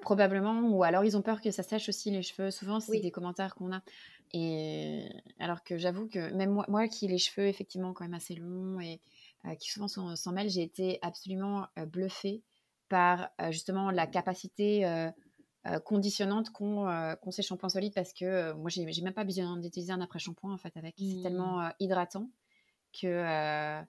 probablement. 0.00 0.62
Ou 0.70 0.82
alors 0.82 1.04
ils 1.04 1.16
ont 1.16 1.22
peur 1.22 1.40
que 1.42 1.50
ça 1.50 1.62
sèche 1.62 1.90
aussi 1.90 2.10
les 2.10 2.22
cheveux. 2.22 2.50
Souvent, 2.50 2.80
c'est 2.80 2.98
des 2.98 3.10
commentaires 3.10 3.54
qu'on 3.54 3.72
a. 3.72 3.82
Et 4.32 5.06
alors 5.38 5.62
que 5.62 5.76
j'avoue 5.76 6.08
que 6.08 6.32
même 6.32 6.50
moi, 6.50 6.64
moi, 6.68 6.88
qui 6.88 7.04
ai 7.04 7.08
les 7.08 7.18
cheveux 7.18 7.46
effectivement 7.46 7.92
quand 7.92 8.04
même 8.04 8.14
assez 8.14 8.34
longs 8.34 8.80
et 8.80 9.00
euh, 9.44 9.54
qui 9.54 9.70
souvent 9.70 9.86
s'en 9.86 10.32
mêlent, 10.32 10.50
j'ai 10.50 10.62
été 10.62 10.98
absolument 11.02 11.66
bluffée 11.86 12.42
par 12.88 13.30
justement 13.50 13.90
la 13.90 14.06
capacité 14.06 14.86
euh, 14.86 15.10
conditionnante 15.84 16.48
euh, 16.60 17.16
qu'ont 17.16 17.30
ces 17.30 17.42
shampoings 17.42 17.68
solides 17.68 17.94
parce 17.94 18.12
que 18.12 18.24
euh, 18.24 18.54
moi, 18.54 18.70
j'ai 18.70 19.02
même 19.02 19.14
pas 19.14 19.24
besoin 19.24 19.56
d'utiliser 19.56 19.92
un 19.92 20.00
après-shampoing 20.00 20.52
en 20.52 20.56
fait 20.56 20.76
avec. 20.76 20.94
C'est 20.98 21.04
mmh. 21.04 21.22
tellement 21.22 21.70
hydratant 21.80 22.30
que. 22.92 23.82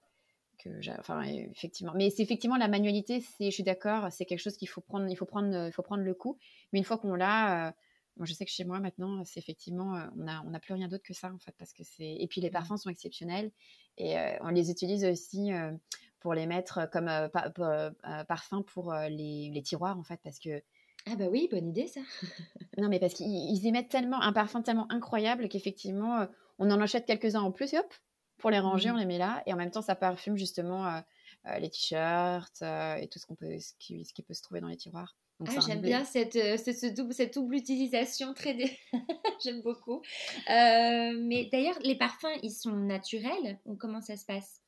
que 0.58 0.98
enfin, 0.98 1.22
effectivement. 1.22 1.92
Mais 1.94 2.10
c'est 2.10 2.22
effectivement 2.22 2.56
la 2.56 2.68
manualité, 2.68 3.24
je 3.40 3.50
suis 3.50 3.62
d'accord, 3.62 4.10
c'est 4.10 4.24
quelque 4.24 4.40
chose 4.40 4.56
qu'il 4.56 4.68
faut 4.68 4.80
prendre, 4.80 5.08
il 5.08 5.16
faut 5.16 5.26
prendre, 5.26 5.66
il 5.66 5.72
faut 5.72 5.82
prendre 5.82 6.02
le 6.02 6.14
coup. 6.14 6.38
Mais 6.72 6.78
une 6.78 6.84
fois 6.84 6.98
qu'on 6.98 7.14
l'a, 7.14 7.74
moi, 8.16 8.26
je 8.26 8.34
sais 8.34 8.44
que 8.44 8.50
chez 8.50 8.64
moi 8.64 8.80
maintenant, 8.80 9.24
c'est 9.24 9.40
effectivement, 9.40 10.02
on 10.16 10.24
n'a 10.24 10.42
on 10.46 10.54
a 10.54 10.60
plus 10.60 10.74
rien 10.74 10.88
d'autre 10.88 11.04
que 11.04 11.14
ça 11.14 11.32
en 11.32 11.38
fait, 11.38 11.54
parce 11.58 11.72
que 11.72 11.84
c'est. 11.84 12.16
Et 12.18 12.26
puis 12.28 12.40
les 12.40 12.48
mmh. 12.48 12.52
parfums 12.52 12.76
sont 12.76 12.90
exceptionnels 12.90 13.50
et 13.96 14.16
on 14.40 14.48
les 14.48 14.70
utilise 14.70 15.04
aussi 15.04 15.50
pour 16.20 16.34
les 16.34 16.46
mettre 16.46 16.88
comme 16.90 17.10
parfum 18.28 18.62
pour 18.62 18.92
les, 18.92 19.50
les, 19.52 19.62
tiroirs 19.62 19.98
en 19.98 20.04
fait, 20.04 20.20
parce 20.22 20.38
que. 20.38 20.62
Ah 21.06 21.16
bah 21.16 21.26
oui, 21.30 21.48
bonne 21.50 21.68
idée 21.68 21.86
ça. 21.86 22.00
non 22.78 22.88
mais 22.88 22.98
parce 22.98 23.14
qu'ils 23.14 23.66
émettent 23.66 23.88
tellement 23.88 24.20
un 24.20 24.32
parfum 24.32 24.62
tellement 24.62 24.90
incroyable 24.90 25.48
qu'effectivement, 25.48 26.26
on 26.58 26.70
en 26.70 26.80
achète 26.80 27.06
quelques-uns 27.06 27.42
en 27.42 27.52
plus, 27.52 27.72
et 27.72 27.78
hop, 27.78 27.94
pour 28.38 28.50
les 28.50 28.58
ranger, 28.58 28.90
mmh. 28.90 28.94
on 28.94 28.98
les 28.98 29.06
met 29.06 29.18
là, 29.18 29.42
et 29.46 29.52
en 29.52 29.56
même 29.56 29.70
temps, 29.70 29.82
ça 29.82 29.94
parfume 29.94 30.36
justement 30.36 31.02
les 31.58 31.70
t-shirts 31.70 32.62
et 32.62 33.08
tout 33.08 33.18
ce 33.18 33.26
qu'on 33.26 33.34
peut, 33.34 33.58
ce 33.58 33.72
qui, 33.78 34.04
ce 34.04 34.12
qui 34.12 34.22
peut 34.22 34.34
se 34.34 34.42
trouver 34.42 34.60
dans 34.60 34.68
les 34.68 34.76
tiroirs. 34.76 35.16
Ah, 35.46 35.60
j'aime 35.66 35.80
bien 35.80 36.04
cette, 36.04 36.36
euh, 36.36 36.56
cette, 36.58 36.94
double, 36.94 37.14
cette 37.14 37.34
double 37.34 37.54
utilisation, 37.54 38.34
très 38.34 38.56
j'aime 39.42 39.62
beaucoup. 39.62 40.02
Euh, 40.50 41.18
mais 41.18 41.48
d'ailleurs, 41.50 41.78
les 41.82 41.96
parfums, 41.96 42.38
ils 42.42 42.52
sont 42.52 42.72
naturels 42.72 43.58
ou 43.64 43.74
comment 43.74 44.02
ça 44.02 44.16
se 44.16 44.26
passe? 44.26 44.60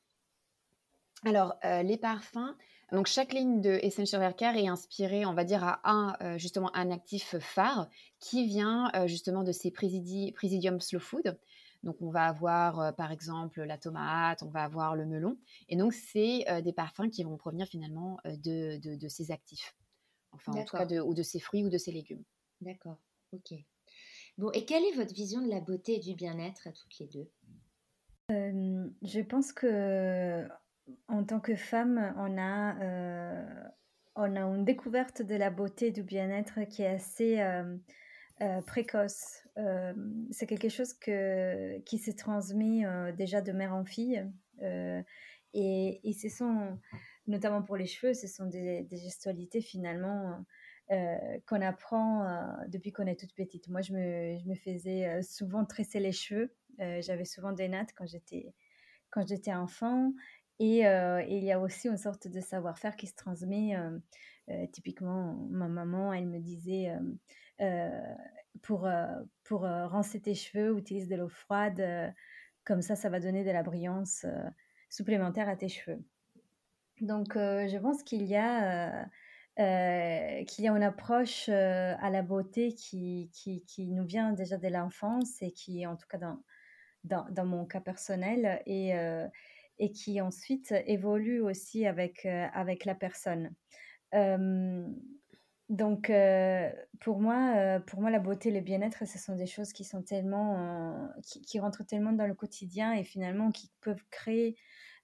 Alors, 1.25 1.53
euh, 1.63 1.83
les 1.83 1.97
parfums, 1.97 2.55
donc 2.93 3.07
chaque 3.07 3.33
ligne 3.33 3.59
de 3.59 3.79
Essential 3.81 4.21
Hair 4.21 4.35
Care 4.35 4.55
est 4.55 4.67
inspirée, 4.67 5.25
on 5.25 5.33
va 5.33 5.43
dire, 5.43 5.63
à 5.63 5.81
un, 5.83 6.37
justement, 6.37 6.73
un 6.75 6.91
actif 6.91 7.37
phare 7.39 7.89
qui 8.19 8.45
vient 8.45 8.91
justement 9.07 9.43
de 9.43 9.51
ces 9.51 9.71
Presidium 9.71 10.79
Slow 10.79 10.99
Food. 10.99 11.37
Donc, 11.83 11.97
on 12.01 12.11
va 12.11 12.27
avoir, 12.27 12.95
par 12.95 13.11
exemple, 13.11 13.61
la 13.63 13.77
tomate, 13.77 14.41
on 14.41 14.49
va 14.49 14.63
avoir 14.63 14.95
le 14.95 15.05
melon. 15.05 15.37
Et 15.67 15.75
donc, 15.75 15.93
c'est 15.93 16.45
des 16.61 16.71
parfums 16.71 17.09
qui 17.11 17.23
vont 17.23 17.35
provenir 17.35 17.67
finalement 17.67 18.19
de, 18.23 18.77
de, 18.77 18.95
de 18.95 19.07
ces 19.09 19.31
actifs. 19.31 19.75
Enfin, 20.31 20.53
en 20.53 20.63
tout 20.63 20.77
cas, 20.77 20.85
de, 20.85 21.01
ou 21.01 21.13
de 21.13 21.23
ses 21.23 21.39
fruits 21.39 21.63
ou 21.63 21.69
de 21.69 21.77
ses 21.77 21.91
légumes. 21.91 22.23
D'accord, 22.61 22.97
ok. 23.33 23.53
Bon, 24.37 24.49
et 24.51 24.65
quelle 24.65 24.83
est 24.83 24.95
votre 24.95 25.13
vision 25.13 25.41
de 25.41 25.49
la 25.49 25.59
beauté 25.59 25.95
et 25.95 25.99
du 25.99 26.15
bien-être 26.15 26.67
à 26.67 26.71
toutes 26.71 26.97
les 26.99 27.07
deux? 27.07 27.29
Euh, 28.31 28.89
Je 29.01 29.19
pense 29.19 29.51
que 29.51 30.47
en 31.07 31.23
tant 31.23 31.39
que 31.39 31.55
femme, 31.55 32.13
on 32.17 32.37
a, 32.37 32.81
euh, 32.81 33.63
on 34.15 34.35
a 34.35 34.41
une 34.41 34.65
découverte 34.65 35.21
de 35.21 35.35
la 35.35 35.49
beauté 35.49 35.91
du 35.91 36.03
bien-être 36.03 36.63
qui 36.69 36.81
est 36.81 36.87
assez 36.87 37.41
euh, 37.41 38.61
précoce. 38.67 39.47
c'est 40.31 40.47
quelque 40.47 40.69
chose 40.69 40.93
que, 40.93 41.79
qui 41.79 41.97
se 41.97 42.11
transmet 42.11 42.83
déjà 43.13 43.41
de 43.41 43.51
mère 43.51 43.73
en 43.73 43.85
fille. 43.85 44.23
et, 44.61 45.99
et 46.03 46.13
ce 46.13 46.29
sont 46.29 46.77
notamment 47.27 47.61
pour 47.61 47.77
les 47.77 47.85
cheveux, 47.85 48.13
ce 48.13 48.27
sont 48.27 48.45
des, 48.45 48.87
gestualités 48.91 49.61
finalement 49.61 50.43
euh, 50.91 51.15
qu'on 51.47 51.61
apprend 51.61 52.25
euh, 52.25 52.41
depuis 52.67 52.91
qu'on 52.91 53.07
est 53.07 53.19
toute 53.19 53.33
petite. 53.33 53.69
Moi, 53.69 53.81
je 53.81 53.93
me, 53.93 54.37
je 54.37 54.47
me 54.47 54.55
faisais 54.55 55.07
euh, 55.07 55.21
souvent 55.21 55.65
tresser 55.65 55.99
les 55.99 56.11
cheveux. 56.11 56.53
J'avais 56.79 57.25
souvent 57.25 57.51
des 57.51 57.69
nattes 57.69 57.91
quand 57.95 58.07
j'étais 58.07 58.51
quand 59.11 59.27
j'étais 59.27 59.53
enfant. 59.53 60.11
Et, 60.63 60.79
il 61.29 61.43
y 61.43 61.51
a 61.51 61.59
aussi 61.59 61.87
une 61.87 61.97
sorte 61.97 62.27
de 62.27 62.39
savoir-faire 62.39 62.95
qui 62.95 63.07
se 63.07 63.15
transmet. 63.15 63.75
typiquement, 64.71 65.47
ma 65.49 65.67
maman, 65.67 66.13
elle 66.13 66.27
me 66.27 66.39
disait 66.39 66.91
pour, 68.61 68.89
pour 69.43 69.61
rincer 69.61 70.21
tes 70.21 70.35
cheveux, 70.35 70.77
utilise 70.77 71.07
de 71.07 71.15
l'eau 71.15 71.29
froide. 71.29 71.83
comme 72.63 72.81
ça, 72.81 72.95
ça 72.95 73.09
va 73.09 73.19
donner 73.19 73.43
de 73.43 73.51
la 73.51 73.63
brillance 73.63 74.25
supplémentaire 74.89 75.49
à 75.49 75.55
tes 75.55 75.69
cheveux. 75.69 76.03
Donc, 77.01 77.35
euh, 77.35 77.67
je 77.67 77.77
pense 77.77 78.03
qu'il 78.03 78.23
y 78.23 78.35
a, 78.35 79.01
euh, 79.01 79.05
euh, 79.59 80.43
qu'il 80.45 80.63
y 80.63 80.67
a 80.67 80.71
une 80.71 80.83
approche 80.83 81.49
à 81.49 82.09
la 82.09 82.21
beauté 82.21 82.73
qui, 82.73 83.29
qui, 83.33 83.87
nous 83.87 84.05
vient 84.05 84.33
déjà 84.33 84.57
de 84.57 84.67
l'enfance 84.67 85.41
et 85.41 85.51
qui, 85.51 85.85
en 85.85 85.95
tout 85.95 86.07
cas 86.07 86.17
dans, 86.17 86.39
dans, 87.03 87.25
dans 87.31 87.45
mon 87.45 87.65
cas 87.65 87.81
personnel, 87.81 88.61
et, 88.65 88.93
et 89.79 89.91
qui 89.91 90.21
ensuite 90.21 90.73
évolue 90.85 91.41
aussi 91.41 91.85
avec, 91.85 92.25
avec 92.25 92.85
la 92.85 92.95
personne. 92.95 93.53
donc, 95.69 96.11
pour 96.99 97.19
moi, 97.19 97.79
pour 97.87 98.01
moi, 98.01 98.11
la 98.11 98.19
beauté 98.19 98.49
et 98.49 98.51
le 98.51 98.61
bien-être, 98.61 99.07
ce 99.07 99.17
sont 99.17 99.35
des 99.35 99.47
choses 99.47 99.73
qui 99.73 99.83
sont 99.83 100.03
tellement, 100.03 101.09
qui, 101.23 101.41
qui, 101.41 101.59
rentrent 101.59 101.83
tellement 101.83 102.13
dans 102.13 102.27
le 102.27 102.35
quotidien 102.35 102.93
et 102.93 103.03
finalement 103.03 103.51
qui 103.51 103.71
peuvent 103.81 104.03
créer 104.11 104.55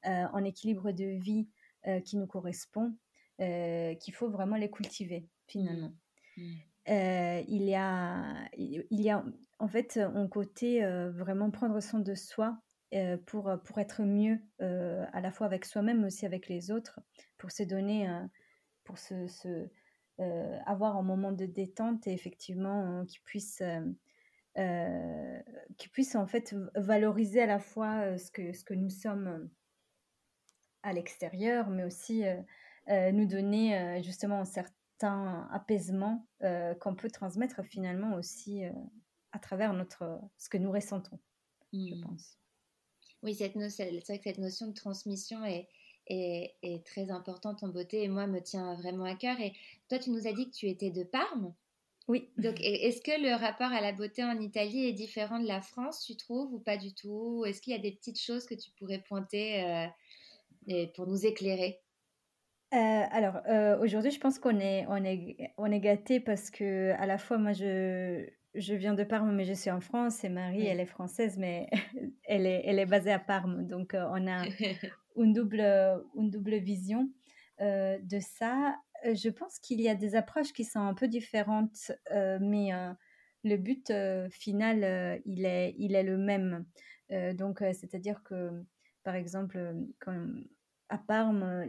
un 0.03 0.43
équilibre 0.43 0.91
de 0.91 1.05
vie 1.05 1.47
euh, 1.87 2.01
qui 2.01 2.17
nous 2.17 2.27
correspond, 2.27 2.93
euh, 3.39 3.95
qu'il 3.95 4.13
faut 4.13 4.29
vraiment 4.29 4.57
les 4.57 4.69
cultiver 4.69 5.29
finalement. 5.47 5.93
Mmh. 6.35 6.41
Mmh. 6.41 6.55
Euh, 6.89 7.43
il, 7.47 7.63
y 7.63 7.75
a, 7.75 8.49
il 8.57 8.85
y 8.91 9.09
a 9.09 9.23
en 9.59 9.67
fait 9.69 9.95
un 9.95 10.27
côté 10.27 10.81
vraiment 11.13 11.51
prendre 11.51 11.79
soin 11.79 12.01
de 12.01 12.15
soi 12.15 12.57
pour, 13.25 13.51
pour 13.63 13.77
être 13.79 14.01
mieux 14.03 14.39
à 14.59 15.21
la 15.21 15.31
fois 15.31 15.47
avec 15.47 15.65
soi-même 15.65 16.01
mais 16.01 16.07
aussi 16.07 16.25
avec 16.25 16.47
les 16.47 16.71
autres, 16.71 16.99
pour 17.37 17.51
se 17.51 17.63
donner, 17.63 18.09
pour 18.83 18.97
se, 18.97 19.27
se 19.27 19.69
avoir 20.65 20.97
un 20.97 21.03
moment 21.03 21.31
de 21.31 21.45
détente 21.45 22.07
et 22.07 22.13
effectivement 22.13 23.05
qui 23.05 23.19
puisse... 23.19 23.61
qui 25.77 25.89
puisse 25.89 26.15
en 26.15 26.27
fait 26.27 26.55
valoriser 26.75 27.41
à 27.41 27.45
la 27.45 27.59
fois 27.59 28.17
ce, 28.17 28.31
que, 28.31 28.53
ce 28.53 28.63
que 28.63 28.73
nous 28.73 28.89
sommes 28.89 29.49
à 30.83 30.93
l'extérieur, 30.93 31.69
mais 31.69 31.83
aussi 31.83 32.25
euh, 32.25 32.41
euh, 32.89 33.11
nous 33.11 33.25
donner 33.25 33.77
euh, 33.77 34.01
justement 34.01 34.39
un 34.39 34.45
certain 34.45 35.47
apaisement 35.51 36.27
qu'on 36.81 36.93
peut 36.93 37.09
transmettre 37.09 37.63
finalement 37.63 38.15
aussi 38.15 38.63
à 39.31 39.39
travers 39.39 39.71
notre, 39.71 40.19
ce 40.37 40.49
que 40.49 40.57
nous 40.57 40.73
ressentons, 40.73 41.17
je 41.71 41.95
mmh. 41.95 42.01
pense. 42.01 42.37
Oui, 43.23 43.35
cette 43.35 43.53
c'est 43.69 43.89
vrai 43.89 44.17
que 44.17 44.23
cette 44.23 44.37
notion 44.37 44.67
de 44.67 44.73
transmission 44.73 45.43
est, 45.45 45.67
est, 46.07 46.55
est, 46.61 46.85
très 46.85 47.11
importante 47.11 47.63
en 47.63 47.67
beauté 47.67 48.03
et 48.03 48.07
moi 48.07 48.27
me 48.27 48.39
tient 48.39 48.75
vraiment 48.75 49.05
à 49.05 49.15
cœur. 49.15 49.39
Et 49.39 49.53
toi, 49.89 49.99
tu 49.99 50.09
nous 50.11 50.27
as 50.27 50.33
dit 50.33 50.49
que 50.49 50.55
tu 50.55 50.67
étais 50.67 50.89
de 50.89 51.03
Parme. 51.03 51.53
Oui. 52.07 52.29
Donc, 52.37 52.59
est-ce 52.61 53.01
que 53.01 53.21
le 53.21 53.35
rapport 53.35 53.71
à 53.71 53.81
la 53.81 53.91
beauté 53.91 54.23
en 54.23 54.39
Italie 54.39 54.85
est 54.85 54.93
différent 54.93 55.39
de 55.39 55.47
la 55.47 55.61
France, 55.61 56.03
tu 56.05 56.15
trouves, 56.15 56.51
ou 56.53 56.59
pas 56.59 56.77
du 56.77 56.93
tout? 56.93 57.43
Est-ce 57.45 57.61
qu'il 57.61 57.73
y 57.73 57.75
a 57.75 57.79
des 57.79 57.91
petites 57.91 58.19
choses 58.19 58.45
que 58.47 58.55
tu 58.55 58.71
pourrais 58.71 59.03
pointer 59.07 59.87
pour 60.95 61.05
nous 61.05 61.25
éclairer? 61.25 61.81
Euh, 62.71 62.77
alors 62.77 63.37
euh, 63.47 63.79
aujourd'hui, 63.79 64.11
je 64.11 64.19
pense 64.19 64.37
qu'on 64.37 64.59
est 64.59 64.85
on 64.87 65.03
est 65.03 65.53
on 65.57 65.71
est 65.71 65.79
gâté 65.79 66.19
parce 66.19 66.51
que 66.51 66.91
à 66.99 67.07
la 67.07 67.17
fois 67.17 67.39
moi 67.39 67.51
je 67.51 68.29
je 68.59 68.73
viens 68.73 68.93
de 68.93 69.03
Parme 69.03 69.35
mais 69.35 69.45
je 69.45 69.53
suis 69.53 69.71
en 69.71 69.81
France 69.81 70.23
et 70.23 70.29
Marie 70.29 70.65
elle 70.65 70.79
est 70.79 70.85
française 70.85 71.37
mais 71.37 71.69
elle 72.25 72.45
est 72.45 72.61
elle 72.65 72.79
est 72.79 72.85
basée 72.85 73.11
à 73.11 73.19
Parme 73.19 73.65
donc 73.65 73.93
euh, 73.93 74.05
on 74.11 74.27
a 74.27 74.43
une 75.15 75.33
double 75.33 75.61
une 76.15 76.29
double 76.29 76.57
vision 76.57 77.09
de 77.61 78.19
ça. 78.21 78.77
Je 79.03 79.27
pense 79.27 79.59
qu'il 79.59 79.81
y 79.81 79.89
a 79.89 79.95
des 79.95 80.15
approches 80.15 80.53
qui 80.53 80.63
sont 80.63 80.79
un 80.79 80.93
peu 80.93 81.09
différentes 81.09 81.91
mais 82.09 82.69
le 83.43 83.57
but 83.57 83.91
final 84.29 85.21
il 85.25 85.45
est 85.45 85.75
il 85.77 85.95
est 85.95 86.03
le 86.03 86.17
même. 86.17 86.65
donc 87.33 87.59
c'est-à-dire 87.59 88.23
que 88.23 88.63
par 89.03 89.15
exemple 89.15 89.75
quand 89.99 90.15
à 90.89 90.97
Parme, 90.97 91.65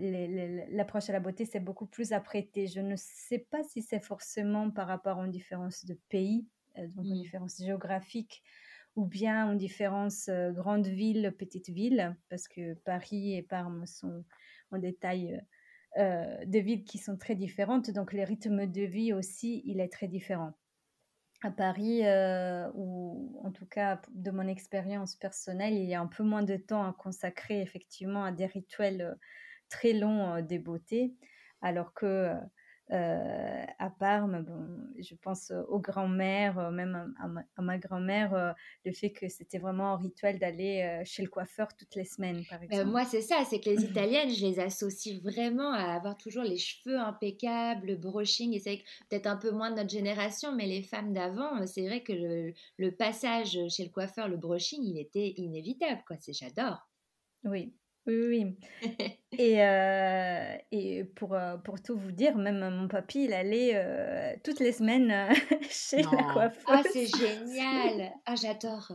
l'approche 0.70 1.11
à 1.11 1.12
la 1.12 1.20
beauté, 1.20 1.45
c'est 1.45 1.61
beaucoup 1.61 1.86
plus 1.86 2.12
apprêté. 2.12 2.66
Je 2.66 2.80
ne 2.80 2.97
sais 2.97 3.47
pas 3.51 3.62
si 3.62 3.82
c'est 3.82 4.01
forcément 4.01 4.70
par 4.70 4.86
rapport 4.88 5.18
à 5.18 5.26
une 5.26 5.30
différence 5.30 5.84
de 5.84 5.95
pays, 6.09 6.47
euh, 6.47 6.60
donc 6.77 7.05
une 7.05 7.14
mmh. 7.14 7.23
différence 7.23 7.59
géographique, 7.59 8.43
ou 8.97 9.07
bien 9.07 9.51
une 9.51 9.59
différence 9.59 10.29
euh, 10.29 10.53
grande 10.53 10.87
ville, 10.87 11.35
petite 11.39 11.68
ville, 11.68 12.16
parce 12.29 12.49
que 12.49 12.75
Paris 12.75 13.35
et 13.35 13.43
Parme 13.43 13.87
sont 13.87 14.25
en 14.71 14.79
détail 14.79 15.41
euh, 15.99 16.45
des 16.47 16.61
villes 16.61 16.85
qui 16.85 16.99
sont 16.99 17.16
très 17.16 17.35
différentes, 17.35 17.91
donc 17.91 18.12
le 18.12 18.23
rythme 18.23 18.66
de 18.66 18.83
vie 18.83 19.12
aussi, 19.12 19.62
il 19.64 19.81
est 19.81 19.93
très 19.93 20.09
différent. 20.09 20.53
À 21.43 21.51
Paris, 21.51 22.05
euh, 22.05 22.71
ou 22.75 23.41
en 23.43 23.51
tout 23.51 23.64
cas 23.64 24.01
de 24.12 24.31
mon 24.31 24.47
expérience 24.47 25.16
personnelle, 25.16 25.73
il 25.73 25.89
y 25.89 25.95
a 25.95 26.01
un 26.01 26.07
peu 26.07 26.23
moins 26.23 26.43
de 26.43 26.57
temps 26.57 26.87
à 26.87 26.93
consacrer 26.93 27.62
effectivement 27.62 28.25
à 28.25 28.33
des 28.33 28.45
rituels 28.45 29.01
euh, 29.01 29.14
très 29.71 29.95
longs 29.95 30.35
euh, 30.35 30.43
des 30.43 30.59
beautés, 30.59 31.14
alors 31.62 31.95
que 31.95 32.35
euh, 32.93 33.64
à 33.78 33.91
Parme, 33.91 34.43
bon, 34.43 34.66
je 34.99 35.14
pense 35.14 35.53
aux 35.68 35.78
grands-mères, 35.78 36.59
euh, 36.59 36.70
même 36.70 37.14
à, 37.57 37.62
ma, 37.62 37.78
grand-mère, 37.78 38.34
euh, 38.34 38.53
le 38.84 38.93
fait 38.93 39.12
que 39.12 39.28
c'était 39.28 39.59
vraiment 39.59 39.93
un 39.93 39.97
rituel 39.97 40.38
d'aller 40.38 41.01
chez 41.05 41.22
le 41.22 41.28
coiffeur 41.28 41.68
toutes 41.76 41.95
les 41.95 42.05
semaines, 42.05 42.45
par 42.51 42.62
exemple. 42.62 42.86
moi, 42.86 43.05
c'est 43.05 43.20
ça, 43.20 43.45
c'est 43.49 43.61
que 43.61 43.70
les 43.70 43.84
Italiennes, 43.91 44.30
je 44.30 44.45
les 44.45 44.59
associe 44.59 45.22
vraiment 45.22 45.72
à 45.72 45.95
avoir 45.95 46.16
toujours 46.16 46.43
les 46.43 46.57
cheveux 46.57 46.99
impeccables, 46.99 47.86
le 47.86 47.97
brushing, 47.97 48.55
et 48.55 48.59
c'est 48.59 48.82
peut-être 49.09 49.26
un 49.26 49.36
peu 49.36 49.53
moins 49.53 49.70
de 49.70 49.76
notre 49.76 49.91
génération, 49.91 50.55
mais 50.55 50.66
les 50.66 50.82
femmes 50.82 51.12
d'avant, 51.12 51.64
c'est 51.66 51.86
vrai 51.86 52.03
que 52.03 52.12
le, 52.12 52.53
le, 52.78 52.91
passage 52.91 53.57
chez 53.68 53.84
le 53.84 53.91
coiffeur, 53.91 54.28
le 54.28 54.36
brushing, 54.36 54.82
il 54.82 54.99
était 54.99 55.34
inévitable, 55.36 56.03
quoi. 56.07 56.16
C'est 56.18 56.32
j'adore. 56.32 56.88
Oui, 57.45 57.72
Oui, 58.07 58.26
oui. 58.26 58.57
Et, 59.38 59.62
euh, 59.62 60.57
et 60.72 61.05
pour, 61.05 61.34
euh, 61.34 61.57
pour 61.57 61.80
tout 61.80 61.96
vous 61.96 62.11
dire, 62.11 62.36
même 62.36 62.68
mon 62.68 62.88
papy, 62.88 63.24
il 63.24 63.32
allait 63.32 63.72
euh, 63.74 64.34
toutes 64.42 64.61
les 64.61 64.72
semaines 64.72 65.32
chez 65.70 66.03
la 66.03 66.24
coiffeuse. 66.24 66.64
Ah, 66.66 66.82
c'est 66.82 67.07
génial. 67.07 68.12
Ah, 68.26 68.34
j'adore. 68.34 68.92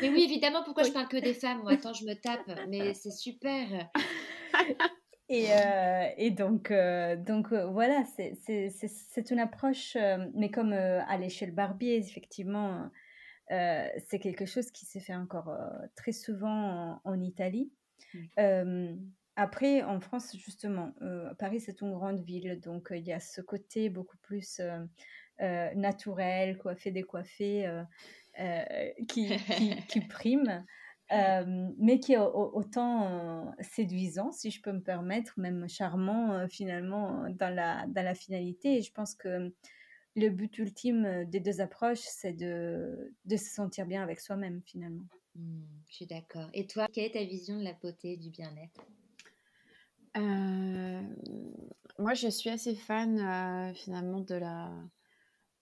Mais 0.00 0.08
oui, 0.08 0.22
évidemment, 0.22 0.62
pourquoi 0.64 0.84
je 0.84 0.92
parle 0.92 1.08
que 1.08 1.16
des 1.16 1.34
femmes? 1.34 1.62
Moi, 1.62 1.72
attends, 1.72 1.92
je 1.92 2.04
me 2.04 2.14
tape, 2.14 2.48
mais 2.68 2.94
c'est 2.94 3.10
super. 3.10 3.90
Et, 5.28 5.48
et 6.16 6.30
donc, 6.30 6.72
donc 6.72 7.52
voilà, 7.52 8.04
c'est 8.04 9.30
une 9.30 9.40
approche, 9.40 9.96
mais 10.34 10.50
comme 10.50 10.72
aller 10.72 11.28
chez 11.28 11.46
le 11.46 11.52
barbier, 11.52 11.96
effectivement, 11.96 12.90
c'est 13.50 14.20
quelque 14.20 14.46
chose 14.46 14.70
qui 14.70 14.86
s'est 14.86 15.00
fait 15.00 15.16
encore 15.16 15.50
très 15.96 16.12
souvent 16.12 17.00
en 17.04 17.20
Italie. 17.20 17.72
Mmh. 18.14 19.12
après, 19.36 19.82
en 19.82 20.00
France, 20.00 20.36
justement, 20.36 20.92
Paris, 21.38 21.60
c'est 21.60 21.80
une 21.80 21.92
grande 21.92 22.20
ville, 22.20 22.60
donc 22.60 22.88
il 22.90 23.06
y 23.06 23.12
a 23.12 23.20
ce 23.20 23.40
côté 23.40 23.90
beaucoup 23.90 24.16
plus 24.18 24.60
naturel, 25.38 26.58
coiffé, 26.58 26.90
décoiffé, 26.90 27.70
qui, 29.08 29.36
qui, 29.88 30.00
prime. 30.08 30.64
mais 31.10 32.00
qui 32.00 32.14
est 32.14 32.18
autant 32.18 33.54
séduisant, 33.60 34.32
si 34.32 34.50
je 34.50 34.62
peux 34.62 34.72
me 34.72 34.82
permettre, 34.82 35.34
même 35.38 35.68
charmant 35.68 36.46
finalement 36.48 37.28
dans 37.30 37.54
la, 37.54 37.86
dans 37.88 38.04
la 38.04 38.14
finalité. 38.14 38.78
Et 38.78 38.82
je 38.82 38.92
pense 38.92 39.14
que 39.14 39.52
le 40.16 40.30
but 40.30 40.58
ultime 40.58 41.26
des 41.26 41.40
deux 41.40 41.60
approches, 41.60 42.00
c'est 42.00 42.32
de, 42.32 43.12
de 43.26 43.36
se 43.36 43.50
sentir 43.50 43.86
bien 43.86 44.02
avec 44.02 44.20
soi-même 44.20 44.62
finalement. 44.64 45.04
Mmh, 45.36 45.64
je 45.88 45.94
suis 45.94 46.06
d'accord. 46.06 46.48
Et 46.54 46.66
toi, 46.66 46.86
quelle 46.92 47.04
est 47.04 47.12
ta 47.12 47.24
vision 47.24 47.58
de 47.58 47.64
la 47.64 47.74
beauté 47.74 48.12
et 48.12 48.16
du 48.16 48.30
bien-être? 48.30 48.86
Euh, 50.16 51.02
Moi, 51.98 52.14
je 52.14 52.28
suis 52.28 52.50
assez 52.50 52.74
fan 52.74 53.18
euh, 53.18 53.74
finalement 53.74 54.20
de 54.20 54.34
la, 54.34 54.72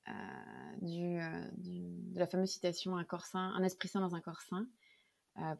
euh, 0.08 0.12
du, 0.82 1.18
de 1.58 2.18
la 2.18 2.26
fameuse 2.26 2.50
citation 2.50 2.96
un 2.96 3.62
esprit 3.64 3.88
sain 3.88 4.00
dans 4.00 4.14
un 4.14 4.20
corps 4.20 4.42
sain. 4.42 4.66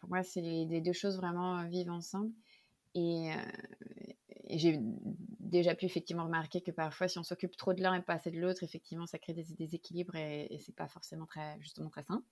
pour 0.00 0.08
moi, 0.10 0.22
c'est 0.22 0.40
les, 0.40 0.80
deux 0.80 0.92
choses 0.92 1.16
vraiment 1.16 1.66
vivent 1.68 1.90
ensemble. 1.90 2.32
Et, 2.94 3.30
j'ai 4.50 4.78
déjà 5.40 5.74
pu 5.74 5.86
effectivement 5.86 6.24
remarquer 6.24 6.60
que 6.60 6.70
parfois, 6.70 7.08
si 7.08 7.18
on 7.18 7.22
s'occupe 7.22 7.56
trop 7.56 7.72
de 7.72 7.82
l'un 7.82 7.94
et 7.94 8.02
pas 8.02 8.14
assez 8.14 8.30
de 8.30 8.38
l'autre, 8.38 8.62
effectivement, 8.62 9.06
ça 9.06 9.18
crée 9.18 9.32
des 9.32 9.44
déséquilibres 9.58 10.14
et, 10.14 10.46
et 10.50 10.58
c'est 10.58 10.74
pas 10.76 10.86
forcément 10.86 11.26
très, 11.26 11.58
justement 11.60 11.88
très 11.88 12.02
sain. 12.02 12.22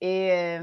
Et, 0.00 0.58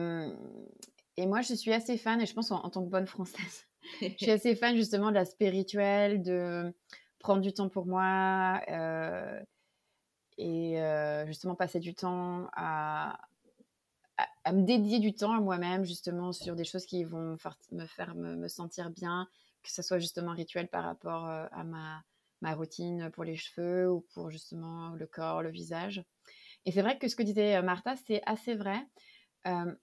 moi, 1.25 1.41
je 1.41 1.53
suis 1.53 1.73
assez 1.73 1.97
fan, 1.97 2.21
et 2.21 2.25
je 2.25 2.33
pense 2.33 2.51
en, 2.51 2.69
tant 2.69 2.83
que 2.83 2.89
bonne 2.89 3.07
française, 3.07 3.65
je 4.01 4.15
suis 4.17 4.31
assez 4.31 4.55
fan 4.55 4.75
justement 4.75 5.09
de 5.09 5.15
la 5.15 5.25
spirituelle, 5.25 6.21
de 6.21 6.73
prendre 7.19 7.41
du 7.41 7.53
temps 7.53 7.69
pour 7.69 7.85
moi 7.85 8.61
et 10.37 10.77
justement 11.25 11.55
passer 11.55 11.79
du 11.79 11.93
temps 11.95 12.47
à, 12.53 13.19
me 14.51 14.63
dédier 14.63 14.99
du 14.99 15.13
temps 15.13 15.33
à 15.33 15.41
moi-même, 15.41 15.83
justement, 15.83 16.31
sur 16.31 16.55
des 16.55 16.63
choses 16.63 16.85
qui 16.85 17.03
vont 17.03 17.37
me 17.71 17.85
faire 17.85 18.15
me, 18.15 18.47
sentir 18.47 18.89
bien, 18.89 19.27
que 19.63 19.71
ce 19.71 19.81
soit 19.81 19.99
justement 19.99 20.31
rituel 20.33 20.67
par 20.67 20.83
rapport 20.83 21.25
à 21.25 21.63
ma 21.63 22.53
routine 22.53 23.09
pour 23.11 23.23
les 23.23 23.35
cheveux 23.35 23.91
ou 23.91 24.05
pour 24.13 24.29
justement 24.29 24.89
le 24.91 25.05
corps, 25.05 25.41
le 25.41 25.49
visage. 25.49 26.03
Et 26.65 26.71
c'est 26.71 26.81
vrai 26.81 26.97
que 26.97 27.07
ce 27.07 27.15
que 27.15 27.23
disait 27.23 27.61
Martha, 27.61 27.95
c'est 28.07 28.21
assez 28.25 28.55
vrai. 28.55 28.79
Euh, 29.47 29.73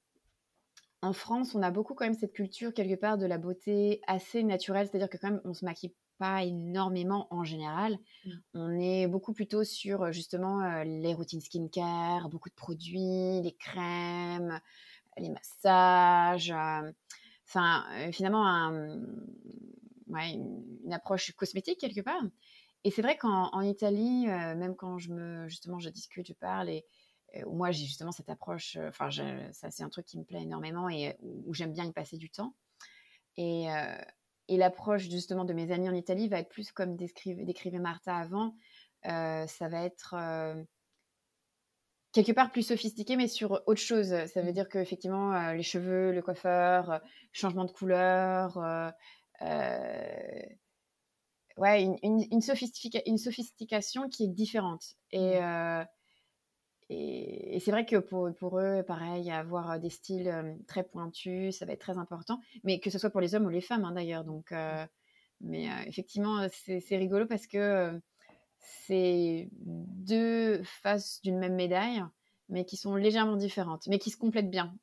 en 1.02 1.12
France, 1.12 1.54
on 1.54 1.62
a 1.62 1.70
beaucoup 1.70 1.94
quand 1.94 2.04
même 2.04 2.14
cette 2.14 2.32
culture 2.32 2.72
quelque 2.72 2.98
part 2.98 3.18
de 3.18 3.26
la 3.26 3.38
beauté 3.38 4.00
assez 4.06 4.42
naturelle, 4.42 4.88
c'est-à-dire 4.88 5.10
que 5.10 5.18
quand 5.18 5.30
même 5.30 5.40
on 5.44 5.52
se 5.52 5.64
maquille 5.64 5.94
pas 6.18 6.44
énormément 6.44 7.26
en 7.30 7.44
général. 7.44 7.98
Mmh. 8.24 8.30
On 8.54 8.78
est 8.78 9.06
beaucoup 9.06 9.34
plutôt 9.34 9.64
sur 9.64 10.12
justement 10.12 10.62
euh, 10.62 10.84
les 10.84 11.12
routines 11.12 11.40
skincare, 11.40 12.28
beaucoup 12.30 12.48
de 12.48 12.54
produits, 12.54 13.42
les 13.42 13.54
crèmes, 13.58 14.60
les 15.18 15.28
massages. 15.28 16.52
Euh, 16.52 16.90
enfin, 17.46 17.84
finalement, 18.12 18.46
une, 20.08 20.92
approche 20.92 21.32
cosmétique 21.32 21.80
quelque 21.80 22.00
part. 22.00 22.22
Et 22.84 22.90
c'est 22.90 23.02
vrai 23.02 23.16
qu'en 23.16 23.60
Italie, 23.62 24.26
même 24.26 24.76
quand 24.76 24.98
je 24.98 25.10
me 25.10 25.48
justement 25.48 25.78
je 25.78 25.88
discute, 25.88 26.28
je 26.28 26.34
parle 26.34 26.68
et 26.68 26.84
moi 27.46 27.70
j'ai 27.70 27.84
justement 27.84 28.12
cette 28.12 28.28
approche, 28.28 28.76
enfin 28.88 29.10
ça 29.52 29.70
c'est 29.70 29.82
un 29.82 29.88
truc 29.88 30.06
qui 30.06 30.18
me 30.18 30.24
plaît 30.24 30.42
énormément 30.42 30.88
et 30.88 31.16
où 31.20 31.52
j'aime 31.54 31.72
bien 31.72 31.84
y 31.84 31.92
passer 31.92 32.16
du 32.16 32.30
temps. 32.30 32.54
Et, 33.36 33.66
et 34.48 34.56
l'approche 34.56 35.08
justement 35.08 35.44
de 35.44 35.52
mes 35.52 35.72
amis 35.72 35.88
en 35.88 35.94
Italie 35.94 36.28
va 36.28 36.38
être 36.38 36.48
plus 36.48 36.72
comme 36.72 36.96
décrivait 36.96 37.78
Martha 37.78 38.16
avant, 38.16 38.54
ça 39.02 39.68
va 39.68 39.82
être 39.82 40.14
quelque 42.12 42.32
part 42.32 42.52
plus 42.52 42.62
sophistiqué, 42.62 43.16
mais 43.16 43.28
sur 43.28 43.62
autre 43.66 43.80
chose. 43.80 44.14
Ça 44.26 44.40
veut 44.40 44.50
mmh. 44.50 44.52
dire 44.52 44.68
qu'effectivement, 44.68 45.52
les 45.52 45.62
cheveux, 45.62 46.12
le 46.12 46.22
coiffeur, 46.22 47.00
changement 47.32 47.64
de 47.64 47.72
couleur, 47.72 48.56
ouais, 51.56 51.82
une, 51.82 51.96
une, 52.02 52.24
une, 52.30 52.40
sophistication 53.18 54.08
qui 54.08 54.24
est 54.24 54.28
différente. 54.28 54.94
Et, 55.10 55.40
mmh. 56.90 56.94
Et, 56.94 57.58
c'est 57.60 57.70
vrai 57.70 57.86
que 57.86 57.96
pour, 57.96 58.34
pour, 58.34 58.58
eux, 58.58 58.82
pareil, 58.86 59.30
avoir 59.30 59.78
des 59.80 59.90
styles 59.90 60.58
très 60.66 60.84
pointus, 60.84 61.58
ça 61.58 61.66
va 61.66 61.72
être 61.72 61.80
très 61.80 61.98
important. 61.98 62.40
Mais 62.62 62.80
que 62.80 62.90
ce 62.90 62.98
soit 62.98 63.10
pour 63.10 63.20
les 63.20 63.34
hommes 63.34 63.46
ou 63.46 63.50
les 63.50 63.60
femmes, 63.60 63.84
hein, 63.84 63.92
d'ailleurs. 63.92 64.24
Donc, 64.24 64.52
mais 65.40 65.68
effectivement, 65.86 66.46
c'est 66.50 66.96
rigolo 66.96 67.26
parce 67.26 67.46
que 67.46 68.00
c'est 68.86 69.48
deux 69.52 70.62
faces 70.64 71.20
d'une 71.22 71.38
même 71.38 71.54
médaille, 71.54 72.02
mais 72.48 72.64
qui 72.64 72.76
sont 72.76 72.96
légèrement 72.96 73.36
différentes, 73.36 73.86
mais 73.88 73.98
qui 73.98 74.10
se 74.10 74.16
complètent 74.16 74.50
bien, 74.50 74.74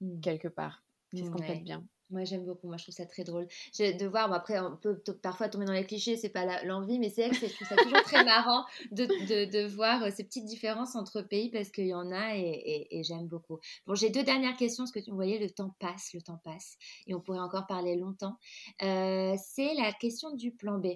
mmh. 0.00 0.20
quelque 0.20 0.48
part. 0.48 0.82
Qui 1.10 1.24
se 1.24 1.30
complètent 1.30 1.64
bien. 1.64 1.84
Moi, 2.14 2.24
j'aime 2.24 2.44
beaucoup. 2.44 2.68
Moi, 2.68 2.76
je 2.76 2.84
trouve 2.84 2.94
ça 2.94 3.06
très 3.06 3.24
drôle. 3.24 3.48
De 3.78 4.06
voir, 4.06 4.32
après, 4.32 4.58
on 4.60 4.76
peut 4.76 5.02
parfois 5.20 5.48
tomber 5.48 5.64
dans 5.64 5.72
les 5.72 5.84
clichés, 5.84 6.16
c'est 6.16 6.28
pas 6.28 6.62
l'envie, 6.62 7.00
mais 7.00 7.10
c'est 7.10 7.32
je 7.32 7.52
trouve 7.52 7.68
ça 7.68 7.76
toujours 7.76 8.02
très 8.02 8.24
marrant 8.24 8.64
de, 8.92 9.04
de, 9.04 9.50
de, 9.50 9.66
voir 9.66 10.04
euh, 10.04 10.10
ces 10.14 10.22
petites 10.22 10.44
différences 10.44 10.94
entre 10.94 11.22
pays 11.22 11.50
parce 11.50 11.70
qu'il 11.70 11.88
y 11.88 11.94
en 11.94 12.12
a 12.12 12.36
et, 12.36 12.86
et, 12.90 13.02
j'aime 13.02 13.26
beaucoup. 13.26 13.58
Bon, 13.86 13.94
j'ai 13.94 14.10
deux 14.10 14.22
dernières 14.22 14.56
questions 14.56 14.84
parce 14.84 14.92
que 14.92 15.10
vous 15.10 15.16
voyez, 15.16 15.38
le 15.40 15.50
temps 15.50 15.74
passe, 15.80 16.12
le 16.14 16.22
temps 16.22 16.40
passe 16.44 16.76
et 17.06 17.14
on 17.14 17.20
pourrait 17.20 17.40
encore 17.40 17.66
parler 17.66 17.96
longtemps. 17.96 18.38
Euh, 18.82 19.34
c'est 19.44 19.74
la 19.74 19.92
question 19.92 20.34
du 20.34 20.52
plan 20.52 20.78
B. 20.78 20.86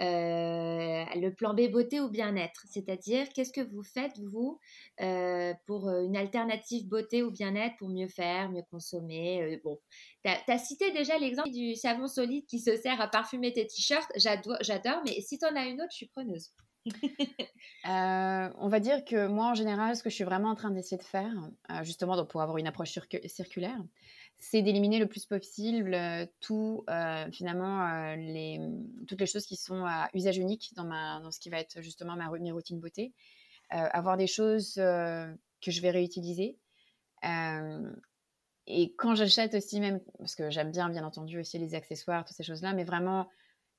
Euh, 0.00 1.04
le 1.14 1.28
plan 1.30 1.54
B 1.54 1.70
beauté 1.70 2.00
ou 2.00 2.08
bien-être, 2.08 2.64
c'est-à-dire 2.68 3.28
qu'est-ce 3.32 3.52
que 3.52 3.60
vous 3.60 3.84
faites 3.84 4.18
vous 4.18 4.58
euh, 5.00 5.54
pour 5.66 5.88
euh, 5.88 6.02
une 6.02 6.16
alternative 6.16 6.88
beauté 6.88 7.22
ou 7.22 7.30
bien-être 7.30 7.76
pour 7.76 7.88
mieux 7.88 8.08
faire, 8.08 8.50
mieux 8.50 8.64
consommer. 8.70 9.60
bon, 9.62 9.78
tu 10.24 10.30
as, 10.30 10.58
cité 10.58 10.90
déjà 10.90 11.16
l'exemple 11.18 11.50
du 11.50 11.76
savon 11.76 12.08
solide 12.08 12.44
qui 12.46 12.58
se 12.58 12.76
sert 12.76 13.00
à 13.00 13.06
parfumer 13.06 13.52
tes 13.52 13.68
t-shirts, 13.68 14.10
j'adore, 14.16 15.02
mais 15.04 15.20
si 15.20 15.38
tu 15.38 15.46
en 15.46 15.54
as 15.54 15.66
une 15.66 15.80
autre, 15.80 15.92
je 15.92 15.96
suis 15.98 16.08
preneuse. 16.08 16.50
on 17.84 18.68
va 18.68 18.80
dire 18.80 19.04
que 19.04 19.28
moi, 19.28 19.46
en 19.46 19.54
général, 19.54 19.94
ce 19.94 20.02
que 20.02 20.10
je 20.10 20.16
suis 20.16 20.24
vraiment 20.24 20.50
en 20.50 20.54
train 20.56 20.72
d'essayer 20.72 20.98
de 20.98 21.04
faire, 21.04 21.32
justement 21.82 22.24
pour 22.26 22.42
avoir 22.42 22.58
une 22.58 22.66
approche 22.66 22.98
circulaire, 23.26 23.78
c'est 24.50 24.62
d'éliminer 24.62 24.98
le 24.98 25.06
plus 25.06 25.24
possible 25.24 25.94
euh, 25.94 26.26
tout, 26.40 26.84
euh, 26.90 27.30
finalement, 27.32 27.86
euh, 27.86 28.16
les, 28.16 28.60
toutes 29.08 29.20
les 29.20 29.26
choses 29.26 29.46
qui 29.46 29.56
sont 29.56 29.84
à 29.86 30.10
usage 30.12 30.36
unique 30.36 30.72
dans, 30.76 30.84
ma, 30.84 31.20
dans 31.20 31.30
ce 31.30 31.40
qui 31.40 31.48
va 31.48 31.58
être 31.58 31.80
justement 31.80 32.14
ma, 32.16 32.30
mes 32.38 32.52
routines 32.52 32.78
beauté. 32.78 33.12
avoir 33.70 34.16
des 34.16 34.26
choses 34.26 34.74
que 34.74 35.70
je 35.70 35.80
vais 35.80 35.90
réutiliser. 35.90 36.58
et 38.66 38.94
quand 38.98 39.14
j'achète 39.14 39.54
aussi, 39.54 39.80
même, 39.80 40.00
parce 40.18 40.34
que 40.34 40.50
j'aime 40.50 40.70
bien, 40.70 40.88
bien 40.90 41.04
entendu, 41.04 41.38
aussi 41.40 41.58
les 41.58 41.74
accessoires, 41.74 42.24
toutes 42.24 42.36
ces 42.36 42.42
choses-là, 42.42 42.74
mais 42.74 42.84
vraiment, 42.84 43.28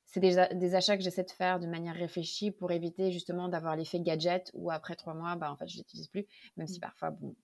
c'est 0.05 0.20
des, 0.20 0.47
des, 0.53 0.76
achats 0.76 0.97
que 0.97 1.03
j'essaie 1.03 1.24
de 1.24 1.32
faire 1.32 1.59
de 1.59 1.68
manière 1.68 1.95
réfléchie 1.95 2.51
pour 2.51 2.72
éviter 2.72 3.11
justement 3.11 3.49
d'avoir 3.49 3.76
l'effet 3.76 3.99
gadget 3.99 4.51
où 4.53 4.72
après 4.72 4.95
trois 4.95 5.13
mois, 5.13 5.36
bah, 5.36 5.51
en 5.51 5.55
fait, 5.57 5.68
je 5.68 5.78
l'utilise 5.78 6.07
plus, 6.07 6.26
même 6.57 6.68
si 6.68 6.78
mmh. 6.78 6.82
parfois, 6.82 7.11
bon, 7.11 7.36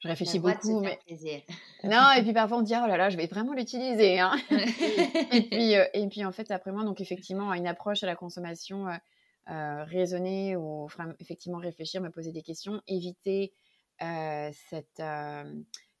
je 0.00 0.08
réfléchis 0.08 0.38
beaucoup. 0.38 0.80
Mais... 0.80 0.98
non, 1.84 2.10
et 2.16 2.22
puis 2.22 2.32
parfois 2.32 2.58
on 2.58 2.62
dit 2.62 2.74
oh 2.74 2.86
là 2.86 2.96
là, 2.96 3.10
je 3.10 3.16
vais 3.16 3.26
vraiment 3.26 3.52
l'utiliser. 3.52 4.18
Hein. 4.18 4.34
et, 4.50 5.42
puis, 5.42 5.76
euh, 5.76 5.84
et 5.92 6.06
puis 6.08 6.24
en 6.24 6.32
fait, 6.32 6.50
après 6.50 6.72
moi, 6.72 6.84
donc 6.84 7.00
effectivement, 7.00 7.52
une 7.52 7.66
approche 7.66 8.02
à 8.02 8.06
la 8.06 8.16
consommation 8.16 8.88
euh, 8.88 8.96
euh 9.50 9.84
raisonnée 9.84 10.56
ou 10.56 10.88
effectivement 11.18 11.58
réfléchir, 11.58 12.00
me 12.00 12.10
poser 12.10 12.32
des 12.32 12.42
questions, 12.42 12.80
éviter 12.86 13.52
euh, 14.02 14.50
cette, 14.70 15.02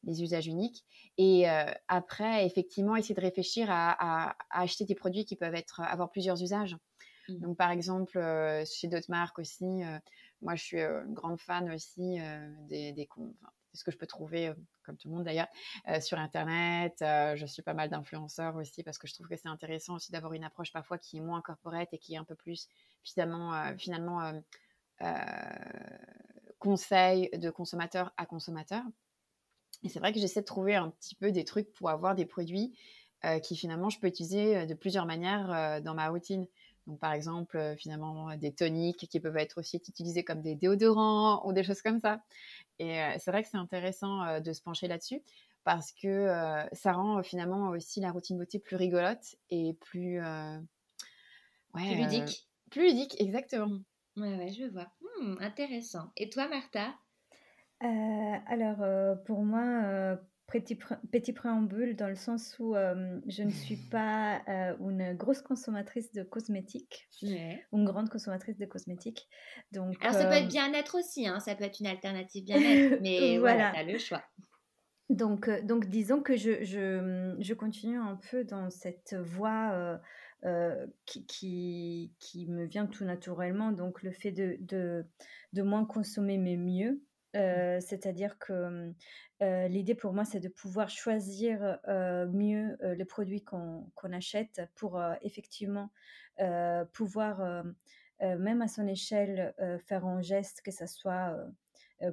les 0.04 0.22
usages 0.22 0.46
uniques. 0.46 0.84
Et 1.18 1.46
après, 1.88 2.46
effectivement, 2.46 2.96
essayer 2.96 3.14
de 3.14 3.20
réfléchir 3.20 3.66
à, 3.70 4.34
acheter 4.50 4.86
des 4.86 4.94
produits 4.94 5.26
qui 5.26 5.36
peuvent 5.36 5.54
être, 5.54 5.80
avoir 5.80 6.10
plusieurs 6.10 6.42
usages. 6.42 6.76
Mmh. 7.28 7.38
Donc 7.40 7.56
par 7.58 7.70
exemple, 7.70 8.18
chez 8.64 8.88
d'autres 8.88 9.10
marques 9.10 9.38
aussi, 9.38 9.82
moi 10.40 10.54
je 10.54 10.62
suis 10.62 10.80
une 10.80 11.12
grande 11.12 11.38
fan 11.38 11.70
aussi 11.70 12.18
des, 12.68 12.92
des, 12.92 13.06
c'est 13.72 13.78
ce 13.78 13.84
que 13.84 13.90
je 13.90 13.98
peux 13.98 14.06
trouver, 14.06 14.52
comme 14.84 14.96
tout 14.96 15.08
le 15.08 15.14
monde 15.14 15.24
d'ailleurs, 15.24 15.48
sur 16.00 16.18
Internet. 16.18 16.96
je 17.00 17.46
suis 17.46 17.62
pas 17.62 17.74
mal 17.74 17.88
d'influenceurs 17.88 18.56
aussi 18.56 18.82
parce 18.82 18.98
que 18.98 19.06
je 19.06 19.14
trouve 19.14 19.28
que 19.28 19.36
c'est 19.36 19.48
intéressant 19.48 19.94
aussi 19.94 20.12
d'avoir 20.12 20.32
une 20.32 20.44
approche 20.44 20.72
parfois 20.72 20.98
qui 20.98 21.18
est 21.18 21.20
moins 21.20 21.40
corporate 21.40 21.88
et 21.92 21.98
qui 21.98 22.14
est 22.14 22.18
un 22.18 22.24
peu 22.24 22.34
plus 22.34 22.68
finalement, 23.02 23.76
finalement 23.76 24.32
conseil 26.58 27.30
de 27.32 27.50
consommateur 27.50 28.12
à 28.16 28.26
consommateur. 28.26 28.82
Et 29.82 29.88
c'est 29.88 29.98
vrai 29.98 30.12
que 30.12 30.18
j'essaie 30.18 30.40
de 30.40 30.46
trouver 30.46 30.74
un 30.74 30.90
petit 30.90 31.14
peu 31.14 31.32
des 31.32 31.44
trucs 31.44 31.72
pour 31.72 31.90
avoir 31.90 32.14
des 32.14 32.26
produits 32.26 32.76
qui 33.42 33.56
finalement 33.56 33.90
je 33.90 34.00
peux 34.00 34.06
utiliser 34.06 34.66
de 34.66 34.74
plusieurs 34.74 35.06
manières 35.06 35.80
dans 35.82 35.94
ma 35.94 36.08
routine. 36.08 36.46
Donc, 36.86 36.98
par 36.98 37.12
exemple, 37.12 37.74
finalement, 37.76 38.36
des 38.36 38.52
toniques 38.52 39.06
qui 39.08 39.20
peuvent 39.20 39.36
être 39.36 39.58
aussi 39.58 39.76
utilisés 39.76 40.24
comme 40.24 40.42
des 40.42 40.54
déodorants 40.54 41.46
ou 41.46 41.52
des 41.52 41.62
choses 41.62 41.82
comme 41.82 42.00
ça. 42.00 42.22
Et 42.80 42.98
c'est 43.18 43.30
vrai 43.30 43.42
que 43.42 43.48
c'est 43.48 43.58
intéressant 43.58 44.40
de 44.40 44.52
se 44.52 44.62
pencher 44.62 44.88
là-dessus 44.88 45.22
parce 45.64 45.92
que 45.92 46.28
ça 46.72 46.92
rend 46.92 47.22
finalement 47.22 47.68
aussi 47.68 48.00
la 48.00 48.10
routine 48.10 48.38
beauté 48.38 48.58
plus 48.58 48.76
rigolote 48.76 49.36
et 49.50 49.74
plus. 49.74 50.18
plus 51.74 51.96
ludique. 51.96 52.48
plus 52.70 52.88
ludique, 52.88 53.20
exactement. 53.20 53.80
Ouais, 54.16 54.34
ouais, 54.36 54.50
je 54.50 54.64
vois. 54.64 54.90
Mmh, 55.20 55.36
intéressant. 55.40 56.10
Et 56.16 56.30
toi, 56.30 56.48
Martha? 56.48 56.94
Alors, 57.80 59.22
pour 59.24 59.42
moi, 59.42 60.18
petit, 60.50 60.78
petit 61.10 61.32
préambule 61.32 61.96
dans 61.96 62.08
le 62.08 62.14
sens 62.14 62.56
où 62.58 62.74
je 62.74 63.42
ne 63.42 63.50
suis 63.50 63.76
pas 63.76 64.42
une 64.46 65.14
grosse 65.14 65.42
consommatrice 65.42 66.12
de 66.12 66.22
cosmétiques, 66.22 67.08
une 67.22 67.84
grande 67.84 68.08
consommatrice 68.10 68.58
de 68.58 68.66
cosmétiques. 68.66 69.28
Donc, 69.72 69.96
Alors 70.00 70.14
ça 70.14 70.26
peut 70.26 70.34
être 70.34 70.48
bien-être 70.48 70.98
aussi, 70.98 71.26
hein, 71.26 71.40
ça 71.40 71.54
peut 71.54 71.64
être 71.64 71.80
une 71.80 71.86
alternative 71.86 72.44
bien-être, 72.44 72.98
mais 73.02 73.38
voilà, 73.38 73.70
tu 73.72 73.78
as 73.78 73.84
le 73.84 73.98
choix. 73.98 74.22
Donc, 75.08 75.50
donc 75.64 75.86
disons 75.86 76.22
que 76.22 76.36
je, 76.36 76.62
je, 76.62 77.34
je, 77.40 77.54
continue 77.54 77.98
un 77.98 78.18
peu 78.30 78.44
dans 78.44 78.70
cette 78.70 79.14
voie 79.14 80.00
qui, 81.04 81.26
qui, 81.26 82.12
qui, 82.18 82.46
me 82.46 82.64
vient 82.64 82.86
tout 82.86 83.04
naturellement, 83.04 83.72
donc 83.72 84.02
le 84.02 84.12
fait 84.12 84.30
de, 84.30 84.56
de, 84.60 85.04
de 85.52 85.62
moins 85.62 85.84
consommer 85.84 86.38
mais 86.38 86.56
mieux. 86.56 87.00
Mmh. 87.34 87.80
C'est-à-dire 87.80 88.38
que 88.38 88.92
l'idée 89.40 89.94
pour 89.94 90.12
moi, 90.12 90.24
c'est 90.24 90.40
de 90.40 90.48
pouvoir 90.48 90.88
choisir 90.88 91.78
mieux 91.86 92.76
les 92.82 93.04
produits 93.04 93.42
qu'on 93.44 94.12
achète 94.12 94.62
pour 94.74 95.00
effectivement 95.22 95.90
pouvoir, 96.92 97.64
même 98.20 98.62
à 98.62 98.68
son 98.68 98.86
échelle, 98.86 99.54
faire 99.86 100.06
un 100.06 100.22
geste, 100.22 100.62
que 100.62 100.72
ce 100.72 100.86
soit 100.86 101.36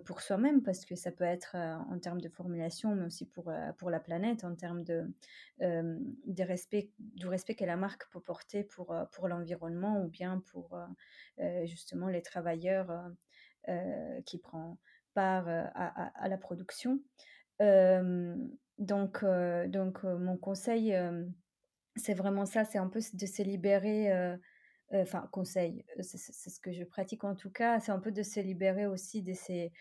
pour 0.06 0.22
soi-même, 0.22 0.64
parce 0.64 0.86
que 0.86 0.96
ça 0.96 1.12
peut 1.12 1.24
être 1.24 1.56
en 1.56 1.98
termes 2.00 2.20
de 2.22 2.30
formulation, 2.30 2.94
mais 2.94 3.06
aussi 3.06 3.26
pour, 3.26 3.52
pour 3.78 3.90
la 3.90 4.00
planète, 4.00 4.44
en 4.44 4.54
termes 4.54 4.84
de, 4.84 5.14
respect, 6.44 6.92
du 7.00 7.28
respect 7.28 7.56
que 7.56 7.66
la 7.66 7.78
marque 7.78 8.10
peut 8.12 8.20
porter 8.20 8.64
pour, 8.64 8.94
l'environnement 9.28 10.04
ou 10.04 10.10
bien 10.10 10.44
pour 10.52 10.78
justement 11.66 12.08
les 12.08 12.22
travailleurs 12.22 12.92
qui 14.26 14.38
à, 15.18 16.28
la 16.28 16.38
production. 16.38 17.00
donc, 17.60 19.26
donc 19.68 20.04
mon 20.04 20.38
conseil, 20.38 20.96
c'est 21.96 22.14
vraiment 22.14 22.46
ça, 22.46 22.66
c'est 22.66 22.78
un 22.78 22.88
peu 22.88 23.00
de 23.14 23.26
se 23.26 23.42
libérer 23.42 24.38
enfin 24.92 25.28
conseil, 25.32 25.84
c'est 26.00 26.50
ce 26.50 26.60
que 26.60 26.72
je 26.72 26.84
pratique 26.84 27.24
en 27.26 27.36
tout 27.36 27.50
cas, 27.50 27.80
c'est 27.80 27.92
un 27.92 28.00
peu 28.00 28.12
de 28.12 28.24
se 28.24 28.40
libérer 28.40 28.88
aussi 28.88 29.22
de 29.22 29.34
ces 29.34 29.72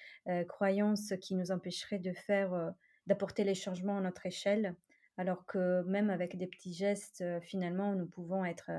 croyances 0.49 1.13
qui 1.21 1.35
nous 1.35 1.51
empêcheraient 1.51 1.99
de 1.99 2.13
faire, 2.13 2.75
d'apporter 3.07 3.45
les 3.45 3.55
changements 3.55 3.99
à 3.99 4.01
notre 4.01 4.27
échelle, 4.27 4.75
alors 5.17 5.47
que 5.47 5.83
même 5.83 6.11
avec 6.11 6.37
des 6.37 6.47
petits 6.47 6.75
gestes, 6.75 7.25
finalement, 7.43 7.95
nous 7.95 8.07
pouvons 8.07 8.45
être 8.45 8.71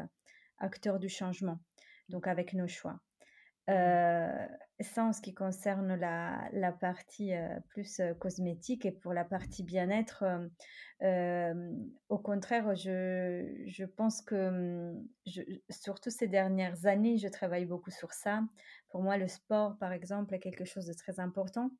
acteurs 0.59 0.99
du 0.99 1.09
changement, 1.09 1.59
donc 2.09 2.27
avec 2.27 2.53
nos 2.53 2.67
choix. 2.67 2.99
Mmh 3.67 4.47
ça, 4.79 5.05
en 5.05 5.11
ce 5.11 5.21
qui 5.21 5.33
concerne 5.33 5.95
la, 5.95 6.49
la 6.51 6.71
partie 6.71 7.31
plus 7.69 7.99
cosmétique 8.19 8.85
et 8.85 8.91
pour 8.91 9.11
la 9.11 9.25
partie 9.25 9.63
bien-être, 9.63 10.23
au 12.09 12.19
contraire, 12.19 12.75
je, 12.75 13.63
je 13.65 13.85
pense 13.85 14.21
que 14.21 14.49
mmh, 14.93 15.07
surtout 15.69 16.09
ces 16.09 16.27
dernières 16.27 16.85
années, 16.85 17.17
je 17.17 17.27
travaille 17.27 17.65
beaucoup 17.65 17.89
sur 17.91 18.13
ça. 18.13 18.43
Pour 18.89 19.01
moi, 19.01 19.17
le 19.17 19.27
sport, 19.27 19.77
par 19.79 19.91
exemple, 19.93 20.33
est 20.35 20.39
quelque 20.39 20.65
chose 20.65 20.85
de 20.85 20.93
très 20.93 21.19
important. 21.19 21.71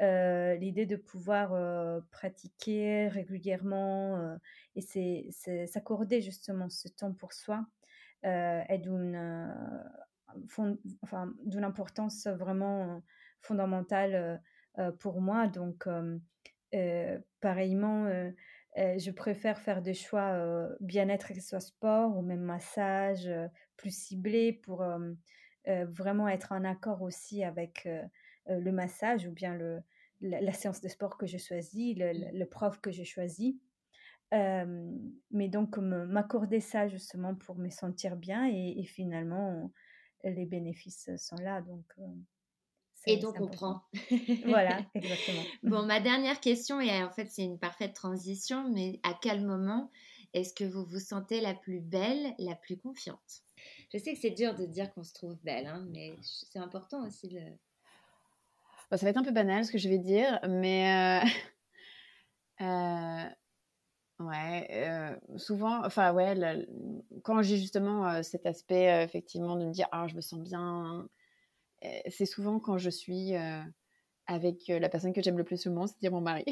L'idée 0.00 0.86
de 0.86 0.96
pouvoir 0.96 2.02
pratiquer 2.10 3.08
régulièrement 3.08 4.36
et 4.76 5.30
s'accorder 5.66 6.20
justement 6.20 6.68
ce 6.68 6.88
temps 6.88 7.12
pour 7.12 7.32
soi 7.32 7.66
est 8.22 8.78
d'une 8.78 9.16
enfin, 11.02 11.32
d'une 11.44 11.64
importance 11.64 12.26
vraiment 12.26 13.02
fondamentale 13.40 14.42
pour 14.98 15.20
moi. 15.20 15.46
Donc, 15.48 15.88
pareillement, 17.40 18.08
je 18.76 19.10
préfère 19.10 19.58
faire 19.60 19.82
des 19.82 19.94
choix 19.94 20.68
bien-être, 20.80 21.28
que 21.28 21.34
ce 21.34 21.40
soit 21.40 21.60
sport 21.60 22.16
ou 22.16 22.22
même 22.22 22.42
massage, 22.42 23.30
plus 23.76 23.96
ciblé 23.96 24.52
pour 24.52 24.84
vraiment 25.66 26.28
être 26.28 26.52
en 26.52 26.64
accord 26.64 27.02
aussi 27.02 27.44
avec 27.44 27.88
le 28.46 28.70
massage 28.72 29.26
ou 29.26 29.32
bien 29.32 29.54
le, 29.54 29.80
la, 30.20 30.52
séance 30.52 30.80
de 30.80 30.88
sport 30.88 31.16
que 31.16 31.26
je 31.26 31.38
choisis, 31.38 31.96
le, 31.96 32.12
mmh. 32.12 32.38
le 32.38 32.46
prof 32.46 32.80
que 32.80 32.90
j'ai 32.90 33.04
choisi. 33.04 33.60
mais 34.32 35.48
donc, 35.48 35.78
m'accorder 35.78 36.60
ça 36.60 36.88
justement 36.88 37.34
pour 37.34 37.56
me 37.56 37.70
sentir 37.70 38.16
bien 38.16 38.48
et, 38.48 38.78
et 38.78 38.84
finalement 38.84 39.72
les 40.30 40.46
bénéfices 40.46 41.10
sont 41.16 41.36
là. 41.36 41.60
Donc, 41.62 41.84
et 43.06 43.18
donc 43.18 43.40
on 43.40 43.46
prend. 43.46 43.82
voilà, 44.44 44.84
exactement. 44.94 45.42
Bon, 45.62 45.84
ma 45.84 46.00
dernière 46.00 46.40
question, 46.40 46.80
et 46.80 47.02
en 47.02 47.10
fait 47.10 47.26
c'est 47.30 47.44
une 47.44 47.58
parfaite 47.58 47.94
transition, 47.94 48.68
mais 48.70 49.00
à 49.04 49.16
quel 49.20 49.46
moment 49.46 49.90
est-ce 50.34 50.52
que 50.52 50.64
vous 50.64 50.84
vous 50.84 50.98
sentez 50.98 51.40
la 51.40 51.54
plus 51.54 51.80
belle, 51.80 52.34
la 52.38 52.56
plus 52.56 52.76
confiante? 52.76 53.44
Je 53.92 53.98
sais 53.98 54.12
que 54.12 54.18
c'est 54.20 54.30
dur 54.30 54.54
de 54.54 54.66
dire 54.66 54.92
qu'on 54.92 55.04
se 55.04 55.14
trouve 55.14 55.36
belle, 55.42 55.66
hein, 55.66 55.86
mais 55.90 56.14
c'est 56.20 56.58
important 56.58 57.06
aussi 57.06 57.30
le... 57.30 57.40
ça 58.90 59.04
va 59.04 59.10
être 59.10 59.16
un 59.16 59.24
peu 59.24 59.30
banal 59.30 59.64
ce 59.64 59.72
que 59.72 59.78
je 59.78 59.88
vais 59.88 59.98
dire, 59.98 60.40
mais 60.48 61.22
euh, 62.60 63.28
Ouais, 64.18 64.66
euh, 64.70 65.14
souvent, 65.36 65.84
enfin 65.84 66.14
ouais, 66.14 66.34
quand 67.22 67.42
j'ai 67.42 67.58
justement 67.58 68.08
euh, 68.08 68.22
cet 68.22 68.46
aspect 68.46 68.90
euh, 68.90 69.04
effectivement 69.04 69.56
de 69.56 69.66
me 69.66 69.72
dire 69.72 69.88
ah 69.92 70.06
je 70.08 70.14
me 70.14 70.22
sens 70.22 70.40
bien, 70.40 71.06
c'est 72.08 72.24
souvent 72.24 72.58
quand 72.58 72.78
je 72.78 72.88
suis 72.88 73.34
avec 74.26 74.68
la 74.68 74.88
personne 74.88 75.12
que 75.12 75.20
j'aime 75.22 75.36
le 75.36 75.44
plus 75.44 75.66
au 75.66 75.70
monde, 75.70 75.88
c'est-à-dire 75.88 76.12
mon 76.12 76.22
mari. 76.22 76.44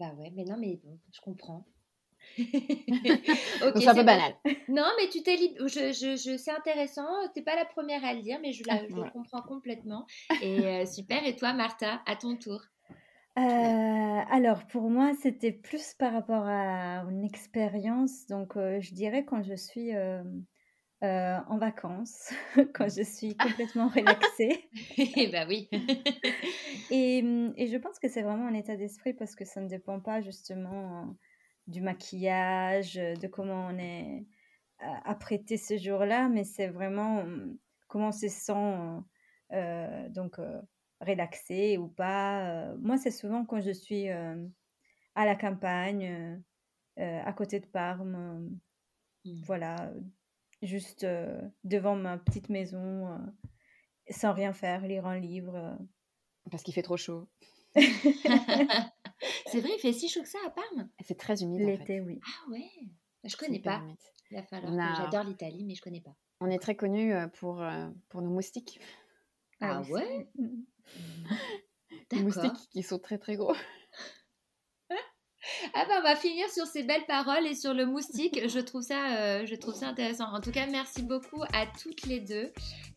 Bah 0.00 0.10
ouais, 0.16 0.32
mais 0.34 0.44
non 0.44 0.56
mais 0.56 0.80
bon, 0.82 0.98
je 1.12 1.20
comprends. 1.20 1.66
c'est 2.38 3.88
un 3.88 3.94
peu 3.94 4.02
banal. 4.04 4.34
Non, 4.68 4.86
mais 4.96 5.10
tu 5.10 5.22
t'es 5.22 5.36
je, 5.36 5.92
je, 5.92 6.16
je 6.16 6.36
c'est 6.38 6.50
intéressant. 6.50 7.06
T'es 7.34 7.42
pas 7.42 7.54
la 7.54 7.66
première 7.66 8.02
à 8.04 8.14
le 8.14 8.22
dire, 8.22 8.38
mais 8.40 8.52
je, 8.52 8.64
la, 8.66 8.88
je 8.88 8.94
le 8.94 9.10
comprends 9.10 9.42
complètement. 9.42 10.06
Et 10.40 10.86
super. 10.86 11.24
Et 11.26 11.36
toi, 11.36 11.52
Martha, 11.52 12.00
à 12.06 12.16
ton 12.16 12.36
tour. 12.36 12.62
Euh, 13.38 13.40
alors 13.40 14.66
pour 14.66 14.90
moi, 14.90 15.12
c'était 15.14 15.52
plus 15.52 15.94
par 15.94 16.12
rapport 16.12 16.44
à 16.46 17.04
une 17.08 17.24
expérience. 17.24 18.26
Donc, 18.26 18.56
euh, 18.56 18.80
je 18.80 18.92
dirais 18.94 19.24
quand 19.24 19.42
je 19.42 19.54
suis 19.54 19.94
euh, 19.94 20.22
en 21.02 21.58
vacances, 21.58 22.32
quand 22.74 22.88
je 22.94 23.02
suis 23.02 23.36
complètement 23.36 23.88
relaxée. 23.88 24.68
Eh 25.16 25.28
bah 25.32 25.46
oui. 25.48 25.68
Et, 26.90 27.22
mmh, 27.22 27.54
et 27.56 27.66
je 27.68 27.76
pense 27.78 27.98
que 27.98 28.08
c'est 28.08 28.22
vraiment 28.22 28.46
un 28.46 28.54
état 28.54 28.76
d'esprit 28.76 29.14
parce 29.14 29.34
que 29.34 29.44
ça 29.46 29.60
ne 29.62 29.68
dépend 29.68 30.00
pas 30.00 30.20
justement 30.20 31.16
du 31.66 31.80
maquillage, 31.80 32.94
de 32.94 33.26
comment 33.28 33.68
on 33.68 33.78
est 33.78 34.26
apprêté 35.04 35.56
ce 35.56 35.78
jour-là, 35.78 36.28
mais 36.28 36.44
c'est 36.44 36.68
vraiment 36.68 37.24
mmh, 37.24 37.56
comment 37.88 38.08
on 38.08 38.12
se 38.12 38.28
sent 38.28 39.00
donc 40.10 40.38
relaxée 41.02 41.78
ou 41.78 41.88
pas. 41.88 42.74
moi, 42.76 42.96
c'est 42.96 43.10
souvent 43.10 43.44
quand 43.44 43.60
je 43.60 43.72
suis 43.72 44.08
à 44.08 45.26
la 45.26 45.34
campagne, 45.36 46.42
à 46.96 47.32
côté 47.32 47.60
de 47.60 47.66
Parme, 47.66 48.58
mmh. 49.24 49.42
voilà, 49.44 49.92
juste 50.62 51.06
devant 51.64 51.96
ma 51.96 52.18
petite 52.18 52.48
maison, 52.48 53.18
sans 54.10 54.32
rien 54.32 54.52
faire, 54.52 54.86
lire 54.86 55.06
un 55.06 55.18
livre. 55.18 55.78
Parce 56.50 56.62
qu'il 56.62 56.74
fait 56.74 56.82
trop 56.82 56.96
chaud. 56.96 57.28
c'est 57.74 59.60
vrai, 59.60 59.70
il 59.76 59.80
fait 59.80 59.92
si 59.92 60.08
chaud 60.08 60.22
que 60.22 60.28
ça 60.28 60.38
à 60.46 60.50
Parme? 60.50 60.88
C'est 61.00 61.18
très 61.18 61.42
humide. 61.42 61.60
L'été, 61.60 62.00
oui. 62.00 62.20
Ah 62.24 62.50
ouais? 62.50 62.68
Je 63.24 63.36
connais 63.36 63.60
pas. 63.60 63.82
Il 64.30 64.36
va 64.36 64.42
falloir. 64.42 64.96
J'adore 64.96 65.24
l'Italie, 65.24 65.64
mais 65.64 65.74
je 65.74 65.82
connais 65.82 66.00
pas. 66.00 66.14
On 66.40 66.50
est 66.50 66.58
très 66.58 66.74
connu 66.74 67.14
pour, 67.34 67.64
pour 68.08 68.22
nos 68.22 68.30
moustiques. 68.30 68.80
Ah, 69.62 69.82
ah 69.84 69.90
ouais? 69.90 70.28
mmh. 70.38 70.62
Des 72.10 72.22
moustiques 72.22 72.68
qui 72.70 72.82
sont 72.82 72.98
très 72.98 73.18
très 73.18 73.36
gros. 73.36 73.54
Ah 75.74 75.84
ben, 75.88 75.94
on 75.98 76.02
va 76.02 76.16
finir 76.16 76.48
sur 76.50 76.66
ces 76.66 76.82
belles 76.82 77.04
paroles 77.06 77.46
et 77.46 77.54
sur 77.54 77.74
le 77.74 77.84
moustique. 77.86 78.48
Je 78.48 78.60
trouve 78.60 78.82
ça, 78.82 79.16
euh, 79.16 79.46
je 79.46 79.54
trouve 79.54 79.74
ça 79.74 79.88
intéressant. 79.88 80.26
En 80.32 80.40
tout 80.40 80.52
cas, 80.52 80.66
merci 80.66 81.02
beaucoup 81.02 81.42
à 81.52 81.66
toutes 81.80 82.06
les 82.06 82.20
deux. 82.20 82.52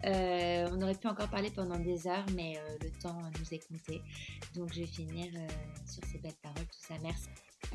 Euh, 0.05 0.67
on 0.71 0.81
aurait 0.81 0.95
pu 0.95 1.07
encore 1.07 1.29
parler 1.29 1.49
pendant 1.49 1.79
des 1.79 2.07
heures, 2.07 2.25
mais 2.35 2.57
euh, 2.57 2.77
le 2.83 2.91
temps 3.01 3.17
nous 3.39 3.53
est 3.53 3.67
compté. 3.67 4.01
Donc, 4.55 4.73
je 4.73 4.81
vais 4.81 4.87
finir 4.87 5.27
sur 5.85 6.03
ces 6.05 6.19
belles 6.19 6.33
paroles. 6.41 6.65
Tout 6.65 6.87
ça, 6.87 6.95
merci. 7.01 7.27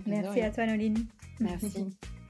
Merci 0.06 0.40
à 0.40 0.50
toi, 0.50 0.66
Noline. 0.66 1.06
Merci. 1.40 1.86